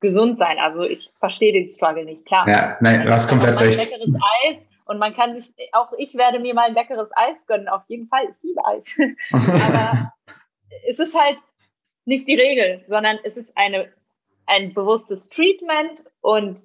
gesund 0.00 0.38
sein. 0.38 0.58
Also 0.58 0.82
ich 0.82 1.10
verstehe 1.18 1.52
den 1.52 1.68
Struggle 1.68 2.04
nicht, 2.04 2.24
klar. 2.26 2.48
Ja, 2.48 2.76
nein, 2.80 3.04
du 3.04 3.12
hast 3.12 3.28
komplett 3.28 3.58
recht. 3.60 3.78
Leckeres 3.78 4.14
Eis 4.44 4.56
und 4.84 4.98
man 4.98 5.14
kann 5.14 5.38
sich, 5.38 5.54
auch 5.72 5.92
ich 5.98 6.14
werde 6.14 6.38
mir 6.38 6.54
mal 6.54 6.68
ein 6.68 6.74
leckeres 6.74 7.10
Eis 7.14 7.46
gönnen, 7.46 7.68
auf 7.68 7.82
jeden 7.88 8.08
Fall. 8.08 8.24
Ich 8.30 8.42
liebe 8.42 8.64
Eis. 8.64 8.98
Aber 9.32 10.12
es 10.88 10.98
ist 10.98 11.14
halt 11.14 11.38
nicht 12.04 12.26
die 12.26 12.36
Regel, 12.36 12.82
sondern 12.86 13.18
es 13.22 13.36
ist 13.36 13.56
eine, 13.56 13.92
ein 14.46 14.72
bewusstes 14.72 15.28
Treatment 15.28 16.04
und 16.20 16.58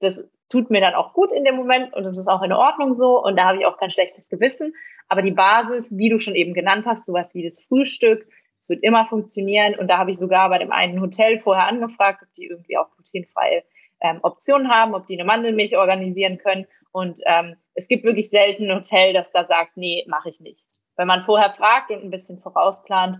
das 0.00 0.28
tut 0.48 0.70
mir 0.70 0.80
dann 0.80 0.94
auch 0.94 1.14
gut 1.14 1.32
in 1.32 1.44
dem 1.44 1.56
Moment 1.56 1.94
und 1.94 2.04
es 2.04 2.18
ist 2.18 2.28
auch 2.28 2.42
in 2.42 2.52
Ordnung 2.52 2.94
so 2.94 3.20
und 3.22 3.36
da 3.36 3.46
habe 3.46 3.58
ich 3.58 3.66
auch 3.66 3.78
kein 3.78 3.90
schlechtes 3.90 4.28
Gewissen. 4.28 4.74
Aber 5.08 5.22
die 5.22 5.32
Basis, 5.32 5.96
wie 5.96 6.08
du 6.08 6.18
schon 6.18 6.34
eben 6.34 6.54
genannt 6.54 6.86
hast, 6.86 7.06
sowas 7.06 7.34
wie 7.34 7.44
das 7.44 7.60
Frühstück, 7.60 8.26
es 8.64 8.70
wird 8.70 8.82
immer 8.82 9.06
funktionieren. 9.06 9.74
Und 9.78 9.88
da 9.88 9.98
habe 9.98 10.10
ich 10.10 10.18
sogar 10.18 10.48
bei 10.48 10.58
dem 10.58 10.72
einen 10.72 11.00
Hotel 11.02 11.38
vorher 11.38 11.68
angefragt, 11.68 12.22
ob 12.22 12.34
die 12.34 12.46
irgendwie 12.46 12.78
auch 12.78 12.90
glutenfreie 12.96 13.62
ähm, 14.00 14.20
Optionen 14.22 14.70
haben, 14.70 14.94
ob 14.94 15.06
die 15.06 15.14
eine 15.14 15.26
Mandelmilch 15.26 15.76
organisieren 15.76 16.38
können. 16.38 16.66
Und 16.90 17.20
ähm, 17.26 17.56
es 17.74 17.88
gibt 17.88 18.04
wirklich 18.04 18.30
selten 18.30 18.70
ein 18.70 18.78
Hotel, 18.78 19.12
das 19.12 19.32
da 19.32 19.44
sagt, 19.44 19.76
nee, 19.76 20.06
mache 20.08 20.30
ich 20.30 20.40
nicht. 20.40 20.64
Wenn 20.96 21.06
man 21.06 21.24
vorher 21.24 21.52
fragt 21.52 21.90
und 21.90 22.02
ein 22.04 22.10
bisschen 22.10 22.40
vorausplant, 22.40 23.18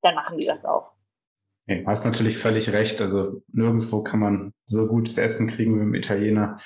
dann 0.00 0.14
machen 0.14 0.38
die 0.38 0.46
das 0.46 0.64
auch. 0.64 0.92
Du 1.66 1.86
hast 1.86 2.06
natürlich 2.06 2.38
völlig 2.38 2.72
recht. 2.72 3.02
Also 3.02 3.42
nirgendwo 3.52 4.02
kann 4.02 4.20
man 4.20 4.54
so 4.64 4.88
gutes 4.88 5.18
Essen 5.18 5.46
kriegen 5.46 5.78
wie 5.78 5.82
im 5.82 5.94
Italiener. 5.94 6.58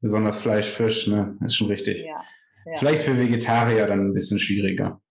Besonders 0.00 0.38
Fleisch, 0.40 0.68
Fisch, 0.68 1.08
ne? 1.08 1.36
Ist 1.44 1.56
schon 1.56 1.68
richtig. 1.68 2.04
Ja, 2.04 2.24
ja. 2.64 2.78
Vielleicht 2.78 3.02
für 3.02 3.18
Vegetarier 3.18 3.86
dann 3.86 4.08
ein 4.08 4.14
bisschen 4.14 4.38
schwieriger. 4.38 5.02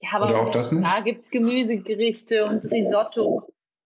Ja, 0.00 0.10
aber 0.12 0.30
Oder 0.30 0.40
auch 0.40 0.50
das 0.50 0.72
nicht? 0.72 0.86
da 0.86 1.00
gibt 1.00 1.24
es 1.24 1.30
Gemüsegerichte 1.30 2.44
und 2.44 2.64
Risotto. 2.70 3.52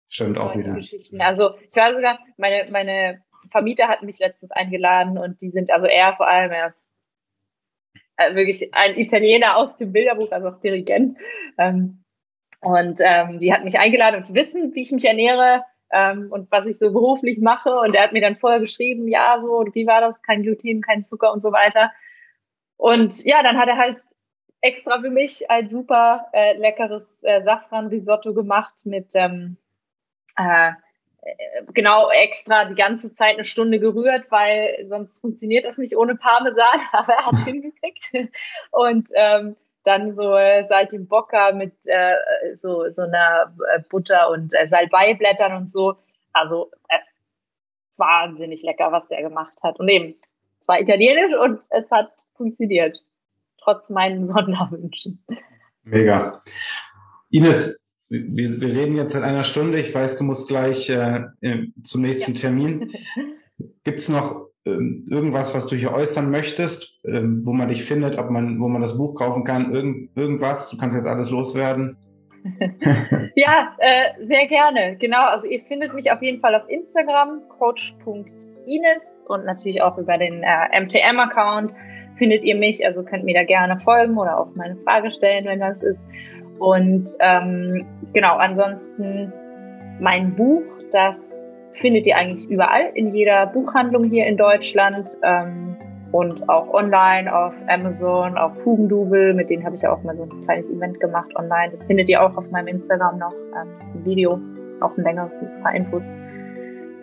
Stimmt 0.09 0.39
auch 0.39 0.57
wieder. 0.57 0.75
Geschichten. 0.75 1.21
Also 1.21 1.55
ich 1.69 1.77
war 1.77 1.95
sogar, 1.95 2.19
meine, 2.37 2.71
meine 2.71 3.23
Vermieter 3.51 3.89
hatten 3.89 4.07
mich 4.07 4.19
letztens 4.19 4.51
eingeladen 4.51 5.17
und 5.17 5.41
die 5.41 5.51
sind, 5.51 5.71
also 5.73 5.87
er 5.87 6.15
vor 6.17 6.29
allem, 6.29 6.51
er 6.51 6.69
ist 6.69 6.77
äh, 8.17 8.35
wirklich 8.35 8.75
ein 8.75 8.99
Italiener 8.99 9.57
aus 9.57 9.77
dem 9.79 9.93
Bilderbuch, 9.93 10.31
also 10.33 10.49
auch 10.49 10.61
Dirigent. 10.61 11.15
Ähm, 11.57 12.05
und 12.61 13.01
ähm, 13.05 13.39
die 13.41 13.53
hat 13.53 13.65
mich 13.65 13.79
eingeladen 13.79 14.23
und 14.23 14.35
wissen, 14.35 14.75
wie 14.75 14.83
ich 14.83 14.93
mich 14.93 15.05
ernähre 15.05 15.65
ähm, 15.93 16.29
und 16.31 16.51
was 16.51 16.67
ich 16.67 16.79
so 16.79 16.93
beruflich 16.93 17.41
mache. 17.41 17.71
Und 17.71 17.95
er 17.95 18.05
hat 18.05 18.13
mir 18.13 18.21
dann 18.21 18.37
vorher 18.37 18.61
geschrieben, 18.61 19.09
ja, 19.09 19.39
so, 19.41 19.65
wie 19.73 19.87
war 19.87 20.01
das? 20.01 20.23
Kein 20.23 20.43
Gluten, 20.43 20.81
kein 20.81 21.05
Zucker 21.05 21.33
und 21.33 21.43
so 21.43 21.53
weiter. 21.53 21.91
Und 22.77 23.25
ja, 23.25 23.43
dann 23.43 23.59
hat 23.59 23.69
er 23.69 23.79
halt 23.79 24.03
extra 24.63 25.01
für 25.01 25.11
mich 25.11 25.51
ein 25.51 25.69
super 25.69 26.27
äh, 26.33 26.57
leckeres 26.57 27.05
äh, 27.23 27.43
Safran-Risotto 27.43 28.33
gemacht 28.33 28.87
mit 28.87 29.09
ähm, 29.15 29.59
äh, 30.37 30.73
genau 31.75 32.11
extra 32.11 32.65
die 32.65 32.75
ganze 32.75 33.15
Zeit 33.15 33.35
eine 33.35 33.45
Stunde 33.45 33.79
gerührt, 33.79 34.31
weil 34.31 34.87
sonst 34.89 35.21
funktioniert 35.21 35.65
das 35.65 35.79
nicht 35.79 35.97
ohne 35.97 36.17
Parmesan, 36.17 36.81
aber 36.93 37.13
er 37.13 37.27
hat 37.27 37.35
es 37.35 37.45
hingekriegt. 37.45 38.31
Und 38.71 39.09
ähm, 39.15 39.57
dann 39.85 40.15
so 40.15 40.37
äh, 40.37 40.65
Saltimbocca 40.69 41.53
mit 41.53 41.75
äh, 41.87 42.15
so, 42.55 42.89
so 42.93 43.03
einer 43.03 43.53
äh, 43.75 43.83
Butter 43.91 44.31
und 44.31 44.55
äh, 44.55 44.69
Salbeiblättern 44.69 45.57
und 45.57 45.71
so. 45.71 45.97
Also 46.33 46.71
äh, 46.89 46.99
wahnsinnig 47.97 48.63
lecker, 48.63 48.93
was 48.93 49.09
der 49.09 49.23
gemacht 49.23 49.59
hat. 49.63 49.81
Und 49.81 49.89
eben, 49.89 50.15
es 50.61 50.69
war 50.69 50.81
italienisch 50.81 51.35
und 51.37 51.61
es 51.71 51.91
hat 51.91 52.13
funktioniert 52.37 53.03
trotz 53.63 53.89
meinen 53.91 54.27
Sonderwünschen. 54.33 55.25
Mega. 55.85 56.41
Ines, 57.31 57.89
wir, 58.09 58.61
wir, 58.61 58.75
reden 58.75 58.97
jetzt 58.97 59.13
seit 59.13 59.23
einer 59.23 59.45
Stunde. 59.45 59.81
Ich 59.81 59.95
weiß, 59.95 60.19
du 60.19 60.25
musst 60.25 60.49
gleich 60.49 60.91
äh, 60.91 61.25
zum 61.83 62.03
nächsten 62.03 62.35
ja. 62.35 62.41
Termin. 62.41 62.91
Gibt 63.85 63.99
es 63.99 64.09
noch 64.09 64.49
ähm, 64.65 65.09
irgendwas, 65.11 65.55
was 65.55 65.67
du 65.67 65.77
hier 65.77 65.93
äußern 65.93 66.31
möchtest, 66.31 67.01
ähm, 67.05 67.43
wo 67.45 67.53
man 67.53 67.69
dich 67.69 67.85
findet, 67.85 68.19
ob 68.19 68.31
man, 68.31 68.61
wo 68.61 68.69
man 68.69 68.81
das 68.81 68.97
Buch 68.97 69.15
kaufen 69.15 69.45
kann, 69.45 69.75
Irgend, 69.75 70.17
irgendwas? 70.17 70.71
Du 70.71 70.77
kannst 70.77 70.97
jetzt 70.97 71.07
alles 71.07 71.31
loswerden. 71.31 71.97
ja, 73.35 73.77
äh, 73.79 74.27
sehr 74.27 74.47
gerne. 74.49 74.97
Genau, 74.99 75.27
also 75.27 75.47
ihr 75.47 75.63
findet 75.65 75.95
mich 75.95 76.11
auf 76.13 76.23
jeden 76.23 76.41
Fall 76.41 76.55
auf 76.55 76.69
Instagram, 76.69 77.43
coach.ines 77.59 79.03
und 79.27 79.45
natürlich 79.45 79.83
auch 79.83 79.99
über 79.99 80.19
den 80.19 80.43
äh, 80.43 80.81
MTM-Account 80.81 81.73
findet 82.17 82.45
ihr 82.45 82.57
mich. 82.57 82.85
Also 82.85 83.05
könnt 83.05 83.25
mir 83.25 83.35
da 83.35 83.45
gerne 83.45 83.79
folgen 83.79 84.17
oder 84.17 84.39
auch 84.39 84.55
meine 84.55 84.77
Frage 84.77 85.11
stellen, 85.11 85.45
wenn 85.45 85.61
das 85.61 85.83
ist. 85.83 86.01
Und 86.59 87.09
ähm, 87.21 87.87
genau, 88.13 88.37
ansonsten 88.37 89.33
mein 90.01 90.35
Buch, 90.35 90.63
das 90.93 91.41
findet 91.73 92.07
ihr 92.07 92.17
eigentlich 92.17 92.49
überall 92.49 92.91
in 92.95 93.15
jeder 93.15 93.47
Buchhandlung 93.47 94.05
hier 94.05 94.27
in 94.27 94.37
Deutschland. 94.37 95.09
Ähm, 95.23 95.77
und 96.13 96.47
auch 96.51 96.73
online 96.75 97.35
auf 97.35 97.59
Amazon, 97.69 98.37
auf 98.37 98.53
Hugendubel, 98.65 99.33
mit 99.33 99.49
denen 99.49 99.65
habe 99.65 99.77
ich 99.77 99.83
ja 99.83 99.93
auch 99.93 100.03
mal 100.03 100.15
so 100.15 100.25
ein 100.25 100.45
kleines 100.45 100.71
Event 100.71 101.01
gemacht 101.01 101.35
online. 101.37 101.71
Das 101.73 101.87
findet 101.87 102.09
ihr 102.11 102.23
auch 102.23 102.37
auf 102.37 102.51
meinem 102.51 102.69
Instagram 102.69 103.19
noch. 103.19 103.33
Ähm, 103.33 103.69
das 103.73 103.85
ist 103.85 103.95
ein 103.95 104.05
Video, 104.05 104.39
auch 104.81 104.97
ein 104.97 105.05
längeres, 105.05 105.41
mit 105.41 105.51
ein 105.51 105.63
paar 105.63 105.75
Infos. 105.75 106.13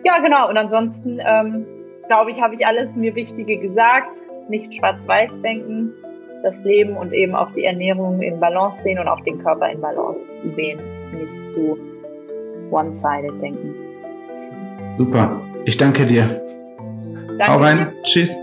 Ja, 0.04 0.20
genau. 0.20 0.48
Und 0.48 0.56
ansonsten 0.56 1.18
ähm, 1.20 1.66
glaube 2.06 2.30
ich, 2.30 2.40
habe 2.40 2.54
ich 2.54 2.64
alles 2.66 2.94
mir 2.94 3.14
Wichtige 3.16 3.58
gesagt. 3.58 4.22
Nicht 4.50 4.74
schwarz-weiß 4.74 5.30
denken, 5.42 5.92
das 6.42 6.62
Leben 6.64 6.96
und 6.96 7.12
eben 7.12 7.34
auch 7.34 7.52
die 7.52 7.64
Ernährung 7.64 8.20
in 8.20 8.40
Balance 8.40 8.82
sehen 8.82 8.98
und 8.98 9.08
auch 9.08 9.20
den 9.20 9.38
Körper 9.38 9.70
in 9.70 9.80
Balance 9.80 10.20
sehen. 10.56 10.80
Nicht 11.18 11.48
zu 11.48 11.78
one-sided 12.70 13.40
denken. 13.40 13.74
Super. 14.96 15.40
Ich 15.64 15.76
danke 15.76 16.04
dir. 16.04 16.42
Danke. 17.38 17.52
Hau 17.52 17.58
rein. 17.58 17.92
Tschüss. 18.02 18.36